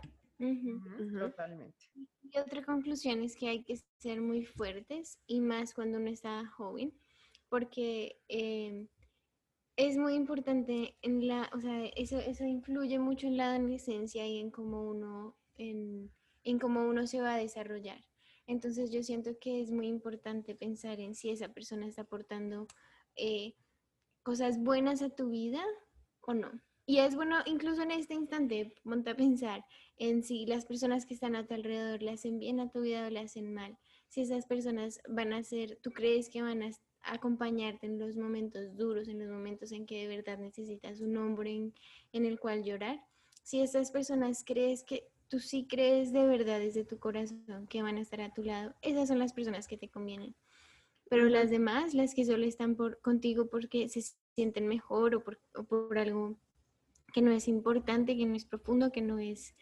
Totalmente. 1.20 1.90
Y 2.22 2.38
otra 2.38 2.64
conclusión 2.64 3.24
es 3.24 3.36
que 3.36 3.50
hay 3.50 3.64
que 3.64 3.78
ser 3.98 4.22
muy 4.22 4.46
fuertes 4.46 5.20
y 5.26 5.42
más 5.42 5.74
cuando 5.74 5.98
uno 5.98 6.12
está 6.12 6.46
joven, 6.46 6.94
porque 7.50 8.22
em, 8.28 8.88
es 9.76 9.98
muy 9.98 10.14
importante 10.14 10.96
en 11.02 11.28
la, 11.28 11.50
o 11.54 11.60
sea, 11.60 11.84
eso, 11.96 12.20
eso 12.20 12.46
influye 12.46 13.00
mucho 13.00 13.26
en 13.26 13.38
la 13.38 13.56
adolescencia 13.56 14.28
y 14.28 14.38
en 14.38 14.52
cómo 14.52 14.84
uno, 14.84 15.36
en, 15.56 16.12
en 16.44 16.60
cómo 16.60 16.86
uno 16.86 17.08
se 17.08 17.22
va 17.22 17.34
a 17.34 17.38
desarrollar. 17.38 18.04
Entonces 18.52 18.92
yo 18.92 19.02
siento 19.02 19.40
que 19.40 19.62
es 19.62 19.72
muy 19.72 19.88
importante 19.88 20.56
pensar 20.56 21.00
en 21.00 21.16
si 21.16 21.30
esa 21.30 21.54
persona 21.54 21.88
está 21.88 22.02
aportando 22.02 22.68
eh, 23.16 23.56
cosas 24.24 24.62
buenas 24.62 25.02
a 25.02 25.10
tu 25.10 25.30
vida 25.30 25.64
o 26.20 26.34
no. 26.34 26.52
Y 26.86 26.98
es 26.98 27.16
bueno, 27.16 27.38
incluso 27.46 27.82
en 27.82 27.92
este 27.92 28.14
instante, 28.14 28.74
ponte 28.84 29.12
a 29.12 29.16
pensar 29.16 29.64
en 29.98 30.22
si 30.24 30.46
las 30.46 30.66
personas 30.66 31.06
que 31.06 31.14
están 31.14 31.38
a 31.38 31.48
tu 31.48 31.54
alrededor 31.54 32.04
le 32.04 32.12
hacen 32.12 32.40
bien 32.40 32.60
a 32.60 32.70
tu 32.70 32.82
vida 32.82 33.08
o 33.08 33.10
le 33.10 33.22
hacen 33.22 33.54
mal. 33.54 33.78
Si 34.10 34.20
esas 34.20 34.46
personas 34.48 35.00
van 35.08 35.32
a 35.32 35.44
ser, 35.44 35.80
tú 35.82 35.92
crees 35.92 36.30
que 36.30 36.42
van 36.42 36.62
a 36.62 36.72
acompañarte 37.04 37.88
en 37.88 38.00
los 38.00 38.18
momentos 38.18 38.76
duros, 38.76 39.08
en 39.08 39.20
los 39.20 39.30
momentos 39.30 39.72
en 39.72 39.86
que 39.86 40.02
de 40.02 40.14
verdad 40.18 40.38
necesitas 40.38 41.00
un 41.00 41.16
hombre 41.16 41.52
en, 41.52 41.74
en 42.12 42.26
el 42.26 42.38
cual 42.38 42.66
llorar. 42.66 43.00
Si 43.44 43.62
esas 43.62 43.92
personas 43.92 44.44
crees 44.46 44.84
que 44.84 45.11
tú 45.32 45.40
sí 45.40 45.66
crees 45.66 46.12
de 46.12 46.28
verdad 46.28 46.60
desde 46.60 46.84
tu 46.84 47.00
corazón 47.00 47.66
que 47.70 47.82
van 47.82 47.96
a 47.96 48.02
estar 48.02 48.20
a 48.20 48.34
tu 48.34 48.44
lado, 48.44 48.76
esas 48.82 49.08
son 49.08 49.18
las 49.18 49.32
personas 49.32 49.66
que 49.66 49.78
te 49.78 49.90
convienen. 49.90 50.36
Pero 51.10 51.30
las 51.30 51.50
demás, 51.50 51.94
las 51.94 52.14
que 52.14 52.26
solo 52.26 52.46
están 52.46 52.76
por, 52.76 53.00
contigo 53.00 53.50
porque 53.50 53.88
se 53.88 54.04
sienten 54.36 54.68
mejor 54.68 55.16
o 55.16 55.24
por, 55.24 55.42
o 55.56 55.64
por 55.64 55.98
algo 55.98 56.38
que 57.14 57.22
no 57.22 57.32
es 57.32 57.48
importante, 57.48 58.18
que 58.18 58.26
no 58.26 58.36
es 58.36 58.44
profundo, 58.44 58.92
que 58.92 59.02
no 59.02 59.20
es 59.20 59.56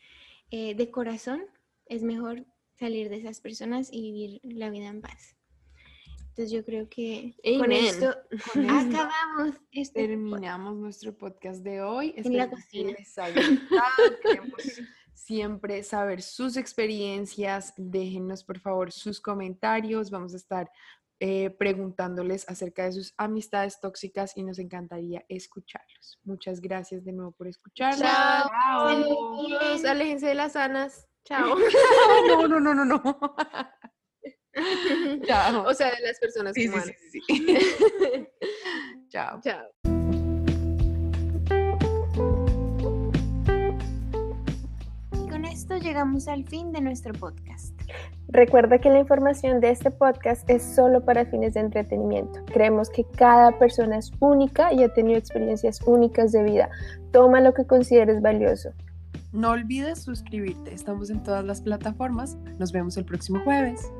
eh, 0.49 0.73
de 0.73 0.89
corazón, 0.89 1.45
es 1.85 2.01
mejor 2.01 2.47
salir 2.79 3.09
de 3.09 3.17
esas 3.17 3.39
personas 3.39 3.89
y 3.91 4.01
vivir 4.01 4.41
la 4.43 4.71
vida 4.71 4.87
en 4.87 5.01
paz. 5.01 5.35
Entonces 6.29 6.51
yo 6.51 6.65
creo 6.65 6.89
que 6.89 7.35
con 7.59 7.71
esto 7.71 8.15
acabamos. 8.69 9.55
Este 9.71 10.07
Terminamos 10.07 10.77
nuestro 10.77 11.15
podcast 11.15 11.61
de 11.63 11.81
hoy. 11.83 12.13
En 12.17 12.37
la 12.37 12.49
cocina. 12.49 12.95
Queremos 14.23 14.63
siempre 15.19 15.83
saber 15.83 16.21
sus 16.21 16.57
experiencias. 16.57 17.73
Déjenos 17.77 18.43
por 18.43 18.59
favor 18.59 18.91
sus 18.91 19.21
comentarios. 19.21 20.09
Vamos 20.09 20.33
a 20.33 20.37
estar 20.37 20.71
eh, 21.19 21.49
preguntándoles 21.49 22.47
acerca 22.47 22.85
de 22.85 22.93
sus 22.93 23.13
amistades 23.17 23.79
tóxicas 23.81 24.37
y 24.37 24.43
nos 24.43 24.57
encantaría 24.57 25.25
escucharlos. 25.27 26.17
Muchas 26.23 26.61
gracias 26.61 27.03
de 27.03 27.11
nuevo 27.11 27.31
por 27.33 27.47
escucharnos. 27.47 27.99
Chao. 27.99 28.49
Chao. 28.49 29.89
Aléjense 29.89 30.27
de 30.27 30.35
las 30.35 30.53
sanas. 30.53 31.07
Chao. 31.25 31.55
no, 32.27 32.47
no, 32.47 32.59
no, 32.59 32.73
no, 32.73 32.85
no. 32.85 33.01
Chao. 35.27 35.67
O 35.67 35.73
sea, 35.73 35.91
de 35.91 36.01
las 36.01 36.19
personas 36.19 36.53
sí, 36.53 36.67
humanas. 36.67 36.87
Sí, 37.11 37.21
sí, 37.27 37.45
sí. 37.45 38.27
Chao. 39.09 39.41
Chao. 39.41 39.69
Esto 45.69 45.87
llegamos 45.87 46.27
al 46.27 46.45
fin 46.45 46.71
de 46.71 46.81
nuestro 46.81 47.13
podcast. 47.13 47.79
Recuerda 48.29 48.79
que 48.79 48.89
la 48.89 48.99
información 48.99 49.61
de 49.61 49.69
este 49.69 49.91
podcast 49.91 50.49
es 50.49 50.63
solo 50.63 51.05
para 51.05 51.25
fines 51.25 51.53
de 51.53 51.59
entretenimiento. 51.59 52.43
Creemos 52.45 52.89
que 52.89 53.03
cada 53.03 53.51
persona 53.59 53.99
es 53.99 54.11
única 54.19 54.73
y 54.73 54.81
ha 54.81 54.91
tenido 54.91 55.19
experiencias 55.19 55.79
únicas 55.85 56.31
de 56.31 56.43
vida. 56.43 56.69
Toma 57.11 57.39
lo 57.39 57.53
que 57.53 57.67
consideres 57.67 58.19
valioso. 58.19 58.71
No 59.31 59.51
olvides 59.51 60.01
suscribirte. 60.01 60.73
Estamos 60.73 61.11
en 61.11 61.21
todas 61.21 61.45
las 61.45 61.61
plataformas. 61.61 62.35
Nos 62.57 62.71
vemos 62.71 62.97
el 62.97 63.05
próximo 63.05 63.39
jueves. 63.43 63.91